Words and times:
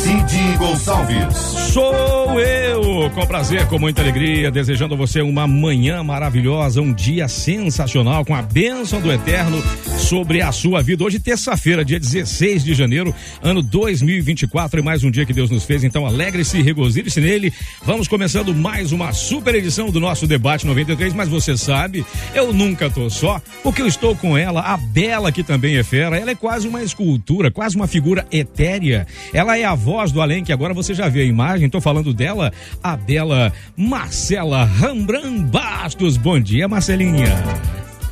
Cid 0.00 0.56
Gonçalves. 0.56 1.36
Sou 1.72 2.40
eu, 2.40 3.10
com 3.10 3.26
prazer, 3.26 3.66
com 3.66 3.78
muita 3.78 4.00
alegria, 4.00 4.50
desejando 4.50 4.94
a 4.94 4.96
você 4.96 5.20
uma 5.20 5.46
manhã 5.46 6.02
maravilhosa, 6.02 6.80
um 6.80 6.92
dia 6.92 7.28
sensacional, 7.28 8.24
com 8.24 8.34
a 8.34 8.40
bênção 8.40 8.98
do 8.98 9.12
Eterno 9.12 9.62
sobre 9.98 10.40
a 10.40 10.50
sua 10.52 10.82
vida. 10.82 11.04
Hoje, 11.04 11.20
terça-feira, 11.20 11.84
dia 11.84 12.00
16 12.00 12.64
de 12.64 12.72
janeiro, 12.72 13.14
ano 13.42 13.62
2024, 13.62 14.80
e 14.80 14.82
mais 14.82 15.04
um 15.04 15.10
dia 15.10 15.26
que 15.26 15.34
Deus 15.34 15.50
nos 15.50 15.64
fez. 15.64 15.84
Então, 15.84 16.06
alegre-se 16.06 16.58
e 16.58 16.62
regozile-se 16.62 17.20
nele. 17.20 17.52
Vamos 17.84 18.08
começando 18.08 18.54
mais 18.54 18.92
uma 18.92 19.12
super 19.12 19.54
edição 19.54 19.90
do 19.90 20.00
nosso 20.00 20.26
Debate 20.26 20.66
93. 20.66 21.12
Mas 21.12 21.28
você 21.28 21.58
sabe, 21.58 22.04
eu 22.34 22.54
nunca 22.54 22.88
tô 22.88 23.10
só, 23.10 23.40
porque 23.62 23.82
eu 23.82 23.86
estou 23.86 24.16
com 24.16 24.36
ela, 24.36 24.62
a 24.62 24.78
Bela, 24.78 25.30
que 25.30 25.44
também 25.44 25.76
é 25.76 25.84
fera. 25.84 26.16
Ela 26.16 26.30
é 26.30 26.34
quase 26.34 26.66
uma 26.66 26.82
escultura, 26.82 27.50
quase 27.50 27.76
uma 27.76 27.86
figura 27.86 28.26
etérea. 28.32 29.06
Ela 29.34 29.58
é 29.58 29.64
a 29.64 29.74
voz 29.74 29.89
do 30.12 30.20
além, 30.20 30.44
que 30.44 30.52
agora 30.52 30.72
você 30.72 30.94
já 30.94 31.08
vê 31.08 31.22
a 31.22 31.24
imagem. 31.24 31.68
Tô 31.68 31.80
falando 31.80 32.14
dela, 32.14 32.52
a 32.80 32.96
bela 32.96 33.52
Marcela 33.76 34.64
Rambran 34.64 35.42
Bastos. 35.42 36.16
Bom 36.16 36.38
dia, 36.38 36.68
Marcelinha. 36.68 37.26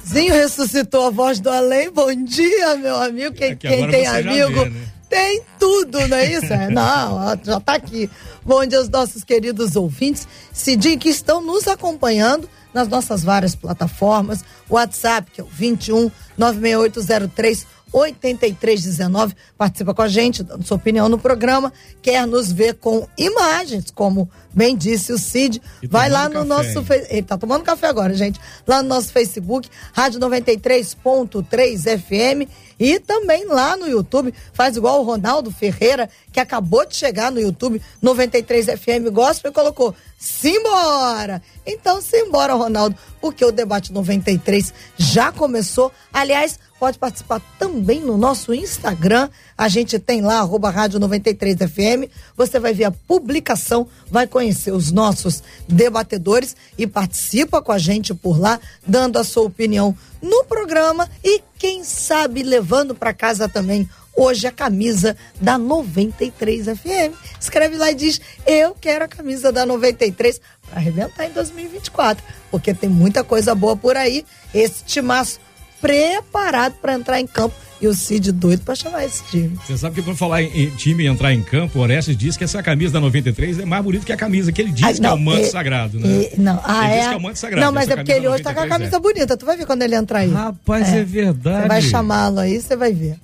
Zinho 0.05 0.35
ressuscitou 0.35 1.07
a 1.07 1.11
voz 1.11 1.39
do 1.39 1.49
além. 1.49 1.91
Bom 1.91 2.13
dia, 2.25 2.77
meu 2.77 2.97
amigo. 3.01 3.33
Quem, 3.35 3.53
É 3.53 3.55
que 3.55 3.69
quem 3.69 3.89
tem 3.89 4.07
amigo 4.07 4.65
vê, 4.65 4.71
né? 4.71 4.87
tem 5.09 5.41
tudo, 5.59 6.09
não 6.09 6.17
é 6.17 6.33
isso? 6.33 6.53
É, 6.53 6.69
não, 6.69 7.39
já 7.45 7.61
tá 7.61 7.75
aqui. 7.75 8.11
Bom 8.45 8.67
dia 8.67 8.79
aos 8.79 8.89
nossos 8.89 9.23
queridos 9.23 9.77
ouvintes. 9.77 10.27
Cidinho, 10.53 10.99
que 10.99 11.09
estão 11.09 11.41
nos 11.41 11.69
acompanhando 11.69 12.49
nas 12.75 12.89
nossas 12.89 13.23
várias 13.23 13.55
plataformas. 13.55 14.45
WhatsApp, 14.69 15.31
que 15.31 15.41
é 15.41 15.45
o 15.45 15.47
21 15.47 16.11
96803 16.37 17.78
8319. 17.93 19.35
Participa 19.57 19.95
com 19.95 20.03
a 20.03 20.09
gente, 20.09 20.43
dando 20.43 20.65
sua 20.67 20.77
opinião 20.77 21.09
no 21.09 21.19
programa. 21.19 21.73
Quer 22.03 22.27
nos 22.27 22.51
ver 22.53 22.75
com 22.75 23.07
imagens, 23.17 23.91
como 23.91 24.29
bem 24.55 24.77
disse 24.77 25.13
o 25.13 25.19
Cid. 25.19 25.61
E 25.83 25.87
Vai 25.87 26.09
lá 26.11 26.29
no 26.29 26.47
café, 26.47 26.73
nosso? 26.73 26.85
Fe- 26.85 27.07
ele 27.11 27.23
tá 27.23 27.37
tomando 27.39 27.63
café 27.63 27.87
agora, 27.89 28.15
gente. 28.15 28.41
Lá 28.67 28.83
no 28.83 28.89
nosso 28.89 29.13
Facebook, 29.13 29.69
Rádio 29.93 30.21
93.3 30.21 31.99
FM. 31.99 32.49
E 32.79 33.01
também 33.01 33.45
lá 33.47 33.77
no 33.77 33.89
YouTube, 33.89 34.33
faz 34.53 34.77
igual 34.77 35.01
o 35.01 35.05
Ronaldo 35.05 35.51
Ferreira, 35.51 36.09
que 36.33 36.39
acabou 36.39 36.87
de 36.87 36.95
chegar 36.95 37.33
no 37.33 37.41
YouTube, 37.41 37.83
93 38.01 38.67
FM 38.67 39.11
Gospel, 39.13 39.51
e 39.51 39.55
colocou 39.55 39.95
simbora! 40.19 41.43
Então, 41.67 42.01
simbora, 42.01 42.55
Ronaldo, 42.55 42.97
porque 43.21 43.45
o 43.45 43.53
debate 43.53 43.93
93 43.93 44.73
já 44.97 45.31
começou. 45.33 45.93
Aliás, 46.13 46.59
pode 46.79 46.99
participar 46.99 47.43
também 47.59 48.01
no 48.01 48.17
nosso 48.17 48.55
Instagram. 48.55 49.29
A 49.57 49.69
gente 49.69 49.99
tem 49.99 50.21
lá, 50.21 50.39
arroba 50.39 50.71
Rádio 50.71 51.01
93FM. 51.01 52.09
Você 52.37 52.59
vai 52.59 52.73
ver 52.73 52.85
a 52.85 52.91
publicação, 52.91 53.87
vai 54.11 54.27
conhecer 54.27 54.71
os 54.71 54.93
nossos 54.93 55.43
debatedores 55.69 56.57
e 56.77 56.87
participa 56.87 57.61
com 57.61 57.73
a 57.73 57.79
gente 57.79 58.15
por 58.15 58.41
lá, 58.41 58.61
dando 58.87 59.19
a 59.19 59.25
sua 59.25 59.45
opinião 59.45 59.97
no 60.21 60.45
programa 60.45 61.09
e, 61.23 61.43
quem 61.59 61.85
sabe, 61.85 62.43
levando 62.43 62.95
para 62.95 63.13
casa 63.13 63.49
também 63.49 63.89
hoje 64.19 64.49
a 64.49 64.53
camisa 64.53 65.17
da 65.41 65.57
93 65.57 66.67
FM. 66.67 67.15
Escreve 67.41 67.77
lá 67.77 67.91
e 67.93 67.95
diz: 67.95 68.21
Eu 68.45 68.75
quero 68.75 69.05
a 69.05 69.09
camisa 69.09 69.53
da 69.53 69.65
93 69.65 70.41
para 70.69 70.79
arrebentar 70.81 71.27
em 71.27 71.33
2024, 71.33 72.23
porque 72.51 72.75
tem 72.75 72.91
muita 72.91 73.23
coisa 73.23 73.55
boa 73.55 73.77
por 73.77 73.97
aí. 73.97 74.27
Esse 74.53 74.83
timaço 74.85 75.41
preparado 75.81 76.75
para 76.81 76.95
entrar 76.95 77.21
em 77.21 77.27
campo 77.27 77.55
e 77.81 77.87
o 77.87 77.95
Cid 77.95 78.33
doido 78.33 78.63
para 78.65 78.75
chamar 78.75 79.05
esse 79.05 79.23
time. 79.25 79.57
Você 79.65 79.79
sabe 79.79 79.95
que 79.97 80.03
por 80.03 80.17
falar 80.17 80.43
em, 80.43 80.71
time 80.71 81.05
e 81.05 81.07
entrar 81.07 81.33
em 81.33 81.41
campo, 81.43 81.79
o 81.79 81.83
Orestes 81.83 82.17
diz 82.17 82.37
que 82.37 82.43
essa 82.43 82.61
camisa 82.63 82.95
da 82.95 83.01
93 83.01 83.61
é 83.61 83.65
mais 83.65 83.85
bonita 83.85 84.05
que 84.05 84.13
a 84.13 84.17
camisa 84.17 84.51
que 84.51 84.61
ele 84.61 84.73
diz 84.73 84.85
Ah, 84.85 84.93
que 84.93 85.07
é 85.07 85.13
o 85.13 85.19
manto 85.19 85.41
é- 85.43 85.45
sagrado, 85.45 86.01
né? 86.01 86.25
é- 86.25 86.33
não, 86.37 86.61
ah, 86.65 86.85
ele 86.87 86.95
é? 86.95 86.99
diz 86.99 87.09
que 87.09 87.15
é 87.15 87.17
o 87.17 87.21
manto 87.21 87.39
sagrado. 87.39 87.65
Não, 87.67 87.73
mas 87.73 87.89
é 87.89 87.97
porque 87.97 88.13
ele 88.13 88.27
hoje 88.29 88.43
tá 88.43 88.53
com 88.53 88.61
a 88.61 88.63
93 88.67 88.91
camisa 88.91 89.01
bonita. 89.01 89.37
Tu 89.37 89.47
vai 89.47 89.57
ver 89.57 89.67
quando 89.67 89.83
ele 89.83 89.95
entrar 89.95 90.21
aí. 90.21 90.31
Rapaz, 90.33 90.89
é 90.93 91.05
verdade. 91.05 91.63
Você 91.63 91.69
vai 91.69 91.83
chamá-lo 91.83 92.41
aí, 92.41 92.61
você 92.61 92.77
vai 92.77 92.93
ver. 92.93 93.17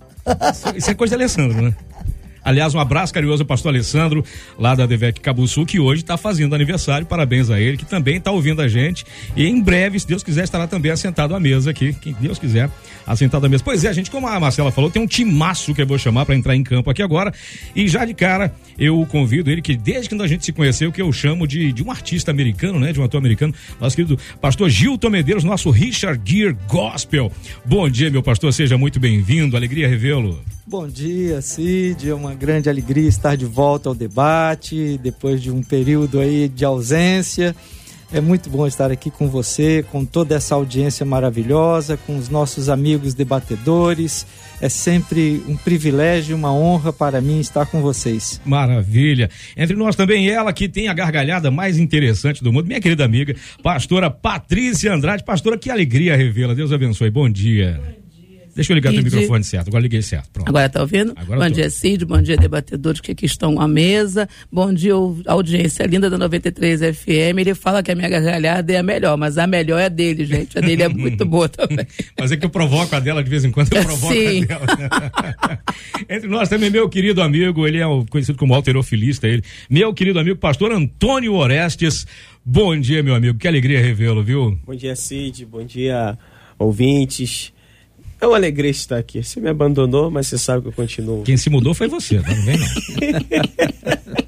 Isso- 0.52 0.76
Isso 0.76 0.90
é 0.90 0.94
coisa 0.94 1.16
de 1.16 1.22
Alessandro, 1.22 1.60
né? 1.60 1.74
Aliás, 2.44 2.74
um 2.74 2.78
abraço 2.78 3.12
carinhoso 3.14 3.42
ao 3.42 3.46
pastor 3.46 3.72
Alessandro, 3.72 4.22
lá 4.58 4.74
da 4.74 4.84
Devec 4.84 5.20
Cabuçu, 5.20 5.64
que 5.64 5.80
hoje 5.80 6.02
está 6.02 6.16
fazendo 6.16 6.54
aniversário. 6.54 7.06
Parabéns 7.06 7.50
a 7.50 7.58
ele, 7.58 7.76
que 7.76 7.86
também 7.86 8.16
está 8.16 8.30
ouvindo 8.30 8.60
a 8.60 8.68
gente. 8.68 9.04
E 9.34 9.46
em 9.46 9.60
breve, 9.60 9.98
se 9.98 10.06
Deus 10.06 10.22
quiser, 10.22 10.44
estará 10.44 10.66
também 10.66 10.92
assentado 10.92 11.34
à 11.34 11.40
mesa 11.40 11.70
aqui. 11.70 11.94
Quem 11.94 12.14
Deus 12.20 12.38
quiser, 12.38 12.70
assentado 13.06 13.46
à 13.46 13.48
mesa. 13.48 13.64
Pois 13.64 13.84
é, 13.84 13.92
gente, 13.92 14.10
como 14.10 14.28
a 14.28 14.38
Marcela 14.38 14.70
falou, 14.70 14.90
tem 14.90 15.02
um 15.02 15.06
timaço 15.06 15.74
que 15.74 15.80
eu 15.80 15.86
vou 15.86 15.98
chamar 15.98 16.26
para 16.26 16.34
entrar 16.34 16.54
em 16.54 16.62
campo 16.62 16.90
aqui 16.90 17.02
agora. 17.02 17.32
E 17.74 17.88
já 17.88 18.04
de 18.04 18.12
cara, 18.12 18.54
eu 18.78 19.06
convido 19.06 19.50
ele, 19.50 19.62
que 19.62 19.76
desde 19.76 20.08
que 20.08 20.22
a 20.22 20.26
gente 20.26 20.44
se 20.44 20.52
conheceu, 20.52 20.92
que 20.92 21.00
eu 21.00 21.10
chamo 21.12 21.46
de, 21.46 21.72
de 21.72 21.82
um 21.82 21.90
artista 21.90 22.30
americano, 22.30 22.78
né? 22.78 22.92
De 22.92 23.00
um 23.00 23.04
ator 23.04 23.18
americano, 23.18 23.54
nosso 23.80 23.96
querido 23.96 24.18
pastor 24.40 24.68
Gilton 24.68 25.08
Medeiros, 25.08 25.44
nosso 25.44 25.70
Richard 25.70 26.20
Gere 26.24 26.56
Gospel. 26.68 27.32
Bom 27.64 27.88
dia, 27.88 28.10
meu 28.10 28.22
pastor, 28.22 28.52
seja 28.52 28.76
muito 28.76 29.00
bem-vindo. 29.00 29.56
Alegria 29.56 29.88
revê-lo. 29.88 30.38
Bom 30.66 30.88
dia, 30.88 31.42
Cid. 31.42 32.08
É 32.08 32.14
uma 32.14 32.34
grande 32.34 32.70
alegria 32.70 33.06
estar 33.06 33.36
de 33.36 33.44
volta 33.44 33.90
ao 33.90 33.94
debate 33.94 34.98
depois 35.02 35.42
de 35.42 35.50
um 35.50 35.62
período 35.62 36.20
aí 36.20 36.48
de 36.48 36.64
ausência. 36.64 37.54
É 38.12 38.20
muito 38.20 38.48
bom 38.48 38.66
estar 38.66 38.90
aqui 38.90 39.10
com 39.10 39.28
você, 39.28 39.84
com 39.90 40.04
toda 40.04 40.36
essa 40.36 40.54
audiência 40.54 41.04
maravilhosa, 41.04 41.96
com 41.96 42.16
os 42.16 42.28
nossos 42.28 42.68
amigos 42.68 43.12
debatedores. 43.12 44.26
É 44.60 44.68
sempre 44.68 45.42
um 45.48 45.56
privilégio, 45.56 46.36
uma 46.36 46.52
honra 46.52 46.92
para 46.92 47.20
mim 47.20 47.40
estar 47.40 47.66
com 47.66 47.82
vocês. 47.82 48.40
Maravilha. 48.44 49.28
Entre 49.56 49.74
nós 49.76 49.96
também 49.96 50.30
ela 50.30 50.52
que 50.52 50.68
tem 50.68 50.88
a 50.88 50.94
gargalhada 50.94 51.50
mais 51.50 51.76
interessante 51.76 52.42
do 52.42 52.52
mundo, 52.52 52.66
minha 52.66 52.80
querida 52.80 53.04
amiga, 53.04 53.34
pastora 53.62 54.10
Patrícia 54.10 54.94
Andrade. 54.94 55.24
Pastora, 55.24 55.58
que 55.58 55.68
alegria 55.68 56.16
revê-la. 56.16 56.54
Deus 56.54 56.72
abençoe. 56.72 57.10
Bom 57.10 57.28
dia. 57.28 58.03
Deixa 58.54 58.72
eu 58.72 58.74
ligar 58.74 58.90
teu 58.92 59.02
Cid. 59.02 59.10
microfone 59.14 59.44
certo. 59.44 59.68
Agora 59.68 59.82
liguei 59.82 60.00
certo. 60.02 60.30
Pronto. 60.32 60.48
Agora 60.48 60.68
tá 60.68 60.80
ouvindo? 60.80 61.12
Agora 61.16 61.40
bom 61.40 61.46
tô. 61.48 61.52
dia, 61.54 61.70
Cid. 61.70 62.04
Bom 62.04 62.22
dia, 62.22 62.36
debatedores 62.36 63.00
que 63.00 63.12
aqui 63.12 63.26
estão 63.26 63.60
à 63.60 63.66
mesa. 63.66 64.28
Bom 64.50 64.72
dia, 64.72 64.94
au- 64.94 65.16
audiência 65.26 65.84
linda 65.86 66.08
da 66.08 66.16
93 66.18 66.80
FM. 66.96 67.38
Ele 67.40 67.54
fala 67.54 67.82
que 67.82 67.90
a 67.90 67.94
minha 67.94 68.08
gargalhada 68.08 68.72
é 68.72 68.76
a 68.78 68.82
melhor, 68.82 69.16
mas 69.16 69.38
a 69.38 69.46
melhor 69.46 69.78
é 69.80 69.86
a 69.86 69.88
dele, 69.88 70.24
gente. 70.24 70.56
A 70.56 70.60
dele 70.60 70.82
é 70.84 70.88
muito 70.88 71.24
boa 71.26 71.48
também. 71.48 71.86
Mas 72.18 72.30
é 72.32 72.36
que 72.36 72.44
eu 72.46 72.50
provoco 72.50 72.94
a 72.94 73.00
dela 73.00 73.22
de 73.24 73.30
vez 73.30 73.44
em 73.44 73.50
quando, 73.50 73.72
eu 73.72 73.82
provoco 73.84 74.12
Sim. 74.12 74.42
a 74.42 74.46
dela. 74.46 74.66
Entre 76.08 76.28
nós 76.28 76.48
também, 76.48 76.70
meu 76.70 76.88
querido 76.88 77.22
amigo, 77.22 77.66
ele 77.66 77.78
é 77.78 77.86
o 77.86 78.04
conhecido 78.06 78.38
como 78.38 78.54
alterofilista, 78.54 79.26
ele. 79.26 79.42
Meu 79.68 79.92
querido 79.94 80.18
amigo, 80.18 80.38
pastor 80.38 80.72
Antônio 80.72 81.34
Orestes. 81.34 82.06
Bom 82.44 82.78
dia, 82.78 83.02
meu 83.02 83.14
amigo. 83.14 83.38
Que 83.38 83.48
alegria 83.48 83.80
revê-lo, 83.80 84.22
viu? 84.22 84.58
Bom 84.66 84.74
dia, 84.74 84.94
Cid. 84.94 85.46
Bom 85.46 85.64
dia, 85.64 86.18
ouvintes. 86.58 87.52
É 88.20 88.26
uma 88.26 88.36
alegria 88.36 88.70
estar 88.70 88.96
aqui. 88.98 89.22
Você 89.22 89.40
me 89.40 89.48
abandonou, 89.48 90.10
mas 90.10 90.26
você 90.26 90.38
sabe 90.38 90.62
que 90.62 90.68
eu 90.68 90.72
continuo. 90.72 91.22
Quem 91.22 91.36
se 91.36 91.50
mudou 91.50 91.74
foi 91.74 91.88
você, 91.88 92.20
tá? 92.20 92.34
Não 92.34 92.44
vem 92.44 92.56
não. 92.58 94.23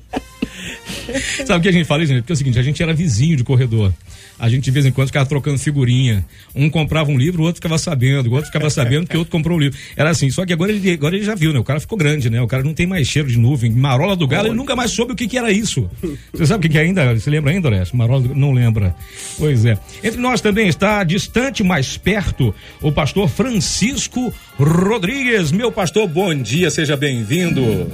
Sabe 1.47 1.59
o 1.59 1.63
que 1.63 1.69
a 1.69 1.73
gente 1.73 1.85
fala, 1.85 2.05
gente? 2.05 2.19
Porque 2.19 2.33
é 2.33 2.35
o 2.35 2.37
seguinte, 2.37 2.59
a 2.59 2.63
gente 2.63 2.83
era 2.83 2.93
vizinho 2.93 3.37
de 3.37 3.45
corredor. 3.45 3.93
A 4.39 4.49
gente 4.49 4.65
de 4.65 4.71
vez 4.71 4.85
em 4.85 4.93
quando 4.93 5.09
ficava 5.09 5.25
trocando 5.25 5.59
figurinha. 5.59 6.25
Um 6.55 6.69
comprava 6.69 7.11
um 7.11 7.17
livro, 7.17 7.43
o 7.43 7.47
outro 7.47 7.57
ficava 7.57 7.79
sabendo, 7.79 8.29
o 8.29 8.33
outro 8.33 8.47
ficava 8.47 8.69
sabendo 8.69 9.07
que 9.07 9.17
o 9.17 9.21
outro 9.21 9.33
comprou 9.33 9.57
um 9.57 9.61
livro. 9.61 9.79
Era 9.97 10.11
assim, 10.11 10.31
só 10.31 10.45
que 10.45 10.53
agora 10.53 10.73
ele, 10.73 10.93
agora 10.93 11.17
ele 11.17 11.25
já 11.25 11.35
viu, 11.35 11.53
né? 11.53 11.59
O 11.59 11.65
cara 11.65 11.81
ficou 11.81 11.97
grande, 11.97 12.29
né? 12.29 12.41
O 12.43 12.47
cara 12.47 12.63
não 12.63 12.75
tem 12.75 12.87
mais 12.87 13.07
cheiro 13.07 13.29
de 13.29 13.39
nuvem. 13.39 13.71
Marola 13.71 14.15
do 14.15 14.27
galo, 14.27 14.49
ele 14.49 14.55
nunca 14.55 14.77
mais 14.77 14.91
soube 14.91 15.13
o 15.13 15.17
que, 15.17 15.27
que 15.27 15.39
era 15.39 15.51
isso. 15.51 15.89
Você 16.33 16.47
sabe 16.47 16.59
o 16.59 16.63
que, 16.63 16.69
que 16.75 16.79
é 16.79 16.83
ainda? 16.83 17.15
Você 17.15 17.31
lembra 17.31 17.51
ainda, 17.51 17.69
Orestes? 17.69 17.97
Marola 17.97 18.29
do... 18.29 18.35
Não 18.35 18.53
lembra. 18.53 18.95
Pois 19.39 19.65
é. 19.65 19.79
Entre 20.05 20.21
nós 20.21 20.41
também 20.41 20.69
está, 20.69 21.03
distante, 21.03 21.63
mais 21.63 21.97
perto, 21.97 22.55
o 22.83 22.93
pastor 22.93 23.29
Francisco 23.29 24.33
Rodrigues. 24.59 25.51
Meu 25.51 25.73
pastor, 25.73 26.07
bom 26.07 26.35
dia, 26.35 26.71
seja 26.71 26.97
bem-vindo. 26.97 27.91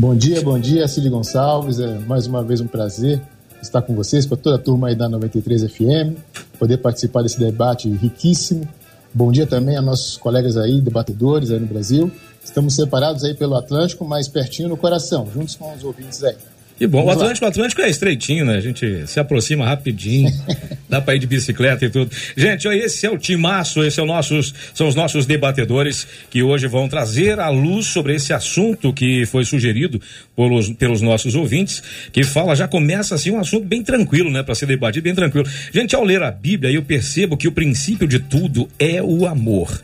Bom 0.00 0.14
dia, 0.14 0.40
bom 0.40 0.56
dia, 0.60 0.86
Cid 0.86 1.10
Gonçalves. 1.10 1.80
É 1.80 1.98
mais 1.98 2.28
uma 2.28 2.40
vez 2.44 2.60
um 2.60 2.68
prazer 2.68 3.20
estar 3.60 3.82
com 3.82 3.96
vocês, 3.96 4.24
com 4.24 4.36
toda 4.36 4.54
a 4.54 4.58
turma 4.58 4.86
aí 4.86 4.94
da 4.94 5.08
93 5.08 5.72
FM, 5.72 6.16
poder 6.56 6.78
participar 6.78 7.22
desse 7.22 7.36
debate 7.36 7.90
riquíssimo. 7.90 8.62
Bom 9.12 9.32
dia 9.32 9.44
também 9.44 9.76
a 9.76 9.82
nossos 9.82 10.16
colegas 10.16 10.56
aí, 10.56 10.80
debatedores 10.80 11.50
aí 11.50 11.58
no 11.58 11.66
Brasil. 11.66 12.12
Estamos 12.44 12.76
separados 12.76 13.24
aí 13.24 13.34
pelo 13.34 13.56
Atlântico, 13.56 14.04
mas 14.04 14.28
pertinho 14.28 14.68
no 14.68 14.76
coração, 14.76 15.26
juntos 15.34 15.56
com 15.56 15.74
os 15.74 15.82
ouvintes 15.82 16.22
aí. 16.22 16.36
E 16.80 16.86
bom, 16.86 17.04
o 17.04 17.10
Atlântico, 17.10 17.44
o 17.44 17.48
Atlântico 17.48 17.82
é 17.82 17.90
estreitinho, 17.90 18.44
né? 18.44 18.56
A 18.56 18.60
gente 18.60 19.04
se 19.08 19.18
aproxima 19.18 19.64
rapidinho, 19.64 20.30
dá 20.88 21.00
para 21.00 21.16
ir 21.16 21.18
de 21.18 21.26
bicicleta 21.26 21.84
e 21.84 21.90
tudo. 21.90 22.10
Gente, 22.36 22.68
esse 22.68 23.04
é 23.04 23.10
o 23.10 23.18
timaço, 23.18 23.82
esse 23.82 23.98
é 23.98 24.02
o 24.02 24.06
nossos, 24.06 24.54
são 24.72 24.86
os 24.86 24.94
nossos 24.94 25.26
debatedores 25.26 26.06
que 26.30 26.40
hoje 26.40 26.68
vão 26.68 26.88
trazer 26.88 27.40
a 27.40 27.48
luz 27.48 27.86
sobre 27.86 28.14
esse 28.14 28.32
assunto 28.32 28.92
que 28.92 29.26
foi 29.26 29.44
sugerido 29.44 30.00
pelos, 30.36 30.70
pelos 30.70 31.02
nossos 31.02 31.34
ouvintes, 31.34 31.82
que 32.12 32.22
fala, 32.22 32.54
já 32.54 32.68
começa 32.68 33.16
assim 33.16 33.32
um 33.32 33.40
assunto 33.40 33.66
bem 33.66 33.82
tranquilo, 33.82 34.30
né? 34.30 34.44
Para 34.44 34.54
ser 34.54 34.66
debatido, 34.66 35.02
bem 35.02 35.14
tranquilo. 35.14 35.48
Gente, 35.72 35.96
ao 35.96 36.04
ler 36.04 36.22
a 36.22 36.30
Bíblia, 36.30 36.70
eu 36.72 36.82
percebo 36.82 37.36
que 37.36 37.48
o 37.48 37.52
princípio 37.52 38.06
de 38.06 38.20
tudo 38.20 38.68
é 38.78 39.02
o 39.02 39.26
amor. 39.26 39.82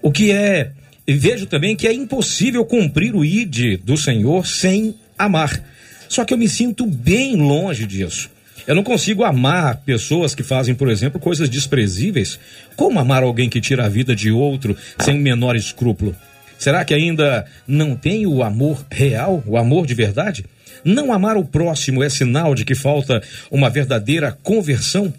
O 0.00 0.12
que 0.12 0.30
é, 0.30 0.70
vejo 1.04 1.46
também 1.46 1.74
que 1.74 1.88
é 1.88 1.92
impossível 1.92 2.64
cumprir 2.64 3.16
o 3.16 3.24
ID 3.24 3.80
do 3.82 3.96
Senhor 3.96 4.46
sem 4.46 4.94
amar. 5.18 5.60
Só 6.08 6.24
que 6.24 6.32
eu 6.32 6.38
me 6.38 6.48
sinto 6.48 6.86
bem 6.86 7.36
longe 7.36 7.86
disso. 7.86 8.30
Eu 8.66 8.74
não 8.74 8.82
consigo 8.82 9.24
amar 9.24 9.78
pessoas 9.78 10.34
que 10.34 10.42
fazem, 10.42 10.74
por 10.74 10.90
exemplo, 10.90 11.18
coisas 11.18 11.48
desprezíveis. 11.48 12.38
Como 12.76 12.98
amar 12.98 13.22
alguém 13.22 13.48
que 13.48 13.60
tira 13.60 13.86
a 13.86 13.88
vida 13.88 14.14
de 14.14 14.30
outro 14.30 14.76
sem 14.98 15.16
o 15.16 15.22
menor 15.22 15.56
escrúpulo? 15.56 16.14
Será 16.58 16.84
que 16.84 16.92
ainda 16.92 17.46
não 17.66 17.94
tem 17.94 18.26
o 18.26 18.42
amor 18.42 18.84
real, 18.90 19.42
o 19.46 19.56
amor 19.56 19.86
de 19.86 19.94
verdade? 19.94 20.44
Não 20.84 21.12
amar 21.12 21.36
o 21.36 21.44
próximo 21.44 22.02
é 22.02 22.08
sinal 22.08 22.54
de 22.54 22.64
que 22.64 22.74
falta 22.74 23.22
uma 23.50 23.70
verdadeira 23.70 24.36
conversão? 24.42 25.12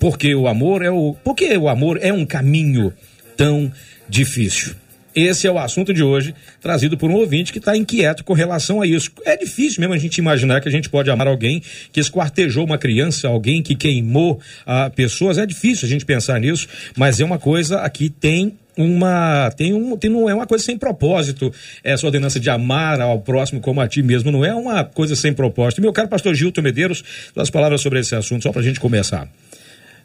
Porque 0.00 0.34
o 0.34 0.48
amor 0.48 0.82
é 0.82 0.90
o, 0.90 1.14
porque 1.22 1.56
o 1.56 1.68
amor 1.68 1.98
é 2.02 2.12
um 2.12 2.26
caminho 2.26 2.92
tão 3.36 3.70
difícil. 4.08 4.74
Esse 5.16 5.46
é 5.46 5.50
o 5.50 5.58
assunto 5.58 5.94
de 5.94 6.02
hoje, 6.02 6.34
trazido 6.60 6.98
por 6.98 7.10
um 7.10 7.14
ouvinte 7.14 7.50
que 7.50 7.58
está 7.58 7.74
inquieto 7.74 8.22
com 8.22 8.34
relação 8.34 8.82
a 8.82 8.86
isso. 8.86 9.10
É 9.24 9.34
difícil 9.34 9.80
mesmo 9.80 9.94
a 9.94 9.98
gente 9.98 10.18
imaginar 10.18 10.60
que 10.60 10.68
a 10.68 10.70
gente 10.70 10.90
pode 10.90 11.10
amar 11.10 11.26
alguém 11.26 11.62
que 11.90 11.98
esquartejou 11.98 12.66
uma 12.66 12.76
criança, 12.76 13.26
alguém 13.26 13.62
que 13.62 13.74
queimou 13.74 14.38
ah, 14.66 14.90
pessoas. 14.90 15.38
É 15.38 15.46
difícil 15.46 15.86
a 15.86 15.88
gente 15.88 16.04
pensar 16.04 16.38
nisso, 16.38 16.68
mas 16.94 17.18
é 17.18 17.24
uma 17.24 17.38
coisa 17.38 17.80
aqui 17.80 18.10
tem 18.10 18.58
uma 18.76 19.50
tem 19.56 19.72
um 19.72 19.96
tem, 19.96 20.10
não 20.10 20.28
é 20.28 20.34
uma 20.34 20.46
coisa 20.46 20.62
sem 20.62 20.76
propósito 20.76 21.50
essa 21.82 22.04
ordenança 22.04 22.38
de 22.38 22.50
amar 22.50 23.00
ao 23.00 23.18
próximo 23.22 23.58
como 23.58 23.80
a 23.80 23.88
ti 23.88 24.02
mesmo 24.02 24.30
não 24.30 24.44
é 24.44 24.54
uma 24.54 24.84
coisa 24.84 25.16
sem 25.16 25.32
propósito 25.32 25.80
meu 25.80 25.94
caro 25.94 26.08
pastor 26.08 26.34
Gilton 26.34 26.60
Medeiros 26.60 27.02
duas 27.34 27.48
palavras 27.48 27.80
sobre 27.80 28.00
esse 28.00 28.14
assunto 28.14 28.42
só 28.42 28.52
para 28.52 28.60
a 28.60 28.64
gente 28.64 28.78
começar 28.78 29.26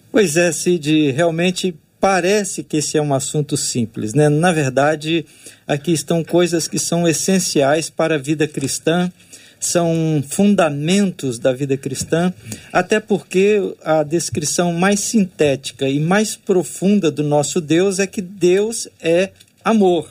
pois 0.10 0.38
é 0.38 0.54
Cid 0.54 1.12
realmente 1.12 1.76
parece 2.02 2.64
que 2.64 2.78
esse 2.78 2.98
é 2.98 3.02
um 3.02 3.14
assunto 3.14 3.56
simples, 3.56 4.16
né? 4.16 4.28
Na 4.28 4.52
verdade, 4.52 5.24
aqui 5.68 5.92
estão 5.92 6.24
coisas 6.24 6.68
que 6.68 6.80
são 6.80 7.08
essenciais 7.08 7.92
para 7.92 8.16
a 8.16 8.18
vida 8.18 8.48
cristã, 8.48 9.12
são 9.60 10.24
fundamentos 10.28 11.38
da 11.38 11.54
vida 11.54 11.78
cristã, 11.78 12.34
até 12.74 13.00
porque 13.00 13.76
a 13.84 14.02
descrição 14.02 14.74
mais 14.74 15.00
sintética 15.00 15.88
e 15.88 16.00
mais 16.00 16.36
profunda 16.36 17.12
do 17.12 17.24
nosso 17.24 17.62
Deus 17.62 18.00
é 18.00 18.08
que 18.08 18.22
Deus 18.22 18.88
é 19.00 19.30
amor. 19.64 20.10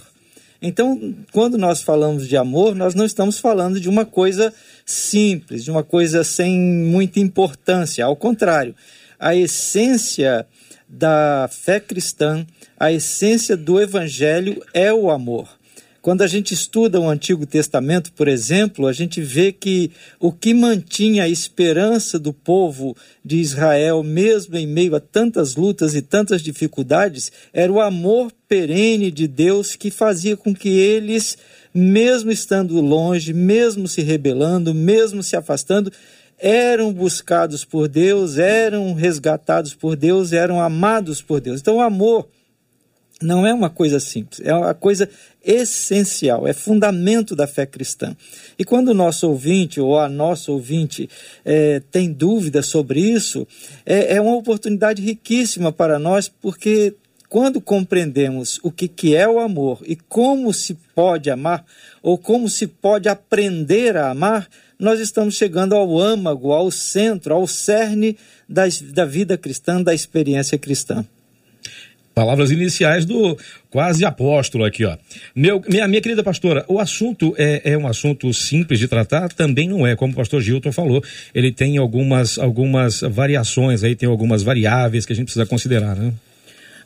Então, 0.62 1.14
quando 1.32 1.58
nós 1.58 1.82
falamos 1.82 2.28
de 2.28 2.36
amor, 2.36 2.76
nós 2.76 2.94
não 2.94 3.04
estamos 3.04 3.40
falando 3.40 3.80
de 3.80 3.88
uma 3.88 4.04
coisa 4.04 4.54
simples, 4.86 5.64
de 5.64 5.70
uma 5.70 5.82
coisa 5.82 6.22
sem 6.22 6.56
muita 6.56 7.18
importância. 7.18 8.04
Ao 8.04 8.14
contrário, 8.14 8.76
a 9.18 9.34
essência 9.34 10.46
da 10.90 11.48
fé 11.48 11.78
cristã, 11.78 12.44
a 12.76 12.90
essência 12.90 13.56
do 13.56 13.80
evangelho 13.80 14.60
é 14.74 14.92
o 14.92 15.08
amor. 15.08 15.48
Quando 16.02 16.22
a 16.22 16.26
gente 16.26 16.54
estuda 16.54 16.98
o 16.98 17.08
Antigo 17.08 17.44
Testamento, 17.44 18.10
por 18.14 18.26
exemplo, 18.26 18.86
a 18.86 18.92
gente 18.92 19.20
vê 19.20 19.52
que 19.52 19.90
o 20.18 20.32
que 20.32 20.54
mantinha 20.54 21.24
a 21.24 21.28
esperança 21.28 22.18
do 22.18 22.32
povo 22.32 22.96
de 23.22 23.36
Israel, 23.36 24.02
mesmo 24.02 24.56
em 24.56 24.66
meio 24.66 24.96
a 24.96 25.00
tantas 25.00 25.56
lutas 25.56 25.94
e 25.94 26.00
tantas 26.00 26.42
dificuldades, 26.42 27.30
era 27.52 27.70
o 27.70 27.80
amor 27.80 28.32
perene 28.48 29.10
de 29.10 29.28
Deus 29.28 29.76
que 29.76 29.90
fazia 29.90 30.38
com 30.38 30.54
que 30.54 30.70
eles, 30.70 31.36
mesmo 31.72 32.30
estando 32.30 32.80
longe, 32.80 33.34
mesmo 33.34 33.86
se 33.86 34.00
rebelando, 34.00 34.74
mesmo 34.74 35.22
se 35.22 35.36
afastando, 35.36 35.92
eram 36.40 36.92
buscados 36.92 37.64
por 37.64 37.86
Deus, 37.86 38.38
eram 38.38 38.94
resgatados 38.94 39.74
por 39.74 39.94
Deus, 39.94 40.32
eram 40.32 40.60
amados 40.60 41.20
por 41.20 41.40
Deus. 41.40 41.60
Então, 41.60 41.76
o 41.76 41.80
amor 41.80 42.28
não 43.22 43.46
é 43.46 43.52
uma 43.52 43.68
coisa 43.68 44.00
simples, 44.00 44.40
é 44.42 44.54
uma 44.54 44.72
coisa 44.72 45.08
essencial, 45.44 46.48
é 46.48 46.54
fundamento 46.54 47.36
da 47.36 47.46
fé 47.46 47.66
cristã. 47.66 48.16
E 48.58 48.64
quando 48.64 48.88
o 48.88 48.94
nosso 48.94 49.28
ouvinte 49.28 49.80
ou 49.80 49.98
a 49.98 50.08
nossa 50.08 50.50
ouvinte 50.50 51.08
é, 51.44 51.80
tem 51.90 52.10
dúvidas 52.10 52.66
sobre 52.66 53.00
isso, 53.00 53.46
é, 53.84 54.16
é 54.16 54.20
uma 54.20 54.36
oportunidade 54.36 55.02
riquíssima 55.02 55.70
para 55.70 55.98
nós, 55.98 56.28
porque 56.28 56.94
quando 57.30 57.60
compreendemos 57.60 58.58
o 58.60 58.72
que, 58.72 58.88
que 58.88 59.14
é 59.14 59.26
o 59.26 59.38
amor 59.38 59.80
e 59.86 59.94
como 59.94 60.52
se 60.52 60.76
pode 60.96 61.30
amar, 61.30 61.64
ou 62.02 62.18
como 62.18 62.48
se 62.48 62.66
pode 62.66 63.08
aprender 63.08 63.96
a 63.96 64.10
amar, 64.10 64.48
nós 64.76 64.98
estamos 64.98 65.36
chegando 65.36 65.76
ao 65.76 65.96
âmago, 65.96 66.50
ao 66.50 66.72
centro, 66.72 67.32
ao 67.32 67.46
cerne 67.46 68.16
da, 68.48 68.64
da 68.92 69.04
vida 69.04 69.38
cristã, 69.38 69.80
da 69.80 69.94
experiência 69.94 70.58
cristã. 70.58 71.06
Palavras 72.12 72.50
iniciais 72.50 73.04
do 73.04 73.38
quase 73.70 74.04
apóstolo 74.04 74.64
aqui, 74.64 74.84
ó. 74.84 74.96
Meu, 75.32 75.62
minha, 75.68 75.86
minha 75.86 76.00
querida 76.00 76.24
pastora, 76.24 76.64
o 76.66 76.80
assunto 76.80 77.32
é, 77.38 77.62
é 77.72 77.78
um 77.78 77.86
assunto 77.86 78.34
simples 78.34 78.80
de 78.80 78.88
tratar? 78.88 79.32
Também 79.32 79.68
não 79.68 79.86
é, 79.86 79.94
como 79.94 80.12
o 80.12 80.16
pastor 80.16 80.42
Gilton 80.42 80.72
falou, 80.72 81.00
ele 81.32 81.52
tem 81.52 81.78
algumas, 81.78 82.40
algumas 82.40 83.02
variações 83.02 83.84
aí, 83.84 83.94
tem 83.94 84.08
algumas 84.08 84.42
variáveis 84.42 85.06
que 85.06 85.12
a 85.12 85.16
gente 85.16 85.26
precisa 85.26 85.46
considerar, 85.46 85.94
né? 85.94 86.12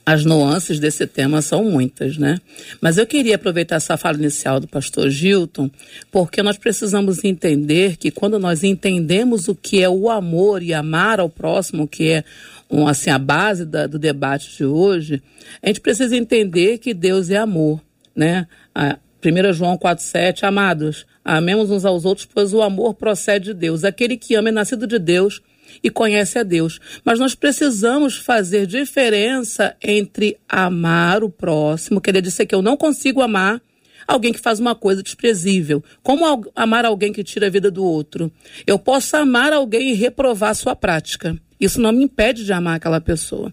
As 0.07 0.25
nuances 0.25 0.79
desse 0.79 1.07
tema 1.07 1.41
são 1.41 1.65
muitas, 1.65 2.19
né? 2.19 2.39
Mas 2.81 2.99
eu 2.99 3.07
queria 3.07 3.37
aproveitar 3.37 3.77
essa 3.77 3.97
fala 3.97 4.19
inicial 4.19 4.61
do 4.61 4.69
pastor 4.69 5.09
Gilton, 5.09 5.71
porque 6.11 6.43
nós 6.43 6.59
precisamos 6.59 7.25
entender 7.25 7.97
que 7.97 8.11
quando 8.11 8.39
nós 8.39 8.63
entendemos 8.63 9.49
o 9.49 9.55
que 9.55 9.83
é 9.83 9.89
o 9.89 10.11
amor 10.11 10.63
e 10.63 10.75
amar 10.75 11.21
ao 11.21 11.31
próximo, 11.31 11.89
que 11.89 12.11
é 12.11 12.25
um, 12.71 12.87
assim, 12.87 13.09
a 13.09 13.19
base 13.19 13.65
da, 13.65 13.87
do 13.87 13.99
debate 13.99 14.55
de 14.57 14.65
hoje, 14.65 15.23
a 15.63 15.69
gente 15.69 15.81
precisa 15.81 16.15
entender 16.15 16.79
que 16.79 16.93
Deus 16.93 17.31
é 17.31 17.37
amor, 17.37 17.81
né? 18.15 18.47
A, 18.75 18.99
1 19.25 19.55
João 19.55 19.79
4,7, 19.79 20.43
amados, 20.43 21.07
amemos 21.25 21.71
uns 21.71 21.87
aos 21.87 22.05
outros, 22.05 22.29
pois 22.31 22.53
o 22.53 22.61
amor 22.61 22.93
procede 22.93 23.47
de 23.47 23.55
Deus. 23.55 23.83
Aquele 23.83 24.19
que 24.19 24.35
ama 24.35 24.51
é 24.51 24.53
nascido 24.53 24.87
de 24.87 24.99
Deus 24.99 25.41
e 25.83 25.91
conhece 25.91 26.39
a 26.39 26.43
Deus. 26.43 26.81
Mas 27.05 27.19
nós 27.19 27.35
precisamos 27.35 28.17
fazer 28.17 28.67
diferença 28.67 29.77
entre 29.83 30.39
amar 30.49 31.23
o 31.23 31.31
próximo, 31.31 32.01
querer 32.01 32.23
dizer 32.23 32.47
que 32.47 32.55
eu 32.55 32.63
não 32.63 32.77
consigo 32.77 33.23
amar 33.23 33.61
alguém 34.07 34.33
que 34.33 34.41
faz 34.41 34.61
uma 34.61 34.75
coisa 34.75 35.03
desprezível. 35.03 35.83
Como 36.03 36.25
amar 36.55 36.85
alguém 36.85 37.13
que 37.13 37.25
tira 37.25 37.47
a 37.47 37.51
vida 37.51 37.71
do 37.71 37.85
outro? 37.85 38.31
Eu 38.67 38.79
posso 38.79 39.17
amar 39.17 39.53
alguém 39.53 39.91
e 39.91 39.95
reprovar 39.95 40.55
sua 40.55 40.77
prática. 40.77 41.37
Isso 41.59 41.81
não 41.81 41.93
me 41.93 42.05
impede 42.05 42.45
de 42.45 42.53
amar 42.53 42.77
aquela 42.77 43.01
pessoa. 43.01 43.53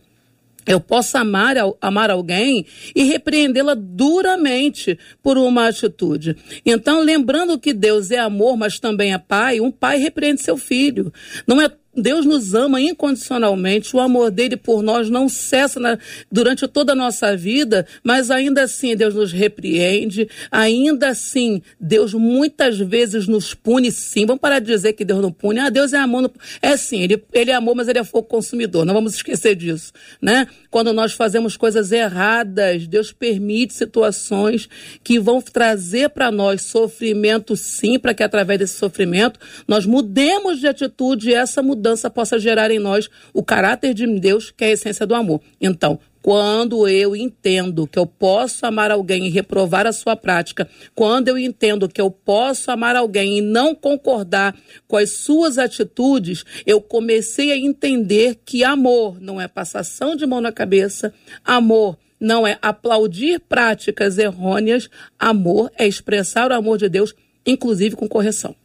Eu 0.65 0.79
posso 0.79 1.17
amar, 1.17 1.55
amar 1.81 2.11
alguém 2.11 2.65
e 2.95 3.03
repreendê-la 3.03 3.73
duramente 3.73 4.97
por 5.21 5.37
uma 5.37 5.67
atitude. 5.67 6.35
Então, 6.63 7.01
lembrando 7.01 7.57
que 7.57 7.73
Deus 7.73 8.11
é 8.11 8.19
amor, 8.19 8.55
mas 8.55 8.79
também 8.79 9.13
é 9.13 9.17
pai, 9.17 9.59
um 9.59 9.71
pai 9.71 9.97
repreende 9.97 10.41
seu 10.41 10.57
filho. 10.57 11.11
Não 11.47 11.59
é 11.59 11.71
Deus 11.95 12.25
nos 12.25 12.53
ama 12.53 12.79
incondicionalmente, 12.79 13.93
o 13.95 13.99
amor 13.99 14.31
dele 14.31 14.55
por 14.55 14.81
nós 14.81 15.09
não 15.09 15.27
cessa 15.27 15.77
na, 15.77 15.97
durante 16.31 16.65
toda 16.65 16.93
a 16.93 16.95
nossa 16.95 17.35
vida, 17.35 17.85
mas 18.01 18.31
ainda 18.31 18.63
assim 18.63 18.95
Deus 18.95 19.13
nos 19.13 19.33
repreende, 19.33 20.29
ainda 20.49 21.09
assim 21.09 21.61
Deus 21.77 22.13
muitas 22.13 22.77
vezes 22.77 23.27
nos 23.27 23.53
pune 23.53 23.91
sim. 23.91 24.25
Vamos 24.25 24.39
parar 24.39 24.59
de 24.59 24.67
dizer 24.67 24.93
que 24.93 25.03
Deus 25.03 25.21
não 25.21 25.33
pune. 25.33 25.59
Ah, 25.59 25.69
Deus 25.69 25.91
é 25.91 25.97
amor. 25.97 26.31
É 26.61 26.77
sim, 26.77 27.01
ele, 27.01 27.21
ele 27.33 27.51
é 27.51 27.55
amor, 27.55 27.75
mas 27.75 27.89
ele 27.89 27.99
é 27.99 28.03
fogo 28.05 28.27
consumidor. 28.27 28.85
Não 28.85 28.93
vamos 28.93 29.15
esquecer 29.15 29.53
disso, 29.55 29.91
né? 30.21 30.47
Quando 30.69 30.93
nós 30.93 31.11
fazemos 31.11 31.57
coisas 31.57 31.91
erradas, 31.91 32.87
Deus 32.87 33.11
permite 33.11 33.73
situações 33.73 34.69
que 35.03 35.19
vão 35.19 35.41
trazer 35.41 36.09
para 36.09 36.31
nós 36.31 36.61
sofrimento 36.61 37.57
sim, 37.57 37.99
para 37.99 38.13
que 38.13 38.23
através 38.23 38.59
desse 38.59 38.75
sofrimento 38.75 39.37
nós 39.67 39.85
mudemos 39.85 40.61
de 40.61 40.67
atitude 40.67 41.31
e 41.31 41.33
essa 41.33 41.61
mudança 41.61 41.80
mudança 41.81 42.11
possa 42.11 42.37
gerar 42.37 42.69
em 42.69 42.77
nós 42.77 43.09
o 43.33 43.43
caráter 43.43 43.95
de 43.95 44.05
Deus, 44.19 44.53
que 44.55 44.63
é 44.63 44.67
a 44.67 44.71
essência 44.71 45.07
do 45.07 45.15
amor. 45.15 45.41
Então, 45.59 45.99
quando 46.21 46.87
eu 46.87 47.15
entendo 47.15 47.87
que 47.87 47.97
eu 47.97 48.05
posso 48.05 48.63
amar 48.67 48.91
alguém 48.91 49.25
e 49.25 49.29
reprovar 49.29 49.87
a 49.87 49.91
sua 49.91 50.15
prática, 50.15 50.69
quando 50.93 51.29
eu 51.29 51.39
entendo 51.39 51.89
que 51.89 51.99
eu 51.99 52.11
posso 52.11 52.69
amar 52.69 52.95
alguém 52.95 53.39
e 53.39 53.41
não 53.41 53.73
concordar 53.73 54.55
com 54.87 54.95
as 54.95 55.09
suas 55.09 55.57
atitudes, 55.57 56.45
eu 56.67 56.79
comecei 56.79 57.51
a 57.51 57.57
entender 57.57 58.37
que 58.45 58.63
amor 58.63 59.19
não 59.19 59.41
é 59.41 59.47
passação 59.47 60.15
de 60.15 60.27
mão 60.27 60.39
na 60.39 60.51
cabeça, 60.51 61.11
amor 61.43 61.97
não 62.19 62.45
é 62.45 62.59
aplaudir 62.61 63.39
práticas 63.39 64.19
errôneas, 64.19 64.87
amor 65.17 65.71
é 65.75 65.87
expressar 65.87 66.51
o 66.51 66.53
amor 66.53 66.77
de 66.77 66.87
Deus, 66.87 67.15
inclusive 67.43 67.95
com 67.95 68.07
correção. 68.07 68.55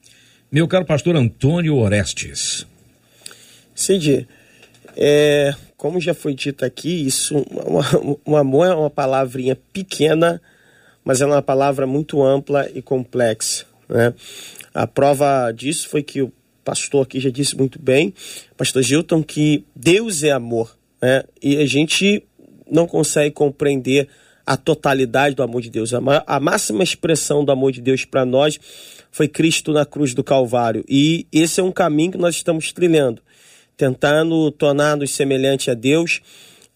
Meu 0.52 0.68
caro 0.68 0.84
pastor 0.84 1.16
Antônio 1.16 1.76
Orestes. 1.76 2.66
Cid, 3.76 4.26
é, 4.96 5.54
como 5.76 6.00
já 6.00 6.14
foi 6.14 6.34
dito 6.34 6.64
aqui, 6.64 7.06
isso, 7.06 7.44
o 8.24 8.36
amor 8.36 8.66
é 8.66 8.74
uma 8.74 8.90
palavrinha 8.90 9.56
pequena, 9.72 10.40
mas 11.04 11.20
é 11.20 11.26
uma 11.26 11.42
palavra 11.42 11.86
muito 11.86 12.22
ampla 12.22 12.68
e 12.74 12.82
complexa. 12.82 13.66
Né? 13.88 14.12
A 14.74 14.86
prova 14.86 15.52
disso 15.52 15.88
foi 15.88 16.02
que 16.02 16.22
o 16.22 16.32
pastor 16.64 17.04
aqui 17.04 17.20
já 17.20 17.30
disse 17.30 17.56
muito 17.56 17.80
bem, 17.80 18.12
pastor 18.56 18.82
Gilton, 18.82 19.22
que 19.22 19.64
Deus 19.76 20.24
é 20.24 20.32
amor. 20.32 20.76
Né? 21.00 21.22
E 21.40 21.58
a 21.58 21.66
gente 21.66 22.24
não 22.68 22.86
consegue 22.86 23.30
compreender 23.30 24.08
a 24.46 24.56
totalidade 24.56 25.34
do 25.34 25.42
amor 25.42 25.60
de 25.60 25.70
Deus. 25.70 25.92
A, 25.92 26.40
máxima 26.40 26.82
expressão 26.82 27.44
do 27.44 27.50
amor 27.50 27.72
de 27.72 27.80
Deus 27.80 28.04
para 28.04 28.24
nós 28.24 28.58
foi 29.10 29.26
Cristo 29.26 29.72
na 29.72 29.84
cruz 29.84 30.14
do 30.14 30.22
Calvário. 30.22 30.84
E 30.88 31.26
esse 31.32 31.60
é 31.60 31.62
um 31.62 31.72
caminho 31.72 32.12
que 32.12 32.18
nós 32.18 32.36
estamos 32.36 32.72
trilhando, 32.72 33.20
tentando 33.76 34.50
tornar-nos 34.50 35.14
semelhante 35.14 35.70
a 35.70 35.74
Deus, 35.74 36.20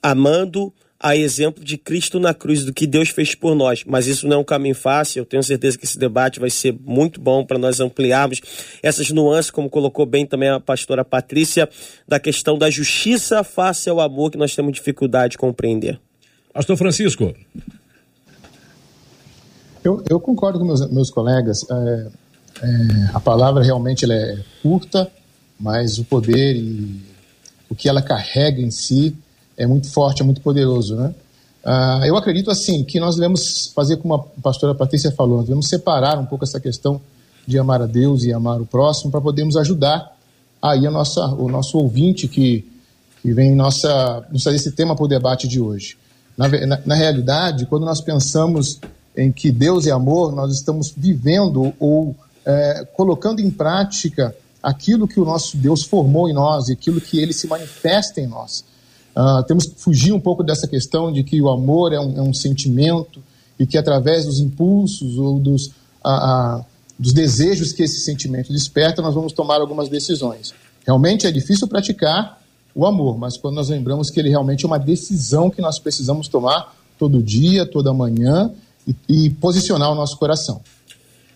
amando 0.03 0.73
a 1.03 1.17
exemplo 1.17 1.65
de 1.65 1.79
Cristo 1.79 2.21
na 2.21 2.35
cruz, 2.35 2.63
do 2.63 2.75
que 2.75 2.87
Deus 2.87 3.09
fez 3.09 3.35
por 3.35 3.55
nós. 3.55 3.85
Mas 3.87 4.07
isso 4.07 4.29
não 4.29 4.37
é 4.37 4.39
um 4.41 4.45
caminho 4.45 4.75
fácil. 4.75 5.21
Eu 5.21 5.25
tenho 5.25 5.43
certeza 5.43 5.79
que 5.79 5.87
esse 5.87 5.99
debate 5.99 6.39
vai 6.39 6.51
ser 6.51 6.77
muito 6.85 7.19
bom 7.19 7.43
para 7.43 7.57
nós 7.57 7.81
ampliarmos 7.81 8.43
essas 8.83 9.11
nuances, 9.11 9.51
como 9.51 9.71
colocou 9.71 10.05
bem 10.05 10.27
também 10.27 10.51
a 10.51 10.61
pastora 10.61 11.03
Patrícia, 11.03 11.67
da 12.07 12.21
questão 12.21 12.59
da 12.59 12.69
justiça 12.69 13.43
face 13.43 13.89
ao 13.89 13.99
amor 13.99 14.31
que 14.31 14.37
nós 14.37 14.55
temos 14.55 14.75
dificuldade 14.75 15.33
de 15.33 15.39
compreender. 15.39 15.99
Pastor 16.53 16.77
Francisco. 16.77 17.33
Eu, 19.83 20.05
eu 20.11 20.21
concordo 20.21 20.59
com 20.59 20.67
meus, 20.67 20.91
meus 20.91 21.11
colegas. 21.11 21.65
É, 21.71 22.09
é, 22.63 23.11
a 23.15 23.21
palavra 23.21 23.63
realmente 23.63 24.05
ela 24.05 24.13
é 24.13 24.39
curta, 24.63 25.11
mas 25.61 25.99
o 25.99 26.05
poder 26.05 26.57
e 26.57 27.01
o 27.69 27.75
que 27.75 27.89
ela 27.89 28.01
carrega 28.01 28.61
em 28.61 28.71
si 28.71 29.15
é 29.57 29.67
muito 29.67 29.89
forte, 29.91 30.23
é 30.23 30.25
muito 30.25 30.41
poderoso, 30.41 30.97
né? 30.97 31.15
Ah, 31.63 32.01
eu 32.07 32.17
acredito 32.17 32.51
assim 32.51 32.83
que 32.83 32.99
nós 32.99 33.17
devemos 33.17 33.71
fazer 33.75 33.99
como 33.99 34.15
a 34.15 34.19
pastora 34.19 34.75
Patrícia 34.75 35.13
falou, 35.13 35.37
nós 35.37 35.47
devemos 35.47 35.69
separar 35.69 36.19
um 36.19 36.25
pouco 36.25 36.45
essa 36.45 36.59
questão 36.59 37.01
de 37.47 37.59
amar 37.59 37.83
a 37.83 37.87
Deus 37.87 38.25
e 38.25 38.33
amar 38.33 38.61
o 38.61 38.67
próximo 38.67 39.11
para 39.11 39.21
podermos 39.21 39.57
ajudar 39.57 40.17
aí 40.63 40.87
a 40.87 40.91
nossa, 40.91 41.27
o 41.27 41.49
nosso 41.49 41.79
ouvinte 41.79 42.27
que, 42.27 42.67
que 43.21 43.33
vem 43.33 43.55
nossa, 43.55 44.27
nos 44.31 44.43
trazer 44.43 44.57
esse 44.57 44.73
tema 44.73 44.97
para 44.97 45.05
o 45.05 45.09
debate 45.09 45.47
de 45.47 45.61
hoje. 45.61 45.99
Na, 46.37 46.49
na, 46.49 46.81
na, 46.87 46.95
realidade, 46.95 47.67
quando 47.67 47.85
nós 47.85 48.01
pensamos 48.01 48.81
em 49.15 49.31
que 49.31 49.51
Deus 49.51 49.87
é 49.87 49.91
amor, 49.91 50.33
nós 50.33 50.53
estamos 50.53 50.93
vivendo 50.97 51.75
ou 51.79 52.17
é, 52.47 52.87
colocando 52.95 53.41
em 53.41 53.51
prática 53.51 54.35
aquilo 54.63 55.09
que 55.09 55.19
o 55.19 55.25
nosso 55.25 55.57
Deus 55.57 55.83
formou 55.85 56.29
em 56.29 56.33
nós 56.33 56.69
e 56.69 56.73
aquilo 56.73 57.01
que 57.01 57.19
ele 57.19 57.33
se 57.33 57.47
manifesta 57.47 58.21
em 58.21 58.27
nós. 58.27 58.65
Uh, 59.17 59.43
temos 59.45 59.67
que 59.67 59.81
fugir 59.81 60.13
um 60.13 60.21
pouco 60.21 60.43
dessa 60.43 60.69
questão 60.69 61.13
de 61.13 61.25
que 61.25 61.41
o 61.41 61.49
amor 61.49 61.93
é 61.93 62.01
um, 62.01 62.19
é 62.19 62.23
um 62.23 62.33
sentimento 62.33 63.23
e 63.59 63.67
que 63.67 63.77
através 63.77 64.27
dos 64.27 64.39
impulsos 64.39 65.19
ou 65.19 65.39
dos, 65.39 65.67
uh, 66.05 66.61
uh, 66.61 66.65
dos 66.99 67.13
desejos 67.13 67.73
que 67.73 67.83
esse 67.83 68.01
sentimento 68.01 68.53
desperta, 68.53 69.03
nós 69.03 69.15
vamos 69.15 69.33
tomar 69.33 69.61
algumas 69.61 69.89
decisões. 69.89 70.55
Realmente 70.87 71.27
é 71.27 71.33
difícil 71.33 71.67
praticar 71.67 72.41
o 72.75 72.87
amor, 72.87 73.19
mas 73.19 73.37
quando 73.37 73.57
nós 73.57 73.69
lembramos 73.69 74.11
que 74.11 74.21
ele 74.21 74.29
realmente 74.29 74.65
é 74.65 74.67
uma 74.67 74.79
decisão 74.79 75.51
que 75.51 75.61
nós 75.61 75.79
precisamos 75.79 76.29
tomar 76.29 76.75
todo 76.99 77.23
dia, 77.23 77.67
toda 77.67 77.93
manhã 77.93 78.53
e, 78.87 78.95
e 79.09 79.31
posicionar 79.31 79.91
o 79.91 79.95
nosso 79.95 80.17
coração. 80.17 80.61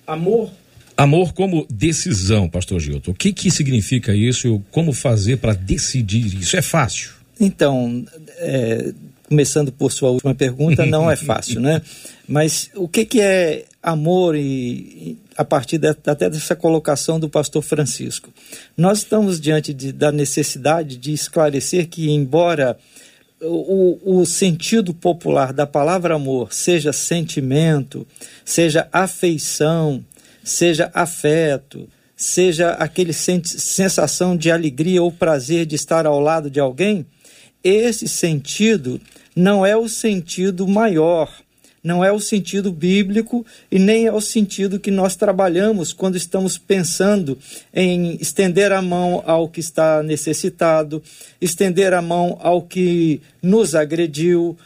Amor 0.07 0.51
Amor 0.97 1.33
como 1.33 1.67
decisão, 1.69 2.49
pastor 2.49 2.81
Gilton. 2.81 3.11
O 3.11 3.15
que, 3.15 3.33
que 3.33 3.51
significa 3.51 4.15
isso? 4.15 4.63
Como 4.71 4.93
fazer 4.93 5.39
para 5.39 5.53
decidir 5.53 6.41
isso? 6.41 6.57
É 6.57 6.63
fácil? 6.63 7.11
Então, 7.41 8.05
é, 8.39 8.93
começando 9.29 9.73
por 9.73 9.91
sua 9.91 10.11
última 10.11 10.35
pergunta, 10.35 10.87
não 10.87 11.11
é 11.11 11.17
fácil, 11.17 11.61
né? 11.61 11.83
Mas 12.29 12.71
o 12.75 12.89
que, 12.89 13.05
que 13.05 13.21
é 13.21 13.65
amor 13.83 14.37
e, 14.37 14.41
e 14.41 15.19
a 15.37 15.45
partir 15.45 15.79
de, 15.79 15.89
até 15.89 16.31
dessa 16.31 16.55
colocação 16.55 17.19
do 17.19 17.29
pastor 17.29 17.63
Francisco? 17.63 18.31
Nós 18.77 18.99
estamos 18.99 19.41
diante 19.41 19.75
de, 19.75 19.93
da 19.93 20.13
necessidade 20.13 20.97
de 20.97 21.13
esclarecer 21.13 21.89
que, 21.89 22.11
embora 22.11 22.79
o, 23.41 24.21
o 24.21 24.25
sentido 24.25 24.95
popular 24.95 25.53
da 25.53 25.67
palavra 25.67 26.15
amor 26.15 26.53
seja 26.53 26.93
sentimento, 26.93 28.07
seja 28.45 28.89
afeição, 28.93 30.03
seja 30.45 30.91
afeto, 30.95 31.89
seja 32.17 32.73
aquele 32.73 33.13
sensação 33.13 34.37
de 34.37 34.51
alegria 34.51 35.03
ou 35.03 35.11
prazer 35.11 35.67
de 35.67 35.75
estar 35.75 36.07
ao 36.07 36.21
lado 36.21 36.51
de 36.51 36.61
alguém, 36.61 37.07
esse 37.63 38.07
sentido 38.07 39.01
não 39.35 39.65
é 39.65 39.77
o 39.77 39.89
sentido 39.89 40.69
maior, 40.69 41.33
não 41.83 42.03
é 42.03 42.11
o 42.11 42.19
sentido 42.19 42.73
bíblico 42.73 43.45
e 43.71 43.79
nem 43.79 44.07
é 44.07 44.13
o 44.13 44.21
sentido 44.21 44.81
que 44.81 44.91
nós 44.91 45.17
trabalhamos 45.17 45.93
quando 45.93 46.17
estamos 46.17 46.57
pensando 46.57 47.37
em 47.75 48.17
estender 48.21 48.73
a 48.73 48.81
mão 48.81 49.23
ao 49.27 49.49
que 49.49 49.61
está 49.61 50.03
necessitado, 50.03 51.03
estender 51.41 51.93
a 51.93 52.01
mão 52.01 52.39
ao 52.41 52.63
que 52.63 53.21
nos 53.43 53.75
agrediu, 53.75 54.57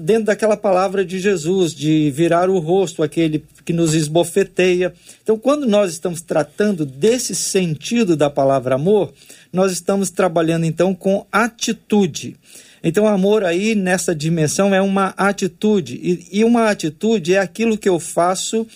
dentro 0.00 0.24
daquela 0.24 0.56
palavra 0.56 1.04
de 1.04 1.20
Jesus, 1.20 1.72
de 1.72 2.10
virar 2.10 2.50
o 2.50 2.58
rosto 2.58 3.02
àquele 3.04 3.44
que 3.64 3.72
nos 3.72 3.94
esbofeteia. 3.94 4.92
Então, 5.22 5.38
quando 5.38 5.66
nós 5.66 5.92
estamos 5.92 6.20
tratando 6.20 6.84
desse 6.84 7.34
sentido 7.34 8.16
da 8.16 8.28
palavra 8.28 8.74
amor, 8.74 9.12
nós 9.52 9.72
estamos 9.72 10.10
trabalhando 10.10 10.64
então 10.64 10.94
com 10.94 11.26
atitude. 11.32 12.36
Então, 12.82 13.06
amor 13.06 13.44
aí 13.44 13.74
nessa 13.74 14.14
dimensão 14.14 14.74
é 14.74 14.82
uma 14.82 15.14
atitude, 15.16 15.94
e, 16.02 16.40
e 16.40 16.44
uma 16.44 16.68
atitude 16.68 17.32
é 17.32 17.38
aquilo 17.38 17.78
que 17.78 17.88
eu 17.88 17.98
faço 17.98 18.66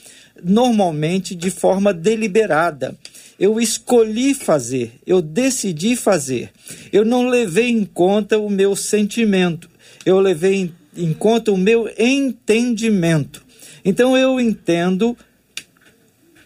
normalmente 0.42 1.34
de 1.34 1.50
forma 1.50 1.92
deliberada. 1.92 2.96
Eu 3.38 3.60
escolhi 3.60 4.34
fazer, 4.34 4.92
eu 5.06 5.20
decidi 5.20 5.94
fazer. 5.94 6.50
Eu 6.92 7.04
não 7.04 7.28
levei 7.28 7.68
em 7.68 7.84
conta 7.84 8.38
o 8.38 8.48
meu 8.48 8.74
sentimento, 8.74 9.68
eu 10.06 10.18
levei 10.18 10.54
em, 10.54 10.74
em 10.96 11.12
conta 11.12 11.52
o 11.52 11.56
meu 11.56 11.90
entendimento. 11.98 13.47
Então 13.84 14.16
eu 14.16 14.40
entendo, 14.40 15.16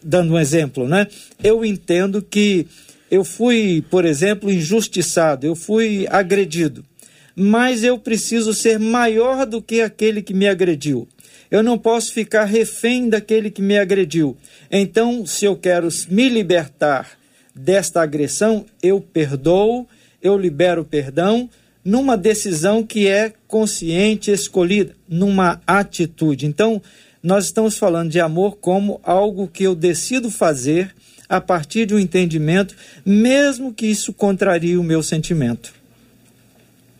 dando 0.02 0.34
um 0.34 0.38
exemplo, 0.38 0.88
né? 0.88 1.06
Eu 1.42 1.64
entendo 1.64 2.22
que 2.22 2.66
eu 3.10 3.24
fui, 3.24 3.84
por 3.90 4.04
exemplo, 4.04 4.50
injustiçado, 4.50 5.46
eu 5.46 5.54
fui 5.54 6.06
agredido, 6.08 6.84
mas 7.36 7.84
eu 7.84 7.98
preciso 7.98 8.54
ser 8.54 8.78
maior 8.78 9.44
do 9.44 9.60
que 9.60 9.80
aquele 9.80 10.22
que 10.22 10.32
me 10.32 10.48
agrediu. 10.48 11.06
Eu 11.50 11.62
não 11.62 11.76
posso 11.76 12.12
ficar 12.14 12.44
refém 12.44 13.10
daquele 13.10 13.50
que 13.50 13.60
me 13.60 13.76
agrediu. 13.76 14.34
Então, 14.70 15.26
se 15.26 15.44
eu 15.44 15.54
quero 15.54 15.88
me 16.08 16.30
libertar 16.30 17.10
desta 17.54 18.00
agressão, 18.00 18.64
eu 18.82 19.00
perdoo, 19.00 19.86
eu 20.22 20.38
libero 20.38 20.82
perdão, 20.82 21.50
numa 21.84 22.16
decisão 22.16 22.82
que 22.82 23.06
é 23.06 23.32
consciente, 23.46 24.30
escolhida, 24.30 24.94
numa 25.06 25.60
atitude. 25.66 26.46
Então, 26.46 26.80
nós 27.22 27.44
estamos 27.46 27.78
falando 27.78 28.10
de 28.10 28.20
amor 28.20 28.56
como 28.56 29.00
algo 29.04 29.46
que 29.46 29.64
eu 29.64 29.74
decido 29.74 30.30
fazer 30.30 30.94
a 31.28 31.40
partir 31.40 31.86
de 31.86 31.94
um 31.94 31.98
entendimento, 31.98 32.74
mesmo 33.06 33.72
que 33.72 33.86
isso 33.86 34.12
contrarie 34.12 34.76
o 34.76 34.82
meu 34.82 35.02
sentimento. 35.02 35.72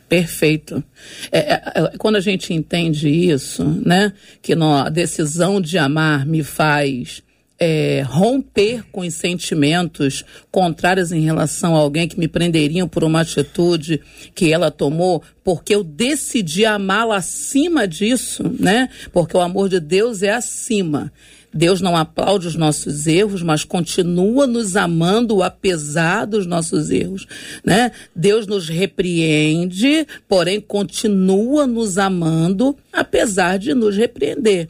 Perfeito. 0.09 0.85
É, 1.31 1.39
é, 1.39 1.63
é, 1.75 1.99
quando 1.99 2.17
a 2.17 2.21
gente 2.21 2.53
entende 2.53 3.09
isso, 3.09 3.65
né, 3.85 4.13
que 4.41 4.53
a 4.53 4.89
decisão 4.89 5.61
de 5.61 5.79
amar 5.79 6.27
me 6.27 6.43
faz 6.43 7.23
é, 7.65 8.03
romper 8.05 8.83
com 8.91 9.03
os 9.03 9.15
sentimentos 9.15 10.25
contrários 10.51 11.13
em 11.13 11.21
relação 11.21 11.77
a 11.77 11.79
alguém 11.79 12.09
que 12.09 12.19
me 12.19 12.27
prenderiam 12.27 12.89
por 12.89 13.05
uma 13.05 13.21
atitude 13.21 14.01
que 14.35 14.53
ela 14.53 14.69
tomou, 14.69 15.23
porque 15.45 15.73
eu 15.73 15.85
decidi 15.85 16.65
amá-la 16.65 17.19
acima 17.19 17.87
disso, 17.87 18.43
né? 18.59 18.89
Porque 19.13 19.37
o 19.37 19.41
amor 19.41 19.69
de 19.69 19.79
Deus 19.79 20.25
é 20.25 20.33
acima. 20.33 21.13
Deus 21.55 21.81
não 21.81 21.97
aplaude 21.97 22.49
os 22.49 22.57
nossos 22.57 23.07
erros, 23.07 23.45
mas 23.45 23.63
continua 23.63 24.45
nos 24.45 24.75
amando 24.75 25.41
apesar 25.41 26.25
dos 26.25 26.47
nossos 26.47 26.91
erros, 26.91 27.29
né? 27.65 27.93
Deus 28.17 28.45
nos 28.45 28.69
repreende, 28.69 30.05
porém 30.27 30.61
continua 30.61 31.65
nos 31.65 31.97
amando 31.97 32.77
apesar 32.93 33.57
de 33.57 33.73
nos 33.73 33.97
repreender. 33.97 34.69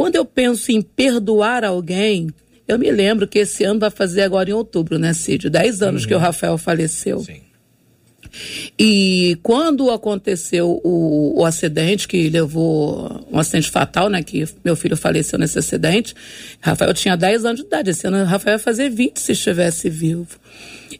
Quando 0.00 0.16
eu 0.16 0.24
penso 0.24 0.72
em 0.72 0.80
perdoar 0.80 1.62
alguém, 1.62 2.30
eu 2.66 2.78
me 2.78 2.90
lembro 2.90 3.28
que 3.28 3.38
esse 3.38 3.64
ano 3.64 3.80
vai 3.80 3.90
fazer 3.90 4.22
agora 4.22 4.48
em 4.48 4.54
outubro, 4.54 4.98
né, 4.98 5.12
Cid? 5.12 5.50
Dez 5.50 5.82
anos 5.82 6.04
uhum. 6.04 6.08
que 6.08 6.14
o 6.14 6.18
Rafael 6.18 6.56
faleceu. 6.56 7.18
Sim. 7.20 7.42
E 8.78 9.38
quando 9.42 9.90
aconteceu 9.90 10.80
o, 10.82 11.40
o, 11.40 11.44
acidente 11.44 12.06
que 12.08 12.28
levou 12.28 13.26
um 13.30 13.38
acidente 13.38 13.70
fatal, 13.70 14.08
né? 14.08 14.22
Que 14.22 14.44
meu 14.64 14.76
filho 14.76 14.96
faleceu 14.96 15.38
nesse 15.38 15.58
acidente, 15.58 16.14
Rafael 16.60 16.94
tinha 16.94 17.16
10 17.16 17.44
anos 17.44 17.60
de 17.60 17.66
idade. 17.66 17.90
Esse 17.90 18.06
ano 18.06 18.24
Rafael 18.24 18.56
ia 18.56 18.58
fazer 18.58 18.90
20 18.90 19.18
se 19.18 19.32
estivesse 19.32 19.88
vivo. 19.88 20.38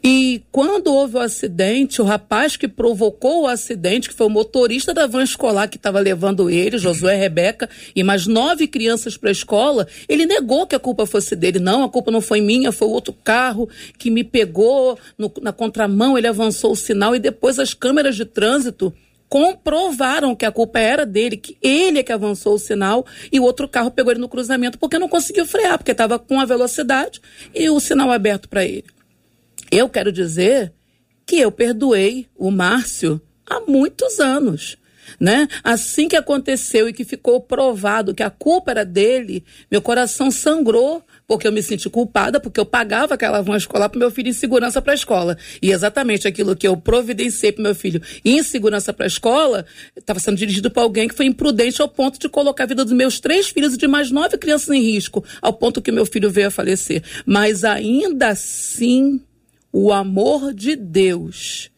E 0.02 0.42
quando 0.52 0.88
houve 0.94 1.16
o 1.16 1.20
acidente, 1.20 2.00
o 2.00 2.04
rapaz 2.04 2.56
que 2.56 2.68
provocou 2.68 3.42
o 3.42 3.46
acidente, 3.46 4.08
que 4.08 4.14
foi 4.14 4.26
o 4.26 4.30
motorista 4.30 4.94
da 4.94 5.06
van 5.06 5.22
escolar 5.22 5.68
que 5.68 5.76
estava 5.76 5.98
levando 6.00 6.48
ele, 6.48 6.78
Josué 6.78 7.16
Rebeca, 7.16 7.68
e 7.94 8.02
mais 8.02 8.26
nove 8.26 8.66
crianças 8.66 9.16
para 9.16 9.28
a 9.28 9.32
escola, 9.32 9.86
ele 10.08 10.24
negou 10.26 10.66
que 10.66 10.74
a 10.74 10.78
culpa 10.78 11.04
fosse 11.06 11.34
dele. 11.34 11.58
Não, 11.58 11.82
a 11.82 11.88
culpa 11.88 12.10
não 12.10 12.20
foi 12.20 12.40
minha, 12.40 12.72
foi 12.72 12.88
o 12.88 12.92
outro 12.92 13.12
carro 13.24 13.68
que 13.98 14.10
me 14.10 14.22
pegou 14.22 14.98
no, 15.18 15.30
na 15.42 15.52
contramão, 15.52 16.16
ele 16.16 16.26
avançou 16.26 16.72
o 16.72 16.76
sinal 16.76 17.14
e 17.14 17.18
depois 17.20 17.58
as 17.58 17.74
câmeras 17.74 18.16
de 18.16 18.24
trânsito 18.24 18.92
comprovaram 19.30 20.34
que 20.34 20.44
a 20.44 20.50
culpa 20.50 20.80
era 20.80 21.06
dele, 21.06 21.36
que 21.36 21.56
ele 21.62 22.00
é 22.00 22.02
que 22.02 22.12
avançou 22.12 22.54
o 22.54 22.58
sinal 22.58 23.06
e 23.30 23.38
o 23.38 23.44
outro 23.44 23.68
carro 23.68 23.90
pegou 23.92 24.12
ele 24.12 24.20
no 24.20 24.28
cruzamento 24.28 24.76
porque 24.76 24.98
não 24.98 25.08
conseguiu 25.08 25.46
frear, 25.46 25.78
porque 25.78 25.92
estava 25.92 26.18
com 26.18 26.40
a 26.40 26.44
velocidade 26.44 27.20
e 27.54 27.70
o 27.70 27.78
sinal 27.78 28.10
aberto 28.10 28.48
para 28.48 28.64
ele. 28.64 28.86
Eu 29.70 29.88
quero 29.88 30.10
dizer 30.10 30.72
que 31.24 31.38
eu 31.38 31.52
perdoei 31.52 32.26
o 32.36 32.50
Márcio 32.50 33.20
há 33.46 33.60
muitos 33.60 34.18
anos. 34.18 34.76
Né? 35.18 35.48
Assim 35.62 36.08
que 36.08 36.16
aconteceu 36.16 36.88
e 36.88 36.92
que 36.92 37.04
ficou 37.04 37.40
provado 37.40 38.14
que 38.14 38.22
a 38.22 38.30
culpa 38.30 38.70
era 38.70 38.84
dele, 38.84 39.44
meu 39.70 39.82
coração 39.82 40.30
sangrou, 40.30 41.04
porque 41.30 41.46
eu 41.46 41.52
me 41.52 41.62
senti 41.62 41.88
culpada, 41.88 42.40
porque 42.40 42.58
eu 42.58 42.66
pagava 42.66 43.14
aquela 43.14 43.40
van 43.40 43.56
escolar 43.56 43.88
para 43.88 44.00
meu 44.00 44.10
filho 44.10 44.30
em 44.30 44.32
segurança 44.32 44.82
para 44.82 44.92
a 44.92 44.96
escola. 44.96 45.38
E 45.62 45.70
exatamente 45.70 46.26
aquilo 46.26 46.56
que 46.56 46.66
eu 46.66 46.76
providenciei 46.76 47.52
para 47.52 47.62
meu 47.62 47.72
filho 47.72 48.02
em 48.24 48.42
segurança 48.42 48.92
para 48.92 49.06
a 49.06 49.06
escola 49.06 49.64
estava 49.96 50.18
sendo 50.18 50.38
dirigido 50.38 50.72
para 50.72 50.82
alguém 50.82 51.06
que 51.06 51.14
foi 51.14 51.26
imprudente 51.26 51.80
ao 51.80 51.88
ponto 51.88 52.18
de 52.18 52.28
colocar 52.28 52.64
a 52.64 52.66
vida 52.66 52.84
dos 52.84 52.92
meus 52.92 53.20
três 53.20 53.48
filhos 53.48 53.74
e 53.74 53.76
de 53.76 53.86
mais 53.86 54.10
nove 54.10 54.36
crianças 54.38 54.70
em 54.70 54.82
risco, 54.82 55.24
ao 55.40 55.52
ponto 55.52 55.80
que 55.80 55.92
meu 55.92 56.04
filho 56.04 56.28
veio 56.28 56.48
a 56.48 56.50
falecer. 56.50 57.00
Mas 57.24 57.62
ainda 57.62 58.30
assim, 58.30 59.20
o 59.72 59.92
amor 59.92 60.52
de 60.52 60.74
Deus 60.74 61.70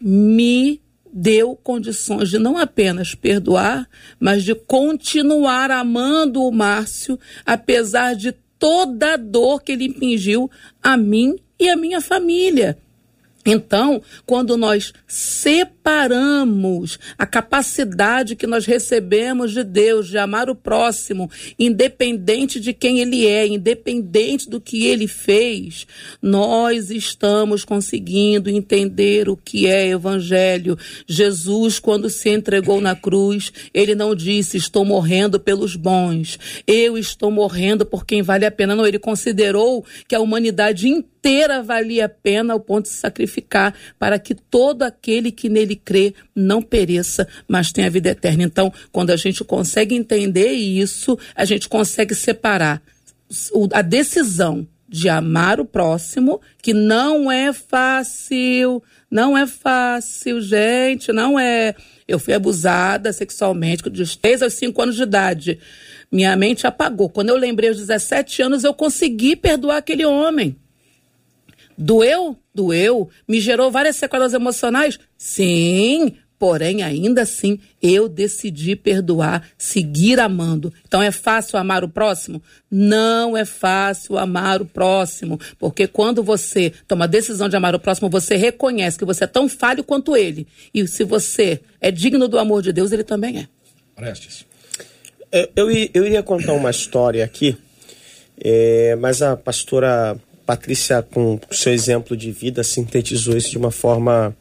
me 0.00 0.82
deu 1.12 1.54
condições 1.54 2.30
de 2.30 2.38
não 2.40 2.58
apenas 2.58 3.14
perdoar, 3.14 3.88
mas 4.18 4.42
de 4.42 4.56
continuar 4.56 5.70
amando 5.70 6.42
o 6.42 6.50
Márcio, 6.50 7.16
apesar 7.46 8.16
de 8.16 8.34
toda 8.58 9.14
a 9.14 9.16
dor 9.16 9.62
que 9.62 9.72
ele 9.72 9.84
impingiu 9.84 10.50
a 10.82 10.96
mim 10.96 11.36
e 11.58 11.68
a 11.68 11.76
minha 11.76 12.00
família. 12.00 12.78
Então, 13.50 14.02
quando 14.26 14.58
nós 14.58 14.92
separamos 15.06 16.98
a 17.16 17.24
capacidade 17.24 18.36
que 18.36 18.46
nós 18.46 18.66
recebemos 18.66 19.52
de 19.52 19.64
Deus 19.64 20.08
de 20.08 20.18
amar 20.18 20.50
o 20.50 20.54
próximo, 20.54 21.30
independente 21.58 22.60
de 22.60 22.74
quem 22.74 23.00
ele 23.00 23.26
é, 23.26 23.46
independente 23.46 24.50
do 24.50 24.60
que 24.60 24.84
ele 24.84 25.08
fez, 25.08 25.86
nós 26.20 26.90
estamos 26.90 27.64
conseguindo 27.64 28.50
entender 28.50 29.30
o 29.30 29.36
que 29.36 29.66
é 29.66 29.88
evangelho. 29.88 30.76
Jesus, 31.06 31.78
quando 31.78 32.10
se 32.10 32.28
entregou 32.28 32.82
na 32.82 32.94
cruz, 32.94 33.50
ele 33.72 33.94
não 33.94 34.14
disse: 34.14 34.58
Estou 34.58 34.84
morrendo 34.84 35.40
pelos 35.40 35.74
bons, 35.74 36.38
eu 36.66 36.98
estou 36.98 37.30
morrendo 37.30 37.86
por 37.86 38.04
quem 38.04 38.20
vale 38.20 38.44
a 38.44 38.50
pena. 38.50 38.76
Não, 38.76 38.86
ele 38.86 38.98
considerou 38.98 39.82
que 40.06 40.14
a 40.14 40.20
humanidade 40.20 40.86
inteira 40.86 41.17
inteira 41.18 41.62
valia 41.62 42.06
a 42.06 42.08
pena 42.08 42.52
ao 42.52 42.60
ponto 42.60 42.84
de 42.84 42.92
sacrificar 42.92 43.74
para 43.98 44.18
que 44.18 44.34
todo 44.34 44.84
aquele 44.84 45.32
que 45.32 45.48
nele 45.48 45.74
crê 45.74 46.14
não 46.34 46.62
pereça, 46.62 47.26
mas 47.48 47.72
tenha 47.72 47.90
vida 47.90 48.10
eterna. 48.10 48.44
Então, 48.44 48.72
quando 48.92 49.10
a 49.10 49.16
gente 49.16 49.42
consegue 49.42 49.94
entender 49.94 50.52
isso, 50.52 51.18
a 51.34 51.44
gente 51.44 51.68
consegue 51.68 52.14
separar 52.14 52.80
a 53.72 53.82
decisão 53.82 54.66
de 54.88 55.08
amar 55.08 55.60
o 55.60 55.66
próximo, 55.66 56.40
que 56.62 56.72
não 56.72 57.30
é 57.30 57.52
fácil, 57.52 58.82
não 59.10 59.36
é 59.36 59.46
fácil, 59.46 60.40
gente, 60.40 61.12
não 61.12 61.38
é. 61.38 61.74
Eu 62.06 62.18
fui 62.18 62.32
abusada 62.32 63.12
sexualmente 63.12 63.82
dos 63.90 64.16
3 64.16 64.42
aos 64.42 64.54
5 64.54 64.80
anos 64.80 64.96
de 64.96 65.02
idade. 65.02 65.58
Minha 66.10 66.34
mente 66.36 66.66
apagou. 66.66 67.10
Quando 67.10 67.28
eu 67.28 67.36
lembrei 67.36 67.68
aos 67.68 67.76
17 67.76 68.40
anos, 68.40 68.64
eu 68.64 68.72
consegui 68.72 69.36
perdoar 69.36 69.76
aquele 69.76 70.06
homem. 70.06 70.56
Doeu? 71.78 72.36
Doeu. 72.52 73.08
Me 73.26 73.40
gerou 73.40 73.70
várias 73.70 73.96
sequelas 73.96 74.34
emocionais? 74.34 74.98
Sim. 75.16 76.16
Porém, 76.38 76.84
ainda 76.84 77.22
assim, 77.22 77.58
eu 77.82 78.08
decidi 78.08 78.76
perdoar, 78.76 79.48
seguir 79.58 80.20
amando. 80.20 80.72
Então, 80.86 81.02
é 81.02 81.10
fácil 81.10 81.58
amar 81.58 81.82
o 81.82 81.88
próximo? 81.88 82.40
Não 82.70 83.36
é 83.36 83.44
fácil 83.44 84.16
amar 84.16 84.62
o 84.62 84.66
próximo. 84.66 85.38
Porque 85.58 85.88
quando 85.88 86.22
você 86.22 86.72
toma 86.86 87.06
a 87.06 87.08
decisão 87.08 87.48
de 87.48 87.56
amar 87.56 87.74
o 87.74 87.80
próximo, 87.80 88.08
você 88.08 88.36
reconhece 88.36 88.96
que 88.96 89.04
você 89.04 89.24
é 89.24 89.26
tão 89.26 89.48
falho 89.48 89.82
quanto 89.82 90.16
ele. 90.16 90.46
E 90.72 90.86
se 90.86 91.02
você 91.02 91.60
é 91.80 91.90
digno 91.90 92.28
do 92.28 92.38
amor 92.38 92.62
de 92.62 92.72
Deus, 92.72 92.92
ele 92.92 93.04
também 93.04 93.38
é. 93.38 93.48
Prestes. 93.96 94.46
Eu, 95.32 95.48
eu, 95.56 95.70
eu 95.92 96.06
iria 96.06 96.22
contar 96.22 96.52
uma 96.52 96.70
história 96.70 97.24
aqui, 97.24 97.56
é, 98.40 98.96
mas 98.96 99.20
a 99.20 99.36
pastora 99.36 100.16
Patrícia, 100.48 101.02
com 101.02 101.38
seu 101.50 101.74
exemplo 101.74 102.16
de 102.16 102.32
vida, 102.32 102.64
sintetizou 102.64 103.36
isso 103.36 103.50
de 103.50 103.58
uma 103.58 103.70
forma 103.70 104.34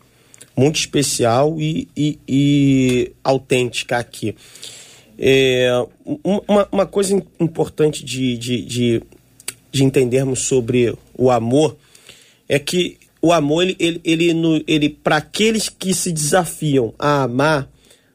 muito 0.55 0.77
especial 0.79 1.59
e, 1.59 1.89
e, 1.97 2.17
e 2.25 3.11
autêntica 3.21 3.97
aqui. 3.97 4.33
É, 5.19 5.69
uma, 6.23 6.65
uma 6.71 6.85
coisa 6.85 7.21
importante 7.37 8.05
de, 8.05 8.37
de, 8.37 8.61
de, 8.61 9.03
de, 9.69 9.83
entendermos 9.83 10.43
sobre 10.43 10.97
o 11.13 11.29
amor 11.29 11.75
é 12.47 12.57
que 12.57 12.97
o 13.21 13.33
amor, 13.33 13.63
ele, 13.63 13.75
ele, 13.77 14.29
ele, 14.29 14.63
ele 14.65 14.89
para 14.89 15.17
aqueles 15.17 15.67
que 15.67 15.93
se 15.93 16.13
desafiam 16.13 16.93
a 16.97 17.23
amar, 17.23 17.69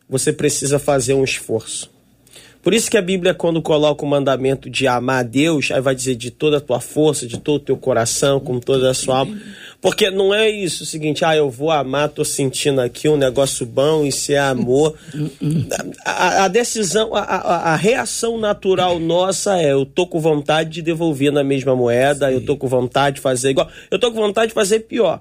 você 0.09 0.33
precisa 0.33 0.79
fazer 0.79 1.13
um 1.13 1.25
esforço. 1.25 1.92
Por 2.63 2.73
isso 2.73 2.89
que 2.89 2.97
a 2.97 3.03
Bíblia, 3.03 3.35
quando 3.35 3.61
coloca 3.61 4.05
o 4.05 4.09
mandamento 4.09 4.71
de 4.71 4.87
amar 4.87 5.21
a 5.21 5.23
Deus, 5.25 5.71
aí 5.73 5.81
vai 5.81 5.97
dizer 5.97 6.15
de 6.15 6.31
toda 6.31 6.59
a 6.59 6.61
tua 6.61 6.81
força, 6.81 7.27
de 7.27 7.39
todo 7.39 7.57
o 7.57 7.65
teu 7.65 7.77
coração, 7.77 8.39
com 8.39 8.61
toda 8.61 8.89
a 8.89 8.95
sua 8.95 9.19
alma. 9.19 9.37
Porque 9.81 10.13
não 10.13 10.33
é 10.33 10.49
isso 10.49 10.85
o 10.85 10.87
seguinte, 10.87 11.25
ah, 11.25 11.35
eu 11.35 11.51
vou 11.51 11.73
amar, 11.73 12.09
tô 12.09 12.25
sentindo 12.25 12.81
aqui 12.81 13.09
um 13.09 13.17
negócio 13.17 13.67
bom, 13.67 14.07
isso 14.07 14.31
é 14.31 14.39
amor. 14.39 14.95
A, 16.05 16.45
a 16.45 16.49
decisão, 16.49 17.17
a, 17.17 17.23
a, 17.23 17.73
a, 17.73 17.77
reação 17.77 18.39
natural 18.39 19.01
nossa 19.01 19.61
é, 19.61 19.73
eu 19.73 19.85
tô 19.85 20.07
com 20.07 20.21
vontade 20.21 20.71
de 20.71 20.83
devolver 20.83 21.33
na 21.33 21.43
mesma 21.43 21.75
moeda, 21.75 22.29
Sim. 22.29 22.35
eu 22.35 22.45
tô 22.45 22.57
com 22.57 22.69
vontade 22.69 23.17
de 23.17 23.23
fazer 23.23 23.51
igual, 23.51 23.69
eu 23.91 23.99
tô 23.99 24.13
com 24.13 24.21
vontade 24.21 24.49
de 24.49 24.55
fazer 24.55 24.81
pior. 24.81 25.21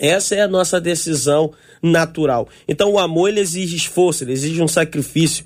Essa 0.00 0.34
é 0.34 0.40
a 0.40 0.48
nossa 0.48 0.80
decisão 0.80 1.52
natural. 1.82 2.48
Então 2.66 2.92
o 2.92 2.98
amor 2.98 3.28
ele 3.28 3.40
exige 3.40 3.76
esforço, 3.76 4.24
ele 4.24 4.32
exige 4.32 4.62
um 4.62 4.68
sacrifício. 4.68 5.44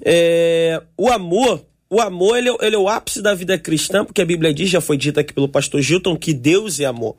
É, 0.00 0.80
o 0.96 1.08
amor, 1.08 1.66
o 1.90 2.00
amor 2.00 2.38
ele, 2.38 2.48
é 2.48 2.56
ele, 2.62 2.76
é 2.76 2.78
o 2.78 2.88
ápice 2.88 3.20
da 3.20 3.34
vida 3.34 3.58
cristã, 3.58 4.04
porque 4.04 4.22
a 4.22 4.24
Bíblia 4.24 4.54
diz, 4.54 4.70
já 4.70 4.80
foi 4.80 4.96
dito 4.96 5.18
aqui 5.18 5.34
pelo 5.34 5.48
pastor 5.48 5.82
Gilton, 5.82 6.16
que 6.16 6.32
Deus 6.32 6.78
é 6.78 6.84
amor. 6.84 7.16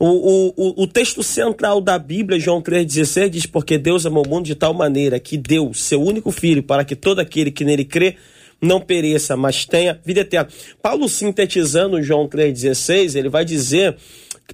O, 0.00 0.54
o, 0.56 0.82
o, 0.82 0.86
texto 0.86 1.22
central 1.22 1.80
da 1.80 1.98
Bíblia, 1.98 2.40
João 2.40 2.62
3,16, 2.62 3.28
diz: 3.28 3.46
Porque 3.46 3.76
Deus 3.76 4.06
amou 4.06 4.24
o 4.24 4.28
mundo 4.28 4.46
de 4.46 4.54
tal 4.54 4.72
maneira 4.72 5.20
que 5.20 5.36
deu 5.36 5.72
seu 5.74 6.02
único 6.02 6.30
filho 6.30 6.62
para 6.62 6.82
que 6.82 6.96
todo 6.96 7.18
aquele 7.18 7.50
que 7.50 7.62
nele 7.62 7.84
crê 7.84 8.16
não 8.60 8.80
pereça, 8.80 9.36
mas 9.36 9.66
tenha 9.66 10.00
vida 10.04 10.20
eterna. 10.20 10.48
Paulo, 10.80 11.08
sintetizando 11.08 12.02
João 12.02 12.28
3,16, 12.28 13.16
ele 13.16 13.28
vai 13.28 13.44
dizer 13.44 13.96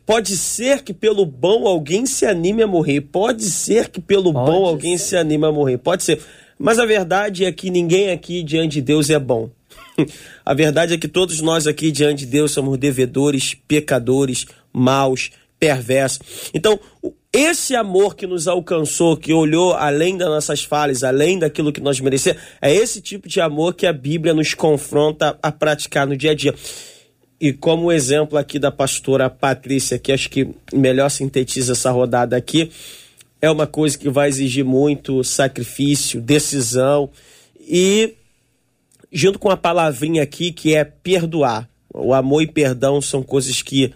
Pode 0.04 0.36
ser 0.36 0.82
que 0.82 0.94
pelo 0.94 1.26
bom 1.26 1.66
alguém 1.66 2.06
se 2.06 2.24
anime 2.26 2.62
a 2.62 2.66
morrer. 2.66 3.00
Pode 3.00 3.44
ser 3.44 3.88
que 3.88 4.00
pelo 4.00 4.32
Pode 4.32 4.50
bom 4.50 4.64
ser. 4.64 4.68
alguém 4.68 4.98
se 4.98 5.16
anime 5.16 5.46
a 5.46 5.52
morrer. 5.52 5.78
Pode 5.78 6.02
ser. 6.02 6.20
Mas 6.58 6.78
a 6.78 6.86
verdade 6.86 7.44
é 7.44 7.52
que 7.52 7.70
ninguém 7.70 8.10
aqui 8.10 8.42
diante 8.42 8.74
de 8.74 8.82
Deus 8.82 9.10
é 9.10 9.18
bom. 9.18 9.50
a 10.44 10.54
verdade 10.54 10.94
é 10.94 10.98
que 10.98 11.08
todos 11.08 11.40
nós 11.40 11.66
aqui 11.66 11.90
diante 11.90 12.20
de 12.20 12.26
Deus 12.26 12.52
somos 12.52 12.78
devedores, 12.78 13.54
pecadores, 13.66 14.46
maus, 14.72 15.30
perversos. 15.58 16.20
Então, 16.54 16.78
esse 17.32 17.76
amor 17.76 18.16
que 18.16 18.26
nos 18.26 18.48
alcançou, 18.48 19.16
que 19.16 19.32
olhou 19.32 19.74
além 19.74 20.16
das 20.16 20.28
nossas 20.28 20.64
falhas, 20.64 21.04
além 21.04 21.38
daquilo 21.38 21.72
que 21.72 21.80
nós 21.80 22.00
merecemos, 22.00 22.40
é 22.60 22.74
esse 22.74 23.00
tipo 23.00 23.28
de 23.28 23.40
amor 23.40 23.74
que 23.74 23.86
a 23.86 23.92
Bíblia 23.92 24.32
nos 24.32 24.54
confronta 24.54 25.38
a 25.42 25.52
praticar 25.52 26.06
no 26.06 26.16
dia 26.16 26.30
a 26.30 26.34
dia. 26.34 26.54
E 27.40 27.52
como 27.52 27.92
exemplo 27.92 28.36
aqui 28.36 28.58
da 28.58 28.70
pastora 28.70 29.30
Patrícia, 29.30 29.98
que 29.98 30.10
acho 30.12 30.28
que 30.28 30.48
melhor 30.72 31.08
sintetiza 31.08 31.72
essa 31.72 31.90
rodada 31.90 32.36
aqui, 32.36 32.70
é 33.40 33.50
uma 33.50 33.66
coisa 33.66 33.96
que 33.96 34.10
vai 34.10 34.28
exigir 34.28 34.64
muito 34.64 35.22
sacrifício, 35.22 36.20
decisão 36.20 37.08
e 37.60 38.14
junto 39.12 39.38
com 39.38 39.50
a 39.50 39.56
palavrinha 39.56 40.22
aqui 40.22 40.50
que 40.50 40.74
é 40.74 40.84
perdoar. 40.84 41.68
O 41.94 42.12
amor 42.12 42.42
e 42.42 42.46
perdão 42.46 43.00
são 43.00 43.22
coisas 43.22 43.62
que 43.62 43.92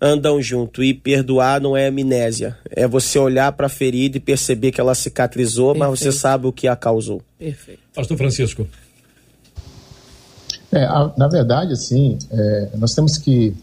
andam 0.00 0.42
junto. 0.42 0.82
E 0.82 0.92
perdoar 0.92 1.60
não 1.60 1.76
é 1.76 1.86
amnésia. 1.86 2.58
É 2.70 2.86
você 2.88 3.18
olhar 3.18 3.52
para 3.52 3.66
a 3.66 3.70
ferida 3.70 4.16
e 4.16 4.20
perceber 4.20 4.72
que 4.72 4.80
ela 4.80 4.94
cicatrizou, 4.94 5.72
Perfeito. 5.72 5.90
mas 5.90 6.00
você 6.00 6.12
sabe 6.12 6.46
o 6.46 6.52
que 6.52 6.66
a 6.66 6.74
causou. 6.74 7.22
Perfeito. 7.38 7.80
Pastor 7.94 8.16
Francisco. 8.16 8.66
É, 10.72 10.84
a, 10.84 11.12
na 11.16 11.28
verdade, 11.28 11.72
assim, 11.74 12.18
é, 12.30 12.70
nós 12.76 12.94
temos 12.94 13.18
que 13.18 13.54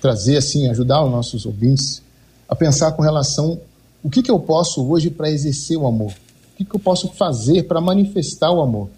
trazer, 0.00 0.38
assim, 0.38 0.68
ajudar 0.68 1.04
os 1.04 1.10
nossos 1.10 1.44
ouvintes 1.46 2.02
a 2.48 2.56
pensar 2.56 2.92
com 2.92 3.02
relação 3.02 3.60
o 4.06 4.08
que, 4.08 4.22
que 4.22 4.30
eu 4.30 4.38
posso 4.38 4.88
hoje 4.88 5.10
para 5.10 5.28
exercer 5.28 5.76
o 5.76 5.84
amor? 5.84 6.12
O 6.12 6.56
que, 6.56 6.64
que 6.64 6.76
eu 6.76 6.78
posso 6.78 7.08
fazer 7.08 7.64
para 7.64 7.80
manifestar 7.80 8.52
o 8.52 8.62
amor? 8.62 8.88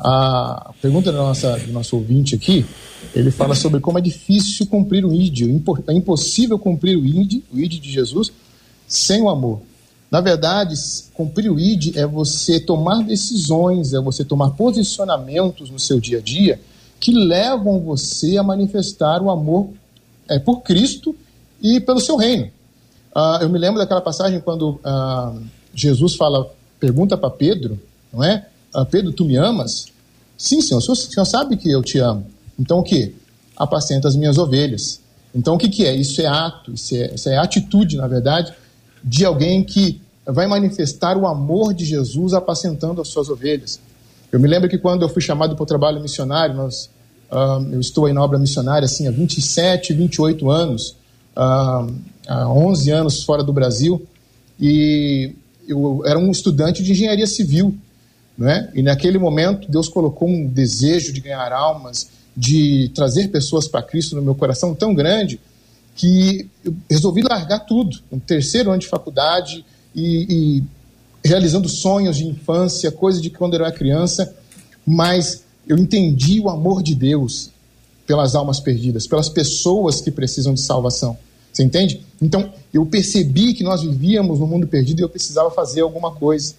A 0.00 0.72
pergunta 0.80 1.12
do, 1.12 1.18
nossa, 1.18 1.58
do 1.58 1.70
nosso 1.70 1.96
ouvinte 1.96 2.34
aqui, 2.34 2.64
ele 3.14 3.30
fala 3.30 3.54
sobre 3.54 3.78
como 3.78 3.98
é 3.98 4.00
difícil 4.00 4.66
cumprir 4.66 5.04
o 5.04 5.12
ID, 5.12 5.42
é 5.86 5.92
impossível 5.92 6.58
cumprir 6.58 6.96
o 6.96 7.04
ID, 7.04 7.42
o 7.52 7.56
de 7.56 7.92
Jesus, 7.92 8.32
sem 8.88 9.20
o 9.20 9.28
amor. 9.28 9.60
Na 10.10 10.22
verdade, 10.22 10.74
cumprir 11.12 11.52
o 11.52 11.60
ID 11.60 11.98
é 11.98 12.06
você 12.06 12.58
tomar 12.58 13.02
decisões, 13.04 13.92
é 13.92 14.00
você 14.00 14.24
tomar 14.24 14.52
posicionamentos 14.52 15.68
no 15.68 15.78
seu 15.78 16.00
dia 16.00 16.18
a 16.18 16.22
dia 16.22 16.58
que 17.04 17.12
levam 17.12 17.80
você 17.80 18.38
a 18.38 18.42
manifestar 18.42 19.20
o 19.20 19.30
amor 19.30 19.68
é, 20.26 20.38
por 20.38 20.62
Cristo 20.62 21.14
e 21.60 21.78
pelo 21.78 22.00
seu 22.00 22.16
reino. 22.16 22.46
Uh, 23.14 23.42
eu 23.42 23.50
me 23.50 23.58
lembro 23.58 23.78
daquela 23.78 24.00
passagem 24.00 24.40
quando 24.40 24.80
uh, 24.82 25.42
Jesus 25.74 26.14
fala, 26.16 26.50
pergunta 26.80 27.14
para 27.14 27.28
Pedro, 27.28 27.78
não 28.10 28.24
é? 28.24 28.46
Uh, 28.74 28.86
Pedro, 28.86 29.12
tu 29.12 29.26
me 29.26 29.36
amas? 29.36 29.84
Sim, 30.38 30.62
senhor, 30.62 30.78
o 30.78 30.96
senhor 30.96 31.26
sabe 31.26 31.58
que 31.58 31.70
eu 31.70 31.82
te 31.82 31.98
amo. 31.98 32.26
Então 32.58 32.78
o 32.78 32.82
que? 32.82 33.14
Apacenta 33.54 34.08
as 34.08 34.16
minhas 34.16 34.38
ovelhas. 34.38 34.98
Então 35.34 35.56
o 35.56 35.58
que, 35.58 35.68
que 35.68 35.84
é? 35.84 35.94
Isso 35.94 36.22
é 36.22 36.26
ato, 36.26 36.72
isso 36.72 36.94
é, 36.94 37.14
isso 37.14 37.28
é 37.28 37.36
atitude, 37.36 37.98
na 37.98 38.06
verdade, 38.06 38.54
de 39.04 39.26
alguém 39.26 39.62
que 39.62 40.00
vai 40.24 40.46
manifestar 40.46 41.18
o 41.18 41.26
amor 41.26 41.74
de 41.74 41.84
Jesus 41.84 42.32
apacentando 42.32 43.02
as 43.02 43.08
suas 43.08 43.28
ovelhas. 43.28 43.78
Eu 44.32 44.40
me 44.40 44.48
lembro 44.48 44.68
que 44.70 44.78
quando 44.78 45.02
eu 45.02 45.08
fui 45.08 45.22
chamado 45.22 45.54
para 45.54 45.62
o 45.62 45.66
trabalho 45.66 46.00
missionário, 46.00 46.56
nós, 46.56 46.90
uh, 47.30 47.72
eu 47.72 47.80
estou 47.80 48.06
aí 48.06 48.12
na 48.12 48.22
obra 48.22 48.38
missionária 48.38 48.86
assim, 48.86 49.06
há 49.06 49.10
27, 49.10 49.92
28 49.92 50.50
anos, 50.50 50.96
uh, 51.36 51.92
há 52.26 52.48
11 52.48 52.90
anos 52.90 53.22
fora 53.22 53.42
do 53.42 53.52
Brasil, 53.52 54.06
e 54.60 55.34
eu 55.68 56.02
era 56.06 56.18
um 56.18 56.30
estudante 56.30 56.82
de 56.82 56.92
engenharia 56.92 57.26
civil. 57.26 57.76
Né? 58.36 58.70
E 58.74 58.82
naquele 58.82 59.18
momento, 59.18 59.70
Deus 59.70 59.88
colocou 59.88 60.28
um 60.28 60.46
desejo 60.46 61.12
de 61.12 61.20
ganhar 61.20 61.52
almas, 61.52 62.08
de 62.36 62.90
trazer 62.94 63.28
pessoas 63.28 63.68
para 63.68 63.82
Cristo 63.82 64.16
no 64.16 64.22
meu 64.22 64.34
coração 64.34 64.74
tão 64.74 64.92
grande 64.92 65.40
que 65.94 66.48
eu 66.64 66.74
resolvi 66.90 67.22
largar 67.22 67.60
tudo. 67.60 67.96
Um 68.10 68.18
terceiro 68.18 68.70
ano 68.70 68.80
de 68.80 68.88
faculdade 68.88 69.64
e, 69.94 70.26
e 70.58 70.64
realizando 71.24 71.68
sonhos 71.68 72.16
de 72.16 72.26
infância, 72.26 72.90
coisas 72.90 73.22
de 73.22 73.30
quando 73.30 73.54
eu 73.54 73.64
era 73.64 73.72
criança, 73.72 74.34
mas 74.84 75.43
eu 75.66 75.76
entendi 75.76 76.40
o 76.40 76.48
amor 76.48 76.82
de 76.82 76.94
Deus 76.94 77.50
pelas 78.06 78.34
almas 78.34 78.60
perdidas, 78.60 79.06
pelas 79.06 79.28
pessoas 79.28 80.00
que 80.00 80.10
precisam 80.10 80.54
de 80.54 80.60
salvação. 80.60 81.16
Você 81.52 81.62
entende? 81.62 82.02
Então, 82.20 82.52
eu 82.72 82.84
percebi 82.84 83.54
que 83.54 83.62
nós 83.62 83.82
vivíamos 83.82 84.40
no 84.40 84.46
mundo 84.46 84.66
perdido 84.66 85.00
e 85.00 85.02
eu 85.02 85.08
precisava 85.08 85.50
fazer 85.50 85.82
alguma 85.82 86.10
coisa. 86.10 86.54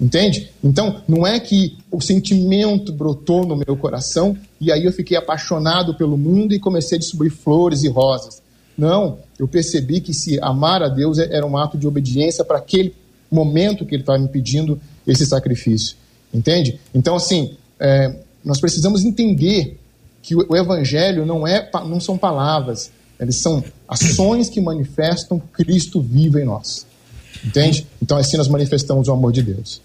Entende? 0.00 0.50
Então, 0.62 1.00
não 1.06 1.26
é 1.26 1.38
que 1.38 1.78
o 1.90 2.00
sentimento 2.00 2.92
brotou 2.92 3.46
no 3.46 3.56
meu 3.56 3.76
coração 3.76 4.36
e 4.60 4.70
aí 4.70 4.84
eu 4.84 4.92
fiquei 4.92 5.16
apaixonado 5.16 5.94
pelo 5.94 6.16
mundo 6.16 6.52
e 6.52 6.58
comecei 6.58 6.96
a 6.96 6.98
distribuir 6.98 7.32
flores 7.32 7.84
e 7.84 7.88
rosas. 7.88 8.42
Não, 8.76 9.18
eu 9.38 9.46
percebi 9.46 10.00
que 10.00 10.12
se 10.12 10.38
amar 10.40 10.82
a 10.82 10.88
Deus 10.88 11.18
é, 11.18 11.34
era 11.34 11.46
um 11.46 11.56
ato 11.56 11.78
de 11.78 11.86
obediência 11.86 12.44
para 12.44 12.58
aquele 12.58 12.94
momento 13.30 13.86
que 13.86 13.94
Ele 13.94 14.02
estava 14.02 14.18
me 14.18 14.28
pedindo 14.28 14.80
esse 15.06 15.24
sacrifício. 15.24 15.96
Entende? 16.32 16.80
Então, 16.92 17.14
assim, 17.14 17.56
é, 17.78 18.16
nós 18.44 18.60
precisamos 18.60 19.04
entender 19.04 19.78
que 20.22 20.34
o, 20.34 20.56
Evangelho 20.56 21.26
não, 21.26 21.46
é, 21.46 21.68
não 21.86 22.00
são 22.00 22.16
palavras, 22.16 22.90
eles 23.20 23.36
são 23.36 23.62
ações 23.88 24.48
que 24.48 24.60
manifestam 24.60 25.38
Cristo 25.38 26.00
vivo 26.00 26.38
em 26.38 26.44
nós. 26.44 26.86
Entende? 27.44 27.86
Então 28.02 28.16
assim 28.16 28.36
nós 28.36 28.48
manifestamos 28.48 29.08
o 29.08 29.12
amor 29.12 29.32
de 29.32 29.42
Deus. 29.42 29.80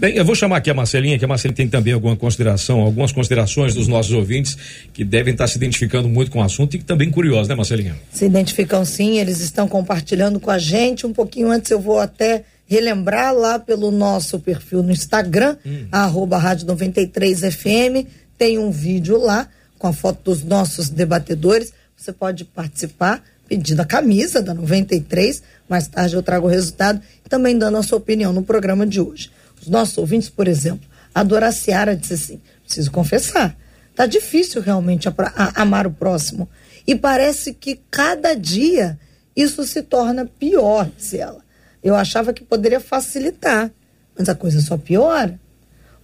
Bem, 0.00 0.16
eu 0.16 0.24
vou 0.24 0.34
chamar 0.34 0.56
aqui 0.56 0.70
a 0.70 0.74
Marcelinha, 0.74 1.18
que 1.18 1.24
a 1.26 1.28
Marcelinha 1.28 1.54
tem 1.54 1.68
também 1.68 1.92
alguma 1.92 2.16
consideração, 2.16 2.80
algumas 2.80 3.12
considerações 3.12 3.74
dos 3.74 3.86
nossos 3.86 4.10
ouvintes 4.12 4.56
que 4.94 5.04
devem 5.04 5.32
estar 5.32 5.46
se 5.46 5.58
identificando 5.58 6.08
muito 6.08 6.30
com 6.30 6.38
o 6.38 6.42
assunto 6.42 6.74
e 6.74 6.78
que 6.78 6.84
também 6.86 7.10
curiosos, 7.10 7.48
né, 7.48 7.54
Marcelinha? 7.54 7.94
Se 8.10 8.24
identificam 8.24 8.82
sim, 8.82 9.18
eles 9.18 9.40
estão 9.40 9.68
compartilhando 9.68 10.40
com 10.40 10.50
a 10.50 10.58
gente. 10.58 11.06
Um 11.06 11.12
pouquinho 11.12 11.50
antes 11.50 11.70
eu 11.70 11.78
vou 11.78 11.98
até 11.98 12.44
relembrar 12.70 13.34
lá 13.34 13.58
pelo 13.58 13.90
nosso 13.90 14.38
perfil 14.38 14.80
no 14.80 14.92
Instagram, 14.92 15.56
hum. 15.66 15.88
arroba 15.90 16.38
Rádio 16.38 16.68
93FM, 16.68 18.06
tem 18.38 18.58
um 18.58 18.70
vídeo 18.70 19.18
lá 19.18 19.48
com 19.76 19.88
a 19.88 19.92
foto 19.92 20.30
dos 20.30 20.44
nossos 20.44 20.88
debatedores. 20.88 21.72
Você 21.96 22.12
pode 22.12 22.44
participar 22.44 23.24
pedindo 23.48 23.80
a 23.80 23.84
camisa 23.84 24.40
da 24.40 24.54
93. 24.54 25.42
Mais 25.68 25.88
tarde 25.88 26.14
eu 26.14 26.22
trago 26.22 26.46
o 26.46 26.50
resultado 26.50 27.02
e 27.26 27.28
também 27.28 27.58
dando 27.58 27.76
a 27.76 27.82
sua 27.82 27.98
opinião 27.98 28.32
no 28.32 28.44
programa 28.44 28.86
de 28.86 29.00
hoje. 29.00 29.32
Os 29.60 29.66
nossos 29.66 29.98
ouvintes, 29.98 30.30
por 30.30 30.46
exemplo, 30.46 30.88
a 31.12 31.24
Dora 31.24 31.50
Seara 31.50 31.96
disse 31.96 32.14
assim: 32.14 32.40
preciso 32.64 32.92
confessar, 32.92 33.56
tá 33.96 34.06
difícil 34.06 34.62
realmente 34.62 35.08
a, 35.08 35.14
a, 35.18 35.62
amar 35.62 35.88
o 35.88 35.90
próximo. 35.90 36.48
E 36.86 36.94
parece 36.94 37.52
que 37.52 37.80
cada 37.90 38.32
dia 38.34 38.96
isso 39.34 39.66
se 39.66 39.82
torna 39.82 40.24
pior, 40.24 40.88
disse 40.96 41.18
ela. 41.18 41.49
Eu 41.82 41.94
achava 41.94 42.32
que 42.32 42.44
poderia 42.44 42.80
facilitar, 42.80 43.70
mas 44.16 44.28
a 44.28 44.34
coisa 44.34 44.60
só 44.60 44.76
piora. 44.76 45.40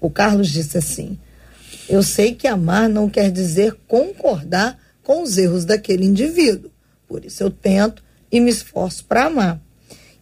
O 0.01 0.11
Carlos 0.11 0.51
disse 0.51 0.79
assim: 0.79 1.19
Eu 1.89 2.03
sei 2.03 2.35
que 2.35 2.47
amar 2.47 2.89
não 2.89 3.09
quer 3.09 3.31
dizer 3.31 3.77
concordar 3.87 4.79
com 5.03 5.23
os 5.23 5.37
erros 5.39 5.65
daquele 5.65 6.05
indivíduo. 6.05 6.71
Por 7.07 7.25
isso 7.25 7.43
eu 7.43 7.51
tento 7.51 8.03
e 8.31 8.41
me 8.41 8.51
esforço 8.51 9.05
para 9.05 9.27
amar. 9.27 9.61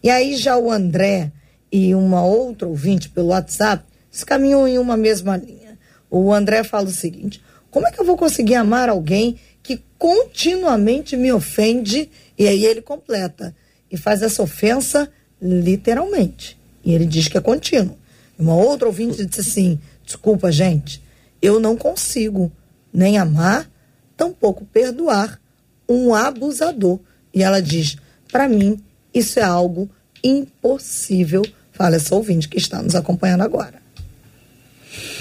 E 0.03 0.09
aí 0.09 0.35
já 0.35 0.57
o 0.57 0.71
André 0.71 1.31
e 1.71 1.95
uma 1.95 2.23
outra 2.23 2.67
ouvinte 2.67 3.09
pelo 3.09 3.29
WhatsApp 3.29 3.83
se 4.11 4.25
caminham 4.25 4.67
em 4.67 4.77
uma 4.77 4.95
mesma 4.95 5.35
linha. 5.35 5.77
O 6.09 6.31
André 6.33 6.63
fala 6.63 6.87
o 6.87 6.91
seguinte: 6.91 7.41
como 7.71 7.87
é 7.87 7.91
que 7.91 7.99
eu 7.99 8.05
vou 8.05 8.15
conseguir 8.15 8.55
amar 8.55 8.87
alguém 8.87 9.37
que 9.63 9.83
continuamente 9.97 11.17
me 11.17 11.31
ofende? 11.33 12.09
E 12.37 12.47
aí 12.47 12.65
ele 12.65 12.81
completa 12.81 13.55
e 13.91 13.97
faz 13.97 14.21
essa 14.21 14.43
ofensa 14.43 15.09
literalmente. 15.45 16.57
E 16.83 16.93
ele 16.93 17.05
diz 17.05 17.27
que 17.27 17.37
é 17.37 17.41
contínuo. 17.41 17.97
Uma 18.37 18.55
outra 18.55 18.87
ouvinte 18.87 19.25
disse 19.25 19.41
assim: 19.41 19.79
desculpa, 20.03 20.51
gente, 20.51 21.01
eu 21.41 21.59
não 21.59 21.77
consigo 21.77 22.51
nem 22.93 23.17
amar 23.17 23.69
tampouco 24.17 24.65
perdoar 24.65 25.39
um 25.87 26.13
abusador. 26.13 26.99
E 27.33 27.43
ela 27.43 27.61
diz: 27.61 27.97
para 28.31 28.49
mim, 28.49 28.79
isso 29.13 29.39
é 29.39 29.43
algo 29.43 29.89
impossível. 30.23 31.45
Fala 31.71 31.97
essa 31.97 32.15
ouvinte 32.15 32.47
que 32.47 32.57
está 32.57 32.81
nos 32.81 32.95
acompanhando 32.95 33.41
agora. 33.41 33.85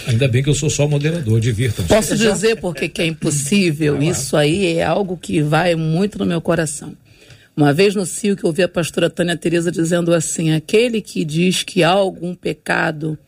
Ainda 0.07 0.29
bem 0.29 0.43
que 0.43 0.51
eu 0.51 0.55
sou 0.55 0.71
só 0.71 0.87
moderador, 0.87 1.41
divirtam-se. 1.41 1.89
Posso 1.89 2.17
dizer 2.17 2.57
porque 2.61 2.89
que 2.89 3.03
é 3.03 3.07
impossível? 3.07 4.01
Isso 4.03 4.37
aí 4.37 4.77
é 4.77 4.85
algo 4.85 5.17
que 5.17 5.43
vai 5.43 5.75
muito 5.75 6.19
no 6.19 6.27
meu 6.27 6.41
coração. 6.41 6.95
Uma 7.57 7.73
vez 7.73 7.95
no 7.95 8.05
CIO 8.05 8.37
que 8.37 8.45
ouvi 8.45 8.62
a 8.62 8.69
pastora 8.69 9.09
Tânia 9.09 9.37
Teresa 9.37 9.71
dizendo 9.71 10.12
assim: 10.12 10.53
aquele 10.53 11.01
que 11.01 11.25
diz 11.25 11.62
que 11.62 11.85
há 11.85 11.90
algum 11.90 12.35
pecado 12.35 13.19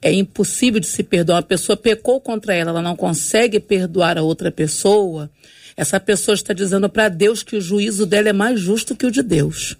é 0.00 0.12
impossível 0.12 0.80
de 0.80 0.86
se 0.86 1.02
perdoar. 1.02 1.36
Uma 1.36 1.42
pessoa 1.42 1.76
pecou 1.76 2.20
contra 2.20 2.54
ela, 2.54 2.70
ela 2.70 2.82
não 2.82 2.96
consegue 2.96 3.60
perdoar 3.60 4.16
a 4.16 4.22
outra 4.22 4.50
pessoa. 4.50 5.30
Essa 5.76 6.00
pessoa 6.00 6.34
está 6.34 6.54
dizendo 6.54 6.88
para 6.88 7.08
Deus 7.08 7.42
que 7.42 7.56
o 7.56 7.60
juízo 7.60 8.06
dela 8.06 8.30
é 8.30 8.32
mais 8.32 8.58
justo 8.58 8.96
que 8.96 9.04
o 9.04 9.10
de 9.10 9.22
Deus. 9.22 9.76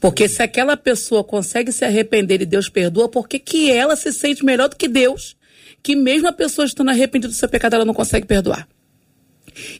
Porque 0.00 0.26
se 0.28 0.42
aquela 0.42 0.76
pessoa 0.76 1.22
consegue 1.22 1.70
se 1.70 1.84
arrepender 1.84 2.40
e 2.40 2.46
Deus 2.46 2.68
perdoa, 2.70 3.08
por 3.08 3.28
que, 3.28 3.38
que 3.38 3.70
ela 3.70 3.96
se 3.96 4.12
sente 4.12 4.44
melhor 4.44 4.68
do 4.68 4.76
que 4.76 4.88
Deus? 4.88 5.36
Que 5.82 5.94
mesmo 5.94 6.28
a 6.28 6.32
pessoa 6.32 6.64
estando 6.64 6.90
arrependida 6.90 7.28
do 7.28 7.34
seu 7.34 7.48
pecado, 7.48 7.74
ela 7.74 7.84
não 7.84 7.92
consegue 7.92 8.26
perdoar. 8.26 8.66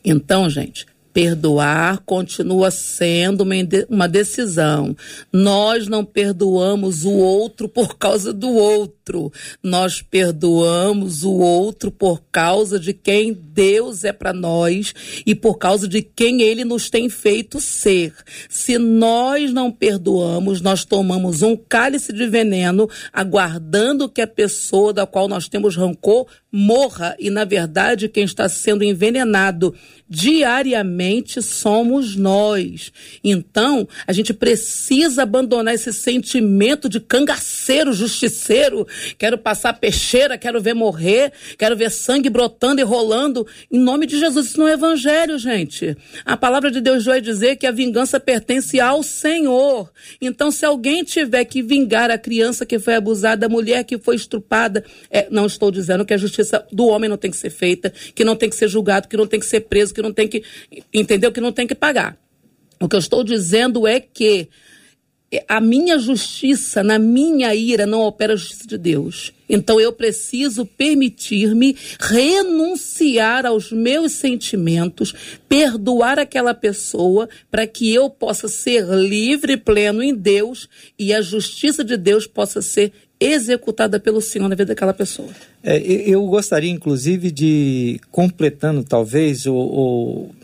Então, 0.05 0.51
gente, 0.51 0.87
Perdoar 1.15 2.03
continua 2.05 2.73
sendo 2.73 3.47
uma 3.89 4.09
decisão. 4.09 4.97
Nós 5.33 5.87
não 5.87 6.05
perdoamos 6.05 7.05
o 7.05 7.13
outro 7.13 7.69
por 7.69 7.97
causa 7.97 8.33
do 8.33 8.49
outro. 8.49 9.33
Nós 9.63 10.03
perdoamos 10.03 11.23
o 11.23 11.31
outro 11.31 11.93
por 11.93 12.21
causa 12.33 12.81
de 12.81 12.93
quem 12.93 13.33
Deus 13.33 14.03
é 14.03 14.13
para 14.13 14.33
nós 14.33 14.93
e 15.25 15.37
por 15.37 15.57
causa 15.57 15.87
de 15.87 16.03
quem 16.03 16.43
ele 16.43 16.65
nos 16.65 16.91
tem 16.91 17.09
feito 17.09 17.61
ser. 17.61 18.13
Se 18.49 18.77
nós 18.77 19.53
não 19.53 19.71
perdoamos, 19.71 20.61
nós 20.61 20.85
tomamos 20.85 21.43
um 21.43 21.57
cálice 21.57 22.13
de 22.13 22.27
veneno, 22.27 22.91
aguardando 23.13 24.09
que 24.09 24.21
a 24.21 24.27
pessoa 24.27 24.93
da 24.93 25.07
qual 25.07 25.29
nós 25.29 25.47
temos 25.47 25.77
rancor 25.77 26.27
morra 26.57 27.17
e, 27.19 27.31
na 27.31 27.45
verdade, 27.45 28.09
quem 28.09 28.23
está 28.23 28.49
sendo 28.49 28.85
envenenado 28.85 29.75
diariamente 30.09 31.43
somos 31.43 32.15
nós. 32.15 32.93
Então, 33.25 33.89
a 34.07 34.13
gente 34.13 34.33
precisa 34.33 35.23
abandonar 35.23 35.75
esse 35.75 35.93
sentimento 35.93 36.89
de 36.89 37.01
cangaceiro, 37.01 37.93
justiceiro. 37.93 38.87
Quero 39.19 39.37
passar 39.37 39.73
peixeira, 39.73 40.39
quero 40.39 40.61
ver 40.61 40.75
morrer, 40.75 41.33
quero 41.59 41.77
ver 41.77 41.91
sangue 41.91 42.31
brotando 42.31 42.81
e 42.81 42.85
rolando. 42.85 43.47
Em 43.69 43.79
nome 43.79 44.07
de 44.07 44.19
Jesus, 44.21 44.47
isso 44.47 44.61
não 44.61 44.69
é 44.69 44.75
evangelho, 44.75 45.39
gente. 45.39 45.97
A 46.25 46.37
palavra 46.37 46.71
de 46.71 46.81
Deus 46.81 47.05
vai 47.05 47.21
dizer 47.21 47.57
que 47.57 47.67
a 47.67 47.73
vingança 47.73 48.21
pertence 48.21 48.79
ao 48.79 49.03
Senhor. 49.03 49.91
Então, 50.21 50.51
se 50.53 50.65
alguém 50.65 51.03
tiver 51.03 51.45
que 51.47 51.63
vingar 51.63 52.11
a 52.11 52.19
criança 52.19 52.67
que 52.67 52.79
foi 52.79 52.95
abusada, 52.95 53.47
a 53.47 53.49
mulher 53.49 53.83
que 53.85 53.99
foi 53.99 54.17
estrupada, 54.17 54.85
é, 55.11 55.27
não 55.31 55.47
estou 55.47 55.71
dizendo 55.71 56.05
que 56.05 56.15
a 56.15 56.19
justiça 56.19 56.44
do 56.73 56.87
homem 56.87 57.09
não 57.09 57.17
tem 57.17 57.31
que 57.31 57.37
ser 57.37 57.51
feita, 57.51 57.93
que 58.15 58.25
não 58.25 58.37
tem 58.37 58.49
que 58.49 58.57
ser 58.57 58.69
julgado, 58.69 59.09
que 59.09 59.17
não 59.17 59.27
tem 59.27 59.41
que 59.41 59.47
ser 59.47 59.61
preso, 59.61 59.95
que 59.95 60.03
não 60.03 60.13
tem 60.13 60.29
que. 60.29 60.43
Entendeu? 60.93 61.33
Que 61.33 61.41
não 61.41 61.53
tem 61.53 61.67
que 61.67 61.75
pagar. 61.75 62.17
O 62.81 62.89
que 62.89 62.97
eu 62.97 63.01
estou 63.01 63.23
dizendo 63.23 63.87
é 63.87 64.01
que 64.01 64.49
a 65.49 65.61
minha 65.61 65.99
justiça, 65.99 66.83
na 66.83 66.99
minha 66.99 67.55
ira, 67.55 67.87
não 67.87 68.01
opera 68.01 68.35
a 68.35 68.37
justiça 68.37 68.67
de 68.67 68.79
Deus. 68.79 69.33
Então 69.49 69.81
eu 69.81 69.93
preciso 69.93 70.65
permitir-me 70.65 71.77
renunciar 71.99 73.45
aos 73.47 73.73
meus 73.73 74.13
sentimentos, 74.13 75.13
perdoar 75.49 76.19
aquela 76.19 76.55
pessoa, 76.55 77.29
para 77.51 77.67
que 77.67 77.93
eu 77.93 78.09
possa 78.09 78.49
ser 78.49 78.85
livre 78.87 79.55
e 79.55 79.57
pleno 79.57 80.03
em 80.03 80.15
Deus 80.15 80.69
e 80.99 81.13
a 81.13 81.21
justiça 81.21 81.85
de 81.85 81.97
Deus 81.97 82.27
possa 82.27 82.63
ser 82.63 82.93
executada 83.21 83.99
pelo 84.01 84.21
Senhor 84.21 84.49
na 84.49 84.55
vida 84.55 84.67
daquela 84.67 84.93
pessoa. 84.93 85.29
É, 85.63 85.79
eu 85.79 86.25
gostaria, 86.27 86.71
inclusive, 86.71 87.31
de 87.31 88.01
completando, 88.11 88.85
talvez, 88.85 89.47
ou, 89.47 90.35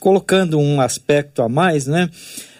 colocando 0.00 0.58
um 0.58 0.80
aspecto 0.80 1.42
a 1.42 1.48
mais, 1.48 1.86
né? 1.86 2.08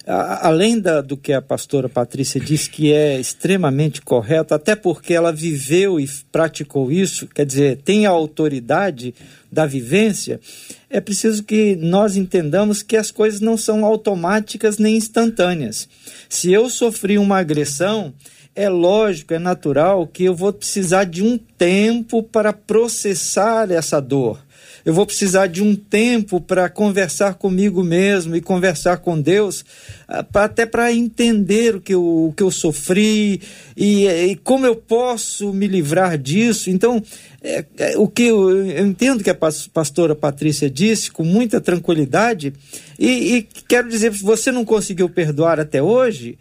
além 0.06 0.80
da, 0.80 1.00
do 1.00 1.16
que 1.16 1.32
a 1.32 1.42
pastora 1.42 1.88
Patrícia 1.88 2.40
disse, 2.40 2.68
que 2.68 2.92
é 2.92 3.20
extremamente 3.20 4.02
correto, 4.02 4.54
até 4.54 4.74
porque 4.74 5.14
ela 5.14 5.32
viveu 5.32 6.00
e 6.00 6.08
praticou 6.32 6.90
isso, 6.90 7.26
quer 7.28 7.46
dizer, 7.46 7.78
tem 7.84 8.06
a 8.06 8.10
autoridade 8.10 9.14
da 9.52 9.66
vivência, 9.66 10.40
é 10.88 11.00
preciso 11.00 11.44
que 11.44 11.76
nós 11.76 12.16
entendamos 12.16 12.82
que 12.82 12.96
as 12.96 13.10
coisas 13.10 13.40
não 13.40 13.56
são 13.56 13.84
automáticas 13.84 14.78
nem 14.78 14.96
instantâneas. 14.96 15.88
Se 16.28 16.52
eu 16.52 16.68
sofri 16.68 17.18
uma 17.18 17.38
agressão, 17.38 18.12
é 18.54 18.68
lógico, 18.68 19.34
é 19.34 19.38
natural 19.38 20.06
que 20.06 20.24
eu 20.24 20.34
vou 20.34 20.52
precisar 20.52 21.04
de 21.04 21.22
um 21.22 21.38
tempo 21.38 22.22
para 22.22 22.52
processar 22.52 23.70
essa 23.70 24.00
dor. 24.00 24.38
Eu 24.84 24.94
vou 24.94 25.04
precisar 25.04 25.46
de 25.46 25.62
um 25.62 25.74
tempo 25.74 26.40
para 26.40 26.68
conversar 26.68 27.34
comigo 27.34 27.82
mesmo 27.84 28.34
e 28.34 28.40
conversar 28.40 28.98
com 28.98 29.20
Deus, 29.20 29.64
ah, 30.08 30.24
até 30.34 30.64
para 30.64 30.92
entender 30.92 31.76
o 31.76 31.80
que, 31.80 31.94
eu, 31.94 32.02
o 32.02 32.32
que 32.34 32.42
eu 32.42 32.50
sofri 32.50 33.42
e, 33.76 34.06
e, 34.06 34.36
como 34.36 34.64
eu 34.64 34.74
posso 34.74 35.52
me 35.52 35.66
livrar 35.66 36.16
disso. 36.16 36.70
Então, 36.70 37.02
é, 37.42 37.64
é, 37.78 37.98
o 37.98 38.08
que 38.08 38.24
eu, 38.24 38.66
eu, 38.68 38.86
entendo 38.86 39.22
que 39.22 39.30
a 39.30 39.38
pastora 39.72 40.14
Patrícia 40.14 40.70
disse 40.70 41.10
com 41.10 41.24
muita 41.24 41.60
tranquilidade, 41.60 42.52
e, 42.98 43.36
e 43.36 43.42
quero 43.68 43.88
dizer, 43.88 44.14
se 44.14 44.22
você 44.22 44.50
não 44.50 44.64
conseguiu 44.64 45.08
perdoar 45.08 45.60
até 45.60 45.82
hoje, 45.82 46.38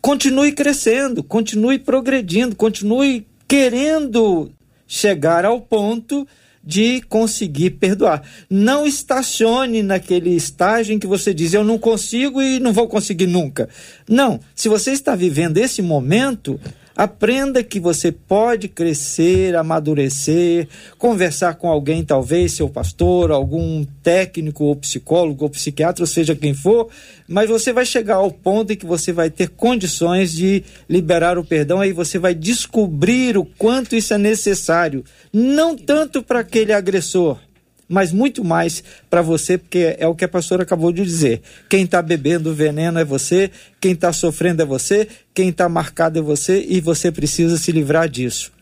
continue 0.00 0.52
crescendo, 0.52 1.22
continue 1.22 1.78
progredindo, 1.78 2.54
continue 2.54 3.26
querendo 3.46 4.50
chegar 4.86 5.44
ao 5.44 5.60
ponto 5.60 6.26
de 6.62 7.00
conseguir 7.08 7.70
perdoar. 7.70 8.22
Não 8.50 8.86
estacione 8.86 9.82
naquele 9.82 10.36
estágio 10.36 10.94
em 10.94 10.98
que 10.98 11.06
você 11.06 11.32
diz 11.32 11.54
eu 11.54 11.64
não 11.64 11.78
consigo 11.78 12.42
e 12.42 12.60
não 12.60 12.72
vou 12.72 12.86
conseguir 12.88 13.26
nunca. 13.26 13.68
Não, 14.08 14.38
se 14.54 14.68
você 14.68 14.92
está 14.92 15.14
vivendo 15.14 15.56
esse 15.56 15.80
momento, 15.80 16.60
Aprenda 16.98 17.62
que 17.62 17.78
você 17.78 18.10
pode 18.10 18.66
crescer, 18.66 19.54
amadurecer, 19.54 20.66
conversar 20.98 21.54
com 21.54 21.68
alguém, 21.68 22.04
talvez 22.04 22.54
seu 22.54 22.68
pastor, 22.68 23.30
algum 23.30 23.86
técnico 24.02 24.64
ou 24.64 24.74
psicólogo 24.74 25.44
ou 25.44 25.50
psiquiatra, 25.50 26.04
seja 26.06 26.34
quem 26.34 26.52
for, 26.52 26.88
mas 27.28 27.48
você 27.48 27.72
vai 27.72 27.86
chegar 27.86 28.16
ao 28.16 28.32
ponto 28.32 28.72
em 28.72 28.76
que 28.76 28.84
você 28.84 29.12
vai 29.12 29.30
ter 29.30 29.50
condições 29.50 30.32
de 30.32 30.64
liberar 30.90 31.38
o 31.38 31.44
perdão, 31.44 31.80
aí 31.80 31.92
você 31.92 32.18
vai 32.18 32.34
descobrir 32.34 33.38
o 33.38 33.44
quanto 33.44 33.94
isso 33.94 34.12
é 34.12 34.18
necessário, 34.18 35.04
não 35.32 35.76
tanto 35.76 36.20
para 36.20 36.40
aquele 36.40 36.72
agressor, 36.72 37.38
mas 37.88 38.12
muito 38.12 38.44
mais 38.44 38.84
para 39.08 39.22
você, 39.22 39.56
porque 39.56 39.96
é 39.98 40.06
o 40.06 40.14
que 40.14 40.24
a 40.24 40.28
pastora 40.28 40.62
acabou 40.62 40.92
de 40.92 41.02
dizer. 41.02 41.40
Quem 41.68 41.84
está 41.84 42.02
bebendo 42.02 42.54
veneno 42.54 42.98
é 42.98 43.04
você, 43.04 43.50
quem 43.80 43.92
está 43.92 44.12
sofrendo 44.12 44.62
é 44.62 44.64
você, 44.66 45.08
quem 45.32 45.48
está 45.48 45.68
marcado 45.68 46.18
é 46.18 46.22
você 46.22 46.64
e 46.68 46.80
você 46.80 47.10
precisa 47.10 47.56
se 47.56 47.72
livrar 47.72 48.08
disso. 48.08 48.52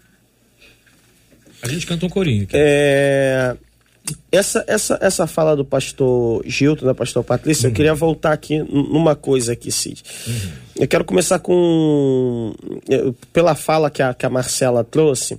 A 1.63 1.69
gente 1.69 1.87
canta 1.87 2.07
um 2.07 2.11
corinho. 2.11 2.45
Aqui. 2.45 2.53
É, 2.55 3.57
essa, 4.31 4.65
essa, 4.67 4.99
essa 5.01 5.27
fala 5.27 5.57
do 5.57 5.65
pastor 5.65 6.43
Gilton, 6.47 6.87
da 6.87 6.95
pastor 6.95 7.25
Patrícia, 7.25 7.67
uhum. 7.67 7.73
eu 7.73 7.75
queria 7.75 7.95
voltar 7.95 8.33
aqui 8.33 8.59
numa 8.59 9.15
coisa 9.15 9.53
aqui, 9.53 9.71
Cid. 9.71 10.03
Uhum. 10.27 10.67
Eu 10.79 10.87
quero 10.87 11.05
começar 11.05 11.39
com. 11.39 12.55
Pela 13.33 13.55
fala 13.55 13.91
que 13.91 14.03
a, 14.03 14.13
que 14.13 14.27
a 14.27 14.31
Marcela 14.31 14.85
trouxe, 14.85 15.39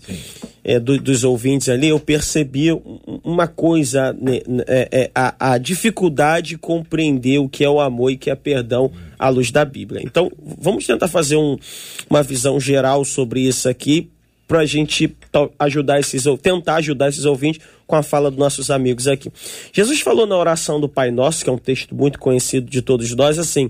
é, 0.64 0.80
do, 0.80 0.98
dos 0.98 1.24
ouvintes 1.24 1.70
ali, 1.70 1.90
eu 1.90 2.00
percebi 2.00 2.70
uma 3.24 3.48
coisa, 3.48 4.14
né, 4.14 4.42
é, 4.68 4.90
é, 4.92 5.12
a, 5.14 5.54
a, 5.54 5.58
dificuldade 5.58 6.50
de 6.50 6.58
compreender 6.58 7.38
o 7.38 7.48
que 7.48 7.64
é 7.64 7.70
o 7.70 7.80
amor 7.80 8.12
e 8.12 8.18
que 8.18 8.32
é 8.32 8.36
perdão 8.36 8.92
à 9.20 9.30
luz 9.30 9.52
da 9.52 9.64
Bíblia. 9.64 10.02
Então, 10.04 10.32
vamos 10.60 10.88
tentar 10.88 11.08
fazer 11.08 11.36
um, 11.36 11.58
uma 12.10 12.24
visão 12.24 12.60
geral 12.60 13.06
sobre 13.06 13.42
isso 13.42 13.70
aqui, 13.70 14.10
para 14.48 14.60
a 14.60 14.66
gente 14.66 15.16
ajudar 15.60 16.00
esses, 16.00 16.24
tentar 16.42 16.76
ajudar 16.76 17.10
esses 17.10 17.26
ouvintes 17.26 17.62
com 17.86 17.96
a 17.96 18.02
fala 18.02 18.32
dos 18.32 18.40
nossos 18.40 18.72
amigos 18.72 19.08
aqui. 19.08 19.32
Jesus 19.74 20.00
falou 20.00 20.26
na 20.26 20.38
oração 20.38 20.80
do 20.80 20.88
Pai 20.88 21.12
Nosso, 21.12 21.44
que 21.44 21.50
é 21.50 21.54
um 21.54 21.58
texto 21.58 21.94
muito 21.94 22.18
conhecido 22.18 22.70
de 22.70 22.82
todos 22.82 23.14
nós, 23.14 23.38
assim: 23.38 23.70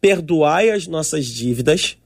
perdoai 0.00 0.70
as 0.70 0.86
nossas 0.86 1.26
dívidas, 1.26 1.96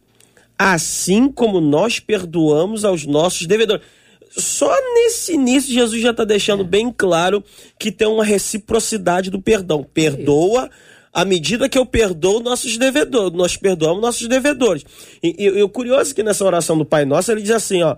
assim 0.57 1.31
como 1.31 1.61
nós 1.61 1.99
perdoamos 1.99 2.85
aos 2.85 3.05
nossos 3.05 3.47
devedores. 3.47 3.85
Só 4.31 4.73
nesse 4.95 5.35
início, 5.35 5.75
Jesus 5.75 6.01
já 6.01 6.11
está 6.11 6.25
deixando 6.25 6.65
bem 6.65 6.91
claro 6.97 7.45
que 7.79 7.93
tem 7.93 8.09
uma 8.09 8.25
reciprocidade 8.25 9.31
do 9.31 9.43
perdão. 9.43 9.85
Perdoa 9.85 10.71
à 11.13 11.25
medida 11.25 11.69
que 11.69 11.77
eu 11.79 11.85
perdoo 11.85 12.41
nossos 12.41 12.79
devedores, 12.79 13.37
nós 13.37 13.57
perdoamos 13.57 14.01
nossos 14.01 14.27
devedores. 14.27 14.85
E, 15.23 15.35
e, 15.39 15.45
e 15.45 15.63
o 15.63 15.69
curioso 15.69 16.13
é 16.13 16.15
que 16.15 16.23
nessa 16.23 16.45
oração 16.45 16.79
do 16.79 16.87
Pai 16.87 17.05
Nosso, 17.05 17.31
ele 17.31 17.43
diz 17.43 17.51
assim, 17.51 17.83
ó, 17.83 17.97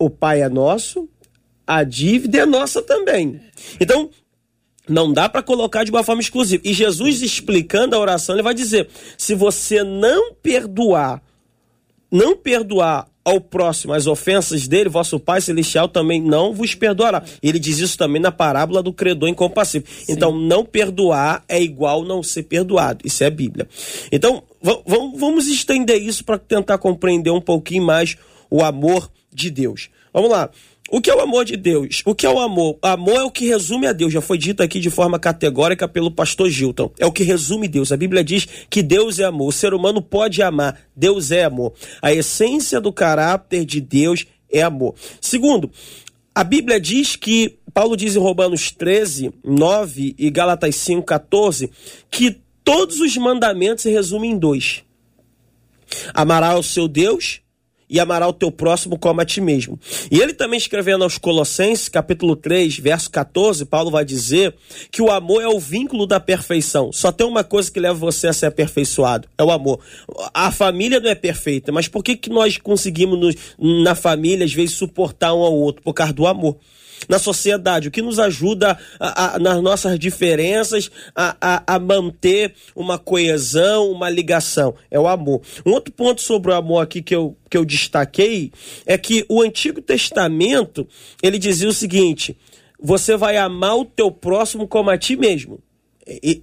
o 0.00 0.08
Pai 0.08 0.40
é 0.40 0.48
nosso, 0.48 1.06
a 1.66 1.84
dívida 1.84 2.38
é 2.38 2.46
nossa 2.46 2.80
também. 2.80 3.38
Então, 3.78 4.08
não 4.88 5.12
dá 5.12 5.28
para 5.28 5.42
colocar 5.42 5.84
de 5.84 5.90
uma 5.90 6.02
forma 6.02 6.22
exclusiva. 6.22 6.62
E 6.66 6.72
Jesus 6.72 7.20
explicando 7.20 7.94
a 7.94 7.98
oração, 7.98 8.34
ele 8.34 8.42
vai 8.42 8.54
dizer: 8.54 8.88
se 9.18 9.34
você 9.34 9.84
não 9.84 10.32
perdoar, 10.34 11.22
não 12.10 12.34
perdoar 12.34 13.06
ao 13.22 13.38
próximo 13.38 13.92
as 13.92 14.06
ofensas 14.06 14.66
dele, 14.66 14.88
vosso 14.88 15.20
Pai 15.20 15.42
Celestial 15.42 15.86
também 15.86 16.20
não 16.20 16.54
vos 16.54 16.74
perdoará. 16.74 17.22
Ele 17.42 17.58
diz 17.58 17.78
isso 17.78 17.98
também 17.98 18.20
na 18.20 18.32
parábola 18.32 18.82
do 18.82 18.94
credor 18.94 19.28
incompassível. 19.28 19.86
Sim. 19.86 20.12
Então, 20.12 20.34
não 20.34 20.64
perdoar 20.64 21.44
é 21.46 21.62
igual 21.62 22.02
não 22.02 22.22
ser 22.22 22.44
perdoado. 22.44 23.06
Isso 23.06 23.22
é 23.22 23.26
a 23.26 23.30
Bíblia. 23.30 23.68
Então, 24.10 24.42
vamos 25.14 25.46
estender 25.46 26.00
isso 26.00 26.24
para 26.24 26.38
tentar 26.38 26.78
compreender 26.78 27.30
um 27.30 27.40
pouquinho 27.40 27.84
mais 27.84 28.16
o 28.50 28.64
amor 28.64 29.08
de 29.32 29.50
Deus. 29.50 29.90
Vamos 30.12 30.30
lá. 30.30 30.50
O 30.90 31.00
que 31.00 31.08
é 31.08 31.14
o 31.14 31.20
amor 31.20 31.44
de 31.44 31.56
Deus? 31.56 32.02
O 32.04 32.16
que 32.16 32.26
é 32.26 32.28
o 32.28 32.40
amor? 32.40 32.76
Amor 32.82 33.14
é 33.14 33.22
o 33.22 33.30
que 33.30 33.46
resume 33.46 33.86
a 33.86 33.92
Deus. 33.92 34.12
Já 34.12 34.20
foi 34.20 34.36
dito 34.36 34.60
aqui 34.60 34.80
de 34.80 34.90
forma 34.90 35.20
categórica 35.20 35.86
pelo 35.86 36.10
pastor 36.10 36.50
Gilton. 36.50 36.90
É 36.98 37.06
o 37.06 37.12
que 37.12 37.22
resume 37.22 37.68
Deus. 37.68 37.92
A 37.92 37.96
Bíblia 37.96 38.24
diz 38.24 38.48
que 38.68 38.82
Deus 38.82 39.20
é 39.20 39.24
amor. 39.24 39.48
O 39.48 39.52
ser 39.52 39.72
humano 39.72 40.02
pode 40.02 40.42
amar. 40.42 40.80
Deus 40.96 41.30
é 41.30 41.44
amor. 41.44 41.74
A 42.02 42.12
essência 42.12 42.80
do 42.80 42.92
caráter 42.92 43.64
de 43.64 43.80
Deus 43.80 44.26
é 44.50 44.62
amor. 44.62 44.96
Segundo, 45.20 45.70
a 46.34 46.42
Bíblia 46.42 46.80
diz 46.80 47.14
que, 47.14 47.56
Paulo 47.72 47.96
diz 47.96 48.16
em 48.16 48.18
Romanos 48.18 48.72
13, 48.72 49.32
9 49.44 50.16
e 50.18 50.28
Gálatas 50.28 50.74
5, 50.74 51.04
14, 51.04 51.70
que 52.10 52.36
todos 52.64 52.98
os 52.98 53.16
mandamentos 53.16 53.82
se 53.82 53.90
resumem 53.90 54.32
em 54.32 54.38
dois: 54.38 54.82
amará 56.12 56.58
o 56.58 56.64
seu 56.64 56.88
Deus 56.88 57.40
e 57.90 57.98
amará 57.98 58.28
o 58.28 58.32
teu 58.32 58.52
próximo 58.52 58.96
como 58.96 59.20
a 59.20 59.24
ti 59.24 59.40
mesmo. 59.40 59.78
E 60.10 60.20
ele 60.20 60.32
também 60.32 60.56
escrevendo 60.56 61.02
aos 61.02 61.18
Colossenses, 61.18 61.88
capítulo 61.88 62.36
3, 62.36 62.78
verso 62.78 63.10
14, 63.10 63.64
Paulo 63.64 63.90
vai 63.90 64.04
dizer 64.04 64.54
que 64.92 65.02
o 65.02 65.10
amor 65.10 65.42
é 65.42 65.48
o 65.48 65.58
vínculo 65.58 66.06
da 66.06 66.20
perfeição. 66.20 66.92
Só 66.92 67.10
tem 67.10 67.26
uma 67.26 67.42
coisa 67.42 67.70
que 67.70 67.80
leva 67.80 67.98
você 67.98 68.28
a 68.28 68.32
ser 68.32 68.46
aperfeiçoado, 68.46 69.28
é 69.36 69.42
o 69.42 69.50
amor. 69.50 69.80
A 70.32 70.52
família 70.52 71.00
não 71.00 71.10
é 71.10 71.14
perfeita, 71.16 71.72
mas 71.72 71.88
por 71.88 72.04
que, 72.04 72.16
que 72.16 72.30
nós 72.30 72.56
conseguimos 72.56 73.34
na 73.58 73.96
família, 73.96 74.46
às 74.46 74.52
vezes, 74.52 74.76
suportar 74.76 75.34
um 75.34 75.42
ao 75.42 75.54
outro? 75.54 75.82
Por 75.82 75.92
causa 75.92 76.12
do 76.12 76.26
amor 76.26 76.56
na 77.08 77.18
sociedade, 77.18 77.88
o 77.88 77.90
que 77.90 78.02
nos 78.02 78.18
ajuda 78.18 78.78
a, 78.98 79.36
a, 79.36 79.38
nas 79.38 79.62
nossas 79.62 79.98
diferenças 79.98 80.90
a, 81.14 81.62
a, 81.66 81.78
manter 81.78 82.54
uma 82.74 82.98
coesão, 82.98 83.90
uma 83.90 84.08
ligação. 84.08 84.74
É 84.90 84.98
o 84.98 85.08
amor. 85.08 85.42
Um 85.64 85.72
outro 85.72 85.92
ponto 85.92 86.20
sobre 86.20 86.50
o 86.50 86.54
amor 86.54 86.82
aqui 86.82 87.02
que 87.02 87.14
eu, 87.14 87.36
que 87.48 87.56
eu 87.56 87.64
destaquei 87.64 88.52
é 88.86 88.96
que 88.96 89.24
o 89.28 89.40
Antigo 89.40 89.80
Testamento 89.80 90.86
ele 91.22 91.38
dizia 91.38 91.68
o 91.68 91.72
seguinte: 91.72 92.36
você 92.80 93.16
vai 93.16 93.36
amar 93.36 93.76
o 93.76 93.84
teu 93.84 94.10
próximo 94.10 94.66
como 94.66 94.90
a 94.90 94.98
ti 94.98 95.16
mesmo. 95.16 95.60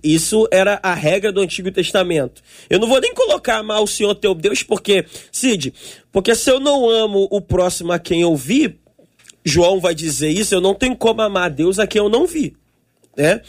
Isso 0.04 0.48
era 0.50 0.80
a 0.82 0.94
regra 0.94 1.32
do 1.32 1.42
Antigo 1.42 1.72
Testamento. 1.72 2.42
Eu 2.70 2.80
não 2.80 2.88
vou 2.88 3.02
nem 3.02 3.14
colocar 3.14 3.58
amar 3.58 3.82
o 3.82 3.88
Senhor 3.88 4.16
teu 4.16 4.34
Deus, 4.34 4.64
porque, 4.64 5.06
Cid, 5.32 5.74
porque 6.12 6.34
se 6.36 6.50
eu 6.50 6.60
não 6.60 6.90
amo 6.90 7.28
o 7.30 7.42
próximo 7.42 7.92
a 7.92 8.00
quem 8.00 8.22
eu 8.22 8.36
vi, 8.36 8.80
João 9.48 9.80
vai 9.80 9.96
dizer 9.96 10.30
isso, 10.30 10.54
eu 10.54 10.62
não 10.62 10.74
tenho 10.74 10.96
como 10.96 11.22
amar 11.22 11.46
a 11.46 11.50
Deus 11.50 11.80
a 11.80 11.88
quem 11.88 12.00
eu 12.00 12.10
não 12.10 12.28
vi. 12.28 12.56
Né? 13.18 13.42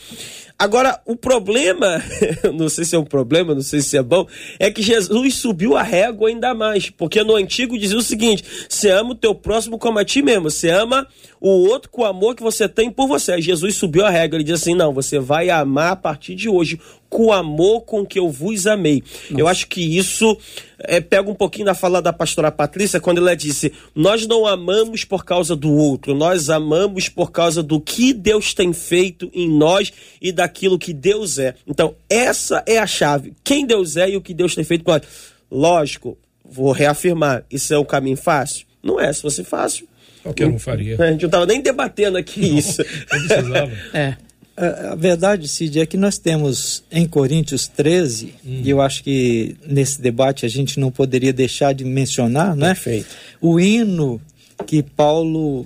Agora, 0.58 1.00
o 1.06 1.14
problema, 1.14 2.02
não 2.52 2.68
sei 2.68 2.84
se 2.84 2.96
é 2.96 2.98
um 2.98 3.04
problema, 3.04 3.54
não 3.54 3.62
sei 3.62 3.80
se 3.80 3.96
é 3.96 4.02
bom, 4.02 4.26
é 4.58 4.72
que 4.72 4.82
Jesus 4.82 5.36
subiu 5.36 5.76
a 5.76 5.84
régua 5.84 6.28
ainda 6.28 6.52
mais. 6.52 6.90
Porque 6.90 7.22
no 7.22 7.36
antigo 7.36 7.78
dizia 7.78 7.96
o 7.96 8.02
seguinte: 8.02 8.42
você 8.68 8.90
ama 8.90 9.10
o 9.10 9.14
teu 9.14 9.36
próximo 9.36 9.78
como 9.78 10.00
a 10.00 10.04
ti 10.04 10.20
mesmo, 10.20 10.50
você 10.50 10.68
ama 10.68 11.06
o 11.40 11.48
outro 11.48 11.88
com 11.90 12.02
o 12.02 12.06
amor 12.06 12.34
que 12.34 12.42
você 12.42 12.68
tem 12.68 12.90
por 12.90 13.06
você. 13.06 13.40
Jesus 13.40 13.76
subiu 13.76 14.04
a 14.04 14.10
régua, 14.10 14.36
ele 14.36 14.42
diz 14.42 14.60
assim: 14.60 14.74
não, 14.74 14.92
você 14.92 15.20
vai 15.20 15.48
amar 15.48 15.92
a 15.92 15.96
partir 15.96 16.34
de 16.34 16.48
hoje 16.48 16.80
com 17.08 17.26
o 17.26 17.32
amor 17.32 17.82
com 17.82 18.04
que 18.04 18.18
eu 18.18 18.30
vos 18.30 18.66
amei. 18.66 19.02
Nossa. 19.30 19.40
Eu 19.40 19.48
acho 19.48 19.66
que 19.66 19.80
isso 19.80 20.36
é, 20.78 21.00
pega 21.00 21.30
um 21.30 21.34
pouquinho 21.34 21.66
da 21.66 21.74
fala 21.74 22.00
da 22.00 22.12
pastora 22.12 22.50
Patrícia, 22.50 23.00
quando 23.00 23.18
ela 23.18 23.34
disse: 23.34 23.72
Nós 23.94 24.26
não 24.26 24.46
amamos 24.46 25.04
por 25.04 25.24
causa 25.24 25.56
do 25.56 25.72
outro, 25.72 26.14
nós 26.14 26.50
amamos 26.50 27.08
por 27.08 27.30
causa 27.30 27.62
do 27.62 27.80
que 27.80 28.12
Deus 28.12 28.54
tem 28.54 28.72
feito 28.72 29.30
em 29.32 29.48
nós 29.48 29.92
e 30.20 30.30
daquilo 30.30 30.78
que 30.78 30.92
Deus 30.92 31.38
é. 31.38 31.54
Então, 31.66 31.94
essa 32.08 32.62
é 32.66 32.78
a 32.78 32.86
chave. 32.86 33.32
Quem 33.42 33.66
Deus 33.66 33.96
é 33.96 34.10
e 34.10 34.16
o 34.16 34.20
que 34.20 34.34
Deus 34.34 34.54
tem 34.54 34.64
feito 34.64 34.84
por 34.84 34.92
nós. 34.92 35.02
Lógico, 35.50 36.18
vou 36.44 36.72
reafirmar: 36.72 37.44
isso 37.50 37.72
é 37.72 37.78
um 37.78 37.84
caminho 37.84 38.16
fácil? 38.16 38.66
Não 38.82 39.00
é, 39.00 39.12
se 39.12 39.22
fosse 39.22 39.42
fácil. 39.42 39.88
Qualquer 40.22 40.46
um 40.46 40.58
faria. 40.58 40.96
A 41.00 41.10
gente 41.10 41.22
não 41.22 41.28
estava 41.28 41.46
nem 41.46 41.60
debatendo 41.60 42.18
aqui 42.18 42.40
não, 42.40 42.58
isso. 42.58 42.82
Não 42.82 43.26
precisava. 43.26 43.72
é. 43.94 44.16
A 44.60 44.96
verdade, 44.96 45.46
Cid, 45.46 45.78
é 45.78 45.86
que 45.86 45.96
nós 45.96 46.18
temos 46.18 46.82
em 46.90 47.06
Coríntios 47.06 47.68
13, 47.68 48.34
hum. 48.44 48.62
e 48.64 48.68
eu 48.68 48.80
acho 48.80 49.04
que 49.04 49.56
nesse 49.64 50.00
debate 50.00 50.44
a 50.44 50.48
gente 50.48 50.80
não 50.80 50.90
poderia 50.90 51.32
deixar 51.32 51.72
de 51.72 51.84
mencionar, 51.84 52.56
né? 52.56 52.74
Perfeito. 52.74 53.06
O 53.40 53.60
hino 53.60 54.20
que 54.66 54.82
Paulo 54.82 55.64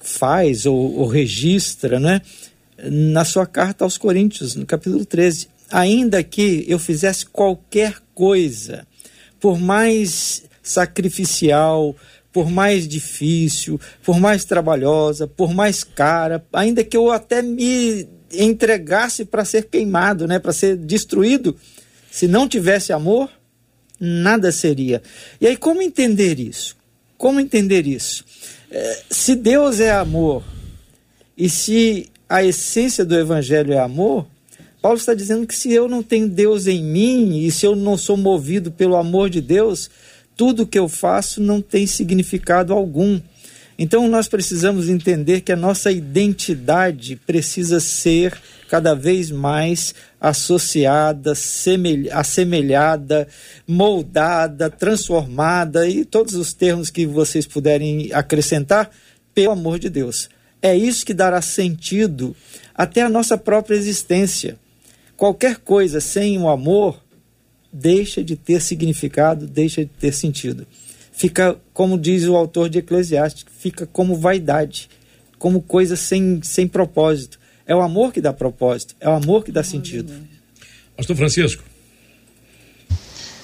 faz 0.00 0.64
ou, 0.64 0.96
ou 0.96 1.06
registra, 1.06 2.00
né? 2.00 2.22
Na 2.90 3.22
sua 3.22 3.46
carta 3.46 3.84
aos 3.84 3.98
Coríntios, 3.98 4.56
no 4.56 4.64
capítulo 4.64 5.04
13. 5.04 5.48
Ainda 5.70 6.22
que 6.22 6.64
eu 6.66 6.78
fizesse 6.78 7.26
qualquer 7.26 7.96
coisa, 8.14 8.86
por 9.38 9.58
mais 9.58 10.44
sacrificial, 10.62 11.94
por 12.34 12.50
mais 12.50 12.88
difícil, 12.88 13.80
por 14.02 14.18
mais 14.18 14.44
trabalhosa, 14.44 15.24
por 15.24 15.54
mais 15.54 15.84
cara, 15.84 16.44
ainda 16.52 16.82
que 16.82 16.96
eu 16.96 17.12
até 17.12 17.40
me 17.40 18.08
entregasse 18.32 19.24
para 19.24 19.44
ser 19.44 19.66
queimado, 19.66 20.26
né, 20.26 20.40
para 20.40 20.52
ser 20.52 20.76
destruído, 20.76 21.56
se 22.10 22.26
não 22.26 22.48
tivesse 22.48 22.92
amor, 22.92 23.30
nada 24.00 24.50
seria. 24.50 25.00
E 25.40 25.46
aí 25.46 25.56
como 25.56 25.80
entender 25.80 26.40
isso? 26.40 26.76
Como 27.16 27.38
entender 27.38 27.86
isso? 27.86 28.24
É, 28.68 29.02
se 29.08 29.36
Deus 29.36 29.78
é 29.78 29.92
amor 29.92 30.42
e 31.38 31.48
se 31.48 32.10
a 32.28 32.42
essência 32.42 33.04
do 33.04 33.16
evangelho 33.16 33.72
é 33.72 33.78
amor, 33.78 34.26
Paulo 34.82 34.98
está 34.98 35.14
dizendo 35.14 35.46
que 35.46 35.54
se 35.54 35.72
eu 35.72 35.88
não 35.88 36.02
tenho 36.02 36.28
Deus 36.28 36.66
em 36.66 36.82
mim 36.82 37.38
e 37.38 37.52
se 37.52 37.64
eu 37.64 37.76
não 37.76 37.96
sou 37.96 38.16
movido 38.16 38.72
pelo 38.72 38.96
amor 38.96 39.30
de 39.30 39.40
Deus, 39.40 39.88
tudo 40.36 40.66
que 40.66 40.78
eu 40.78 40.88
faço 40.88 41.40
não 41.40 41.60
tem 41.60 41.86
significado 41.86 42.72
algum. 42.72 43.20
Então 43.78 44.06
nós 44.08 44.28
precisamos 44.28 44.88
entender 44.88 45.40
que 45.40 45.52
a 45.52 45.56
nossa 45.56 45.90
identidade 45.90 47.16
precisa 47.16 47.80
ser 47.80 48.36
cada 48.68 48.94
vez 48.94 49.30
mais 49.30 49.94
associada, 50.20 51.32
assemelhada, 52.12 53.28
moldada, 53.66 54.70
transformada 54.70 55.88
e 55.88 56.04
todos 56.04 56.34
os 56.34 56.52
termos 56.52 56.88
que 56.88 57.04
vocês 57.04 57.46
puderem 57.46 58.10
acrescentar 58.12 58.90
pelo 59.34 59.52
amor 59.52 59.78
de 59.78 59.90
Deus. 59.90 60.30
É 60.62 60.74
isso 60.74 61.04
que 61.04 61.12
dará 61.12 61.42
sentido 61.42 62.34
até 62.74 63.02
a 63.02 63.08
nossa 63.08 63.36
própria 63.36 63.76
existência. 63.76 64.56
Qualquer 65.16 65.58
coisa 65.58 66.00
sem 66.00 66.38
o 66.38 66.48
amor 66.48 67.03
deixa 67.74 68.22
de 68.22 68.36
ter 68.36 68.62
significado, 68.62 69.48
deixa 69.48 69.84
de 69.84 69.90
ter 69.90 70.12
sentido. 70.12 70.64
Fica, 71.12 71.56
como 71.72 71.98
diz 71.98 72.24
o 72.24 72.36
autor 72.36 72.68
de 72.68 72.78
Eclesiastes, 72.78 73.44
fica 73.58 73.84
como 73.84 74.16
vaidade, 74.16 74.88
como 75.38 75.60
coisa 75.60 75.96
sem, 75.96 76.40
sem 76.42 76.68
propósito. 76.68 77.38
É 77.66 77.74
o 77.74 77.80
amor 77.80 78.12
que 78.12 78.20
dá 78.20 78.32
propósito, 78.32 78.94
é 79.00 79.08
o 79.08 79.12
amor 79.12 79.44
que 79.44 79.50
dá 79.50 79.64
sentido. 79.64 80.12
Pastor 80.96 81.16
Francisco. 81.16 81.64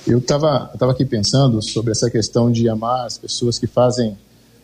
Eu 0.06 0.18
estava 0.18 0.70
tava 0.78 0.92
aqui 0.92 1.04
pensando 1.04 1.60
sobre 1.60 1.90
essa 1.90 2.08
questão 2.08 2.50
de 2.50 2.68
amar 2.68 3.06
as 3.06 3.18
pessoas 3.18 3.58
que 3.58 3.66
fazem 3.66 4.16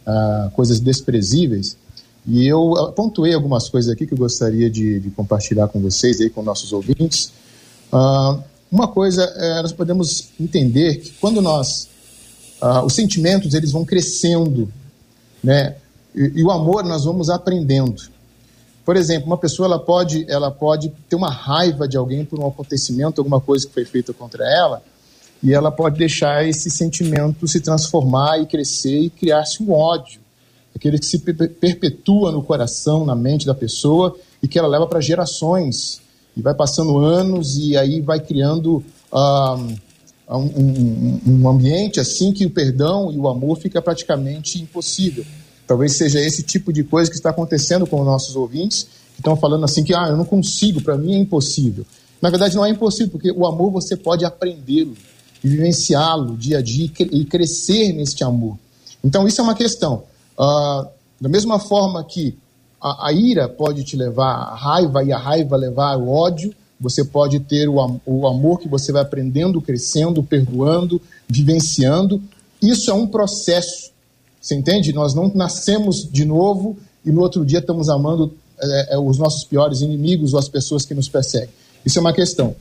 ah, 0.07 0.51
coisas 0.55 0.79
desprezíveis. 0.79 1.77
E 2.27 2.47
eu 2.47 2.93
pontuei 2.97 3.35
algumas 3.35 3.69
coisas 3.69 3.91
aqui 3.91 4.07
que 4.07 4.15
eu 4.15 4.19
gostaria 4.19 4.71
de, 4.71 5.01
de 5.01 5.11
compartilhar 5.11 5.69
com 5.69 5.81
vocês, 5.81 6.21
aí, 6.21 6.31
com 6.31 6.43
nossos 6.43 6.73
ouvintes. 6.73 7.33
Ah, 7.93 8.41
uma 8.71 8.89
coisa, 8.89 9.23
é, 9.23 9.63
nós 9.63 9.73
podemos 9.73 10.31
entender 10.41 10.97
que 10.97 11.11
quando 11.21 11.41
nós, 11.41 11.89
ah, 12.61 12.85
os 12.85 12.95
sentimentos 12.95 13.55
eles 13.55 13.71
vão 13.71 13.85
crescendo, 13.85 14.73
né, 15.43 15.77
e, 16.15 16.33
e, 16.37 16.43
o 16.43 16.51
amor 16.51 16.85
nós 16.85 17.05
vamos 17.05 17.31
aprendendo. 17.31 18.03
Por 18.85 18.97
exemplo, 18.97 19.27
uma 19.27 19.37
pessoa 19.37 19.67
ela 19.67 19.79
pode, 19.79 20.25
ela 20.29 20.51
pode 20.51 20.93
ter 21.09 21.17
uma 21.17 21.31
raiva 21.31 21.87
de 21.87 21.97
alguém 21.97 22.25
por 22.25 22.39
um 22.39 22.47
acontecimento, 22.47 23.21
alguma 23.21 23.41
coisa 23.41 23.67
que 23.67 23.75
foi 23.75 23.85
feita 23.85 24.13
contra 24.13 24.45
ela, 24.45 24.83
e 25.43 25.53
ela 25.53 25.71
pode 25.71 25.99
deixar 25.99 26.47
esse 26.47 26.71
sentimento 26.71 27.47
se 27.47 27.61
transformar 27.61 28.41
e 28.41 28.47
crescer 28.47 28.99
e 28.99 29.11
criar-se 29.11 29.63
um 29.63 29.73
ódio, 29.73 30.21
aquele 30.75 30.99
que 30.99 31.07
se 31.07 31.19
perpetua 31.19 32.33
no 32.33 32.43
coração, 32.43 33.05
na 33.05 33.15
mente 33.15 33.47
da 33.47 33.55
pessoa 33.55 34.17
e 34.43 34.49
que 34.49 34.59
ela 34.59 34.69
leva 34.69 34.87
para 34.87 35.01
gerações 35.01 36.01
e 36.37 36.43
vai 36.43 36.55
passando 36.55 36.99
anos 36.99 37.57
e 37.57 37.77
aí 37.77 38.01
vai 38.01 38.21
criando 38.21 38.85
uh, 39.13 39.77
um, 40.29 40.39
um, 40.39 41.21
um, 41.27 41.49
ambiente 41.49 41.99
assim 41.99 42.33
que 42.33 42.45
o 42.45 42.51
perdão 42.51 43.13
e 43.13 43.19
o 43.19 43.29
amor 43.29 43.59
fica 43.59 43.81
praticamente 43.81 44.61
impossível. 44.61 45.25
Talvez 45.67 45.97
seja 45.97 46.21
esse 46.21 46.43
tipo 46.43 46.73
de 46.73 46.85
coisa 46.85 47.11
que 47.11 47.17
está 47.17 47.31
acontecendo 47.31 47.87
com 47.87 48.01
os 48.01 48.07
nossos 48.07 48.37
ouvintes, 48.37 48.85
que 49.15 49.21
estão 49.21 49.37
falando 49.37 49.65
assim 49.65 49.83
que 49.83 49.95
ah, 49.95 50.09
eu 50.09 50.17
não 50.17 50.25
consigo, 50.25 50.81
para 50.83 50.97
mim 50.97 51.15
é 51.15 51.19
impossível. 51.19 51.87
Na 52.21 52.31
verdade 52.31 52.55
não 52.55 52.65
é 52.65 52.71
impossível, 52.71 53.11
porque 53.11 53.31
o 53.33 53.47
amor 53.47 53.71
você 53.71 53.97
pode 53.97 54.25
aprendê-lo 54.25 54.95
vivenciá-lo 55.43 56.37
dia 56.37 56.59
a 56.59 56.63
dia 56.63 56.91
e 57.13 57.25
crescer 57.25 57.93
neste 57.93 58.25
amor. 58.25 58.59
Então 59.03 59.27
isso 59.27 59.41
é 59.41 59.45
uma 59.45 59.55
questão. 59.55 60.05
Uh, 60.39 60.87
da 61.21 61.29
mesma 61.29 61.59
forma 61.59 62.03
que 62.05 62.37
a, 62.81 63.09
a, 63.09 63.13
ira 63.13 63.49
pode 63.49 63.85
te 63.85 63.97
levar 63.97 64.33
à 64.33 64.55
raiva 64.55 65.03
e 65.03 65.13
a 65.13 65.19
raiva 65.19 65.57
levar 65.57 65.93
ao 65.93 66.09
ódio. 66.09 66.55
Você 66.79 67.05
pode 67.05 67.41
ter 67.41 67.69
o, 67.69 68.01
o 68.05 68.27
amor 68.27 68.61
que 68.61 68.69
você 68.69 68.93
vai 68.93 69.03
aprendendo, 69.03 69.63
crescendo, 69.63 70.23
perdoando, 70.23 71.01
vivenciando. 71.29 72.23
Isso 72.61 72.91
é 72.91 72.95
um 72.95 73.07
processo. 73.07 73.91
Você 74.41 74.55
entende? 74.55 74.93
Nós 74.93 75.15
não 75.15 75.31
nascemos 75.35 76.09
de 76.11 76.25
novo 76.25 76.77
e 77.05 77.11
no 77.11 77.21
outro 77.23 77.45
dia 77.45 77.61
estamos 77.61 77.89
amando 77.89 78.35
é, 78.61 78.95
é, 78.95 78.99
os 78.99 79.19
nossos 79.19 79.45
piores 79.45 79.81
inimigos 79.81 80.33
ou 80.33 80.39
as 80.39 80.49
pessoas 80.49 80.85
que 80.85 80.95
nos 80.95 81.09
perseguem. 81.09 81.51
Isso 81.85 81.99
é 81.99 82.01
uma 82.01 82.13
questão. 82.13 82.55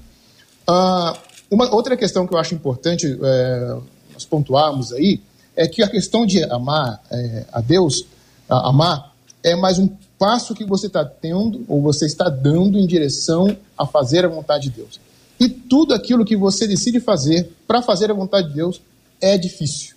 Ah, 0.68 1.18
uma 1.50 1.74
outra 1.74 1.96
questão 1.96 2.26
que 2.26 2.34
eu 2.34 2.38
acho 2.38 2.56
importante 2.56 3.18
é, 3.22 3.78
nós 4.14 4.26
pontuarmos 4.26 4.92
aí 4.94 5.22
é 5.56 5.68
que 5.68 5.84
a 5.84 5.88
questão 5.88 6.26
de 6.26 6.44
amar 6.44 7.02
é, 7.12 7.46
a 7.52 7.62
Deus, 7.62 8.06
a, 8.50 8.70
amar, 8.70 9.14
é 9.44 9.56
mais 9.56 9.80
um 9.80 9.88
passo 10.18 10.54
que 10.54 10.66
você 10.66 10.88
está 10.88 11.04
tendo 11.04 11.66
ou 11.68 11.82
você 11.82 12.06
está 12.06 12.30
dando 12.30 12.78
em 12.78 12.88
direção 12.88 13.56
a 13.78 13.86
fazer 13.86 14.26
a 14.26 14.30
vontade 14.30 14.70
de 14.70 14.78
Deus. 14.78 15.00
E 15.40 15.50
tudo 15.50 15.94
aquilo 15.94 16.26
que 16.26 16.36
você 16.36 16.68
decide 16.68 17.00
fazer 17.00 17.52
para 17.68 17.82
fazer 17.82 18.10
a 18.10 18.14
vontade 18.14 18.50
de 18.50 18.56
Deus 18.56 18.82
é 19.20 19.38
difícil. 19.38 19.96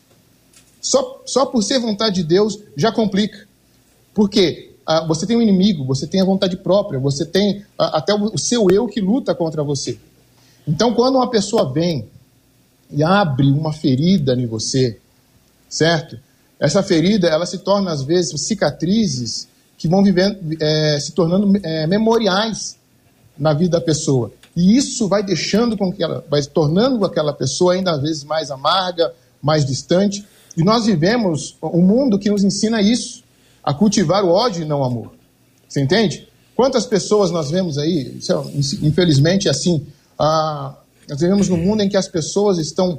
Só, 0.80 1.22
só 1.26 1.46
por 1.46 1.62
ser 1.62 1.78
vontade 1.78 2.16
de 2.16 2.24
Deus 2.24 2.58
já 2.76 2.90
complica. 2.90 3.46
Por 4.14 4.28
quê? 4.28 4.74
Ah, 4.86 5.04
você 5.06 5.26
tem 5.26 5.36
um 5.36 5.42
inimigo, 5.42 5.84
você 5.84 6.06
tem 6.06 6.20
a 6.20 6.24
vontade 6.24 6.56
própria, 6.56 6.98
você 6.98 7.24
tem 7.24 7.64
ah, 7.78 7.98
até 7.98 8.14
o, 8.14 8.34
o 8.34 8.38
seu 8.38 8.68
eu 8.70 8.86
que 8.86 9.00
luta 9.00 9.34
contra 9.34 9.62
você. 9.62 9.98
Então, 10.66 10.94
quando 10.94 11.16
uma 11.16 11.30
pessoa 11.30 11.72
vem 11.72 12.08
e 12.90 13.02
abre 13.02 13.50
uma 13.50 13.72
ferida 13.72 14.34
em 14.34 14.46
você, 14.46 14.98
certo? 15.68 16.18
Essa 16.58 16.82
ferida, 16.82 17.28
ela 17.28 17.46
se 17.46 17.58
torna, 17.58 17.92
às 17.92 18.02
vezes, 18.02 18.40
cicatrizes 18.42 19.46
que 19.78 19.86
vão 19.86 20.02
vivendo, 20.02 20.36
é, 20.60 20.98
se 21.00 21.12
tornando 21.12 21.58
é, 21.62 21.86
memoriais 21.86 22.76
na 23.38 23.54
vida 23.54 23.78
da 23.78 23.80
pessoa. 23.80 24.32
E 24.56 24.76
isso 24.76 25.06
vai 25.06 25.22
deixando 25.22 25.76
com 25.76 25.92
que 25.92 26.02
ela, 26.02 26.24
vai 26.28 26.42
tornando 26.42 27.04
aquela 27.04 27.32
pessoa 27.32 27.74
ainda 27.74 27.92
às 27.92 28.02
vezes 28.02 28.24
mais 28.24 28.50
amarga, 28.50 29.14
mais 29.40 29.64
distante. 29.64 30.26
E 30.56 30.64
nós 30.64 30.86
vivemos 30.86 31.56
um 31.62 31.80
mundo 31.80 32.18
que 32.18 32.28
nos 32.28 32.42
ensina 32.42 32.82
isso, 32.82 33.22
a 33.62 33.72
cultivar 33.72 34.24
o 34.24 34.30
ódio 34.30 34.62
e 34.62 34.64
não 34.64 34.80
o 34.80 34.84
amor. 34.84 35.12
Você 35.68 35.80
entende? 35.80 36.26
Quantas 36.56 36.84
pessoas 36.84 37.30
nós 37.30 37.50
vemos 37.50 37.78
aí, 37.78 38.18
é, 38.28 38.84
infelizmente 38.84 39.46
é 39.46 39.52
assim, 39.52 39.86
ah, 40.18 40.74
nós 41.08 41.20
vivemos 41.20 41.48
num 41.48 41.56
mundo 41.56 41.82
em 41.82 41.88
que 41.88 41.96
as 41.96 42.08
pessoas 42.08 42.58
estão 42.58 42.98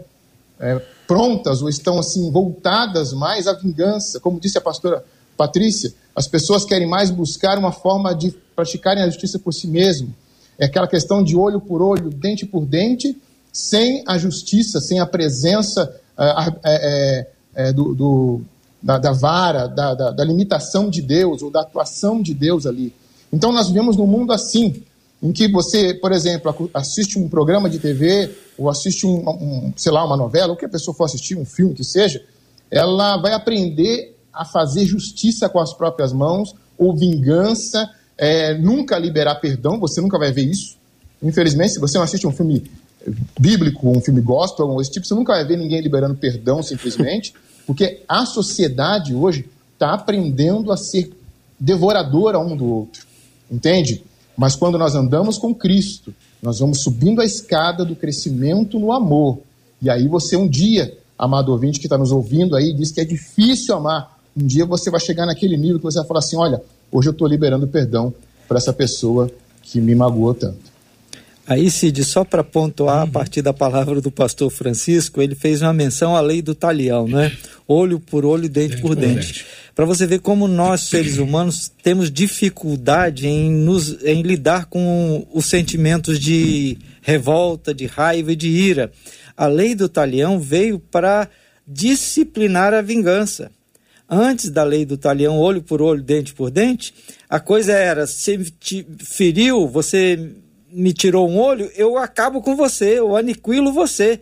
é, 0.57 0.82
prontas 1.05 1.61
ou 1.61 1.67
estão 1.67 1.99
assim 1.99 2.32
voltadas 2.32 3.11
mais 3.11 3.47
à 3.47 3.53
vingança, 3.53 4.19
como 4.21 4.39
disse 4.39 4.57
a 4.57 4.61
pastora 4.61 5.03
Patrícia, 5.36 5.93
as 6.16 6.28
pessoas 6.28 6.66
querem 6.66 6.88
mais 6.88 7.12
buscar 7.12 7.57
uma 7.57 7.72
forma 7.72 8.14
de 8.14 8.32
praticarem 8.55 9.03
a 9.03 9.07
justiça 9.07 9.39
por 9.39 9.53
si 9.53 9.68
mesmo. 9.68 10.14
É 10.57 10.66
aquela 10.66 10.88
questão 10.88 11.24
de 11.24 11.36
olho 11.36 11.62
por 11.62 11.82
olho, 11.82 12.10
dente 12.10 12.45
por 12.45 12.66
dente, 12.66 13.16
sem 13.51 14.03
a 14.05 14.18
justiça, 14.18 14.80
sem 14.82 14.99
a 14.99 15.05
presença 15.05 15.93
é, 16.18 16.53
é, 16.66 17.28
é, 17.55 17.74
do, 17.74 17.95
do 17.95 18.41
da, 18.82 18.97
da, 18.97 19.12
vara, 19.12 19.68
da, 19.68 19.93
da, 19.93 20.12
da, 20.12 20.24
limitação 20.24 20.89
de 20.89 21.01
Deus 21.01 21.41
ou 21.41 21.49
da 21.49 21.62
atuação 21.62 22.22
de 22.22 22.34
Deus 22.34 22.66
ali. 22.66 22.93
Então 23.32 23.51
nós 23.51 23.68
vivemos 23.68 23.95
num 23.95 24.07
mundo 24.07 24.34
assim, 24.34 24.84
em 25.22 25.32
que 25.32 25.47
você, 25.47 25.93
por 25.93 26.12
exemplo, 26.12 26.70
assiste 26.74 27.20
um 27.20 27.28
programa 27.28 27.70
de 27.70 27.80
TV 27.80 28.30
ou 28.57 28.70
assiste 28.70 29.05
um, 29.05 29.30
um 29.30 29.74
sei 29.76 29.91
lá, 29.91 30.05
uma 30.05 30.18
novela, 30.18 30.51
ou 30.51 30.57
que 30.57 30.66
a 30.66 30.70
pessoa 30.70 30.95
for 30.95 31.05
assistir, 31.05 31.38
um 31.38 31.45
filme 31.45 31.74
que 31.74 31.84
seja, 31.84 32.24
ela 32.70 33.18
vai 33.18 33.34
aprender 33.34 34.18
a 34.34 34.45
fazer 34.45 34.86
justiça 34.86 35.49
com 35.49 35.59
as 35.59 35.73
próprias 35.73 36.13
mãos, 36.13 36.55
ou 36.77 36.95
vingança, 36.95 37.89
é, 38.17 38.57
nunca 38.57 38.97
liberar 38.97 39.36
perdão, 39.36 39.80
você 39.80 40.01
nunca 40.01 40.17
vai 40.17 40.32
ver 40.32 40.45
isso. 40.45 40.77
Infelizmente, 41.21 41.73
se 41.73 41.80
você 41.80 41.97
não 41.97 42.05
assiste 42.05 42.25
um 42.25 42.32
filme 42.32 42.63
bíblico, 43.39 43.89
um 43.89 44.01
filme 44.01 44.21
gospel, 44.21 44.75
desse 44.77 44.91
tipo, 44.91 45.05
você 45.05 45.15
nunca 45.15 45.34
vai 45.34 45.45
ver 45.45 45.57
ninguém 45.57 45.82
liberando 45.82 46.15
perdão 46.15 46.61
simplesmente, 46.61 47.34
porque 47.65 48.03
a 48.07 48.25
sociedade 48.25 49.13
hoje 49.13 49.45
está 49.73 49.93
aprendendo 49.93 50.71
a 50.71 50.77
ser 50.77 51.11
devoradora 51.59 52.39
um 52.39 52.55
do 52.55 52.65
outro, 52.65 53.05
entende? 53.51 54.03
Mas 54.36 54.55
quando 54.55 54.77
nós 54.77 54.95
andamos 54.95 55.38
com 55.38 55.53
Cristo, 55.53 56.13
nós 56.41 56.59
vamos 56.59 56.82
subindo 56.82 57.21
a 57.21 57.25
escada 57.25 57.84
do 57.84 57.95
crescimento 57.95 58.80
no 58.80 58.91
amor. 58.91 59.39
E 59.82 59.89
aí 59.89 60.07
você 60.07 60.38
um 60.38 60.47
dia, 60.47 60.97
amado 61.17 61.51
ouvinte 61.51 61.80
que 61.80 61.86
está 61.86 61.97
nos 61.97 62.11
ouvindo 62.11 62.55
aí, 62.55 62.73
diz 62.73 62.91
que 62.91 63.01
é 63.01 63.05
difícil 63.05 63.75
amar. 63.75 64.18
Um 64.36 64.45
dia 64.45 64.65
você 64.65 64.89
vai 64.89 64.99
chegar 64.99 65.25
naquele 65.25 65.57
nível 65.57 65.77
que 65.77 65.84
você 65.84 65.99
vai 65.99 66.07
falar 66.07 66.19
assim: 66.19 66.38
olha, 66.38 66.61
hoje 66.91 67.09
eu 67.09 67.11
estou 67.11 67.27
liberando 67.27 67.67
perdão 67.67 68.13
para 68.47 68.57
essa 68.57 68.73
pessoa 68.73 69.30
que 69.61 69.80
me 69.80 69.93
magoou 69.93 70.34
tanto. 70.34 70.69
Aí, 71.49 71.71
Cid, 71.71 72.03
só 72.03 72.23
para 72.23 72.43
pontuar, 72.43 72.97
uhum. 72.97 73.03
a 73.03 73.07
partir 73.07 73.41
da 73.41 73.51
palavra 73.51 73.99
do 73.99 74.11
pastor 74.11 74.51
Francisco, 74.51 75.19
ele 75.19 75.34
fez 75.34 75.63
uma 75.63 75.73
menção 75.73 76.15
à 76.15 76.21
lei 76.21 76.43
do 76.43 76.53
talião, 76.53 77.07
né? 77.07 77.36
Olho 77.67 77.99
por 77.99 78.23
olho, 78.23 78.47
dente, 78.47 78.75
dente 78.75 78.82
por 78.84 78.95
dente. 78.95 79.15
dente. 79.15 79.45
Para 79.73 79.84
você 79.86 80.05
ver 80.05 80.19
como 80.19 80.47
nós, 80.47 80.82
seres 80.82 81.17
humanos, 81.17 81.71
temos 81.82 82.11
dificuldade 82.11 83.27
em, 83.27 83.49
nos, 83.49 83.97
em 84.03 84.21
lidar 84.21 84.65
com 84.65 85.25
os 85.34 85.47
sentimentos 85.47 86.19
de 86.19 86.77
revolta, 87.01 87.73
de 87.73 87.88
raiva 87.88 88.32
e 88.32 88.36
de 88.36 88.49
ira. 88.49 88.91
A 89.36 89.47
lei 89.47 89.73
do 89.73 89.89
talião 89.89 90.39
veio 90.39 90.77
para 90.77 91.27
disciplinar 91.67 92.75
a 92.75 92.82
vingança 92.82 93.49
antes 94.10 94.49
da 94.49 94.64
lei 94.64 94.86
do 94.86 94.97
talião, 94.97 95.38
olho 95.38 95.62
por 95.62 95.82
olho, 95.82 96.01
dente 96.01 96.34
por 96.34 96.49
dente, 96.49 96.93
a 97.30 97.39
coisa 97.39 97.74
era: 97.74 98.07
se 98.07 98.38
te 98.60 98.86
feriu, 98.97 99.68
você 99.68 100.32
me 100.72 100.93
tirou 100.93 101.30
um 101.30 101.38
olho, 101.38 101.70
eu 101.76 101.97
acabo 101.97 102.41
com 102.41 102.55
você, 102.55 102.99
eu 102.99 103.16
aniquilo 103.16 103.72
você. 103.72 104.20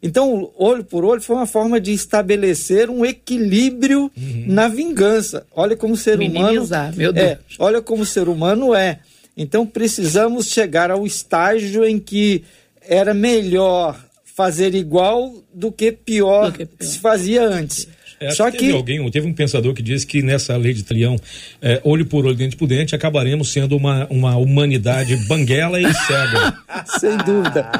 Então, 0.00 0.50
olho 0.56 0.84
por 0.84 1.04
olho 1.04 1.20
foi 1.20 1.34
uma 1.34 1.46
forma 1.46 1.80
de 1.80 1.92
estabelecer 1.92 2.88
um 2.88 3.04
equilíbrio 3.04 4.10
uhum. 4.16 4.44
na 4.46 4.68
vingança. 4.68 5.44
Olha 5.54 5.76
como 5.76 5.94
o 5.94 5.96
ser 5.96 6.16
Minimizar, 6.16 6.84
humano 6.84 6.96
meu 6.96 7.12
Deus. 7.12 7.26
é. 7.26 7.38
Olha 7.58 7.82
como 7.82 8.02
o 8.02 8.06
ser 8.06 8.28
humano 8.28 8.74
é. 8.74 9.00
Então, 9.36 9.66
precisamos 9.66 10.46
chegar 10.46 10.90
ao 10.90 11.04
estágio 11.04 11.84
em 11.84 11.98
que 11.98 12.44
era 12.80 13.12
melhor 13.12 13.98
fazer 14.24 14.74
igual 14.74 15.34
do 15.52 15.72
que 15.72 15.90
pior, 15.90 16.52
do 16.52 16.58
que, 16.58 16.66
pior. 16.66 16.88
se 16.88 16.98
fazia 17.00 17.42
antes. 17.42 17.88
É, 18.20 18.30
Só 18.32 18.50
que 18.50 18.58
teve 18.58 18.72
alguém, 18.72 19.10
teve 19.10 19.26
um 19.26 19.32
pensador 19.32 19.72
que 19.74 19.82
disse 19.82 20.06
que 20.06 20.22
nessa 20.22 20.56
lei 20.56 20.74
de 20.74 20.82
talião, 20.82 21.16
é, 21.62 21.80
olho 21.84 22.04
por 22.04 22.26
olho, 22.26 22.34
dente 22.34 22.56
por 22.56 22.66
dente, 22.66 22.94
acabaremos 22.94 23.52
sendo 23.52 23.76
uma, 23.76 24.06
uma 24.10 24.36
humanidade 24.36 25.16
banguela 25.28 25.80
e 25.80 25.94
cega. 25.94 26.58
Sem 26.98 27.16
dúvida. 27.18 27.70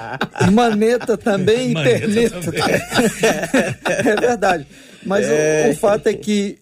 Maneta 0.53 1.17
também 1.17 1.73
Maneta 1.73 1.97
e 1.97 2.01
perneta. 2.01 2.41
Também. 2.41 2.63
é 3.87 4.17
verdade. 4.17 4.67
Mas 5.05 5.27
é... 5.27 5.69
O, 5.69 5.73
o 5.73 5.77
fato 5.77 6.07
é 6.07 6.15
que 6.15 6.59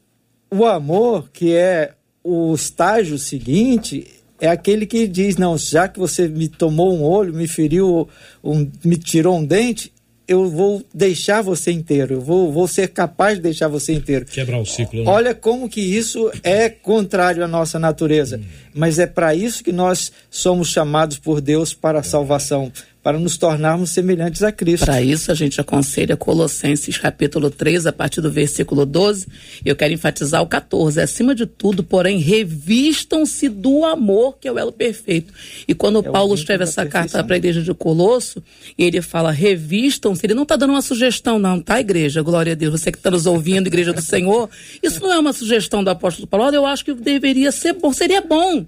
o 0.50 0.64
amor, 0.64 1.28
que 1.32 1.54
é 1.54 1.92
o 2.24 2.54
estágio 2.54 3.18
seguinte, 3.18 4.06
é 4.40 4.48
aquele 4.48 4.86
que 4.86 5.06
diz: 5.06 5.36
não, 5.36 5.56
já 5.56 5.88
que 5.88 5.98
você 5.98 6.28
me 6.28 6.48
tomou 6.48 6.94
um 6.96 7.02
olho, 7.02 7.34
me 7.34 7.46
feriu, 7.46 8.08
um, 8.42 8.70
me 8.84 8.96
tirou 8.96 9.38
um 9.38 9.44
dente, 9.44 9.92
eu 10.28 10.48
vou 10.48 10.82
deixar 10.92 11.40
você 11.40 11.70
inteiro, 11.70 12.14
eu 12.14 12.20
vou, 12.20 12.52
vou 12.52 12.66
ser 12.66 12.88
capaz 12.88 13.36
de 13.36 13.42
deixar 13.42 13.68
você 13.68 13.92
inteiro. 13.92 14.26
Quebrar 14.26 14.58
o 14.58 14.66
ciclo. 14.66 15.04
Né? 15.04 15.10
Olha 15.10 15.34
como 15.34 15.68
que 15.68 15.80
isso 15.80 16.30
é 16.42 16.68
contrário 16.68 17.44
à 17.44 17.48
nossa 17.48 17.78
natureza. 17.78 18.38
Hum. 18.38 18.44
Mas 18.74 18.98
é 18.98 19.06
para 19.06 19.34
isso 19.34 19.62
que 19.62 19.72
nós 19.72 20.12
somos 20.30 20.68
chamados 20.68 21.18
por 21.18 21.40
Deus 21.40 21.72
para 21.72 22.00
a 22.00 22.02
salvação 22.02 22.72
para 23.06 23.20
nos 23.20 23.36
tornarmos 23.36 23.90
semelhantes 23.90 24.42
a 24.42 24.50
Cristo. 24.50 24.84
Para 24.84 25.00
isso, 25.00 25.30
a 25.30 25.34
gente 25.36 25.60
aconselha 25.60 26.16
Colossenses 26.16 26.98
capítulo 26.98 27.52
3, 27.52 27.86
a 27.86 27.92
partir 27.92 28.20
do 28.20 28.28
versículo 28.32 28.84
12. 28.84 29.28
Eu 29.64 29.76
quero 29.76 29.94
enfatizar 29.94 30.42
o 30.42 30.46
14. 30.48 31.00
Acima 31.00 31.32
de 31.32 31.46
tudo, 31.46 31.84
porém, 31.84 32.18
revistam-se 32.18 33.48
do 33.48 33.84
amor, 33.84 34.38
que 34.40 34.48
é 34.48 34.52
o 34.52 34.58
elo 34.58 34.72
perfeito. 34.72 35.32
E 35.68 35.72
quando 35.72 36.00
é 36.00 36.02
Paulo 36.02 36.34
escreve 36.34 36.64
essa 36.64 36.84
carta 36.84 37.22
para 37.22 37.36
a 37.36 37.38
igreja 37.38 37.62
de 37.62 37.72
Colosso, 37.72 38.42
ele 38.76 39.00
fala 39.00 39.30
revistam-se, 39.30 40.26
ele 40.26 40.34
não 40.34 40.42
está 40.42 40.56
dando 40.56 40.70
uma 40.70 40.82
sugestão, 40.82 41.38
não, 41.38 41.60
tá, 41.60 41.78
igreja? 41.78 42.22
Glória 42.22 42.54
a 42.54 42.56
Deus. 42.56 42.72
Você 42.72 42.90
que 42.90 42.98
está 42.98 43.12
nos 43.12 43.24
ouvindo, 43.24 43.68
igreja 43.68 43.92
do 43.92 44.02
Senhor. 44.02 44.50
Isso 44.82 45.00
não 45.00 45.12
é 45.12 45.18
uma 45.20 45.32
sugestão 45.32 45.84
do 45.84 45.90
apóstolo 45.90 46.26
Paulo. 46.26 46.52
Eu 46.52 46.66
acho 46.66 46.84
que 46.84 46.92
deveria 46.92 47.52
ser 47.52 47.74
bom, 47.74 47.92
seria 47.92 48.20
bom 48.20 48.66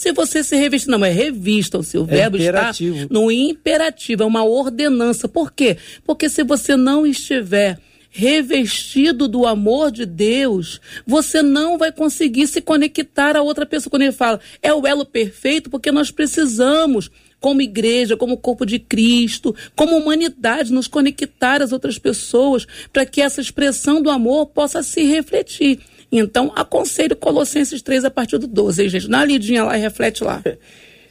se 0.00 0.12
você 0.12 0.42
se 0.42 0.56
revestir, 0.56 0.88
não, 0.88 1.04
é 1.04 1.10
revista, 1.10 1.76
o 1.76 1.82
seu 1.82 2.04
é 2.04 2.06
verbo 2.06 2.38
está 2.38 2.72
no 3.10 3.30
imperativo, 3.30 4.22
é 4.22 4.26
uma 4.26 4.42
ordenança. 4.42 5.28
Por 5.28 5.52
quê? 5.52 5.76
Porque 6.06 6.30
se 6.30 6.42
você 6.42 6.74
não 6.74 7.06
estiver 7.06 7.78
revestido 8.08 9.28
do 9.28 9.46
amor 9.46 9.90
de 9.90 10.06
Deus, 10.06 10.80
você 11.06 11.42
não 11.42 11.76
vai 11.76 11.92
conseguir 11.92 12.46
se 12.46 12.62
conectar 12.62 13.36
a 13.36 13.42
outra 13.42 13.66
pessoa. 13.66 13.90
Quando 13.90 14.00
ele 14.00 14.12
fala, 14.12 14.40
é 14.62 14.72
o 14.72 14.86
elo 14.86 15.04
perfeito, 15.04 15.68
porque 15.68 15.92
nós 15.92 16.10
precisamos 16.10 17.10
como 17.38 17.60
igreja, 17.60 18.16
como 18.16 18.38
corpo 18.38 18.64
de 18.64 18.78
Cristo, 18.78 19.54
como 19.76 19.98
humanidade, 19.98 20.72
nos 20.72 20.88
conectar 20.88 21.60
às 21.60 21.72
outras 21.72 21.98
pessoas, 21.98 22.66
para 22.90 23.04
que 23.04 23.20
essa 23.20 23.42
expressão 23.42 24.00
do 24.00 24.08
amor 24.08 24.46
possa 24.46 24.82
se 24.82 25.02
refletir. 25.04 25.78
Então, 26.12 26.52
aconselho 26.56 27.14
Colossenses 27.16 27.82
3 27.82 28.04
a 28.04 28.10
partir 28.10 28.38
do 28.38 28.46
12, 28.46 28.82
hein, 28.82 28.88
gente? 28.88 29.08
Dá 29.08 29.18
uma 29.18 29.24
lidinha 29.24 29.64
lá 29.64 29.78
e 29.78 29.80
reflete 29.80 30.24
lá. 30.24 30.42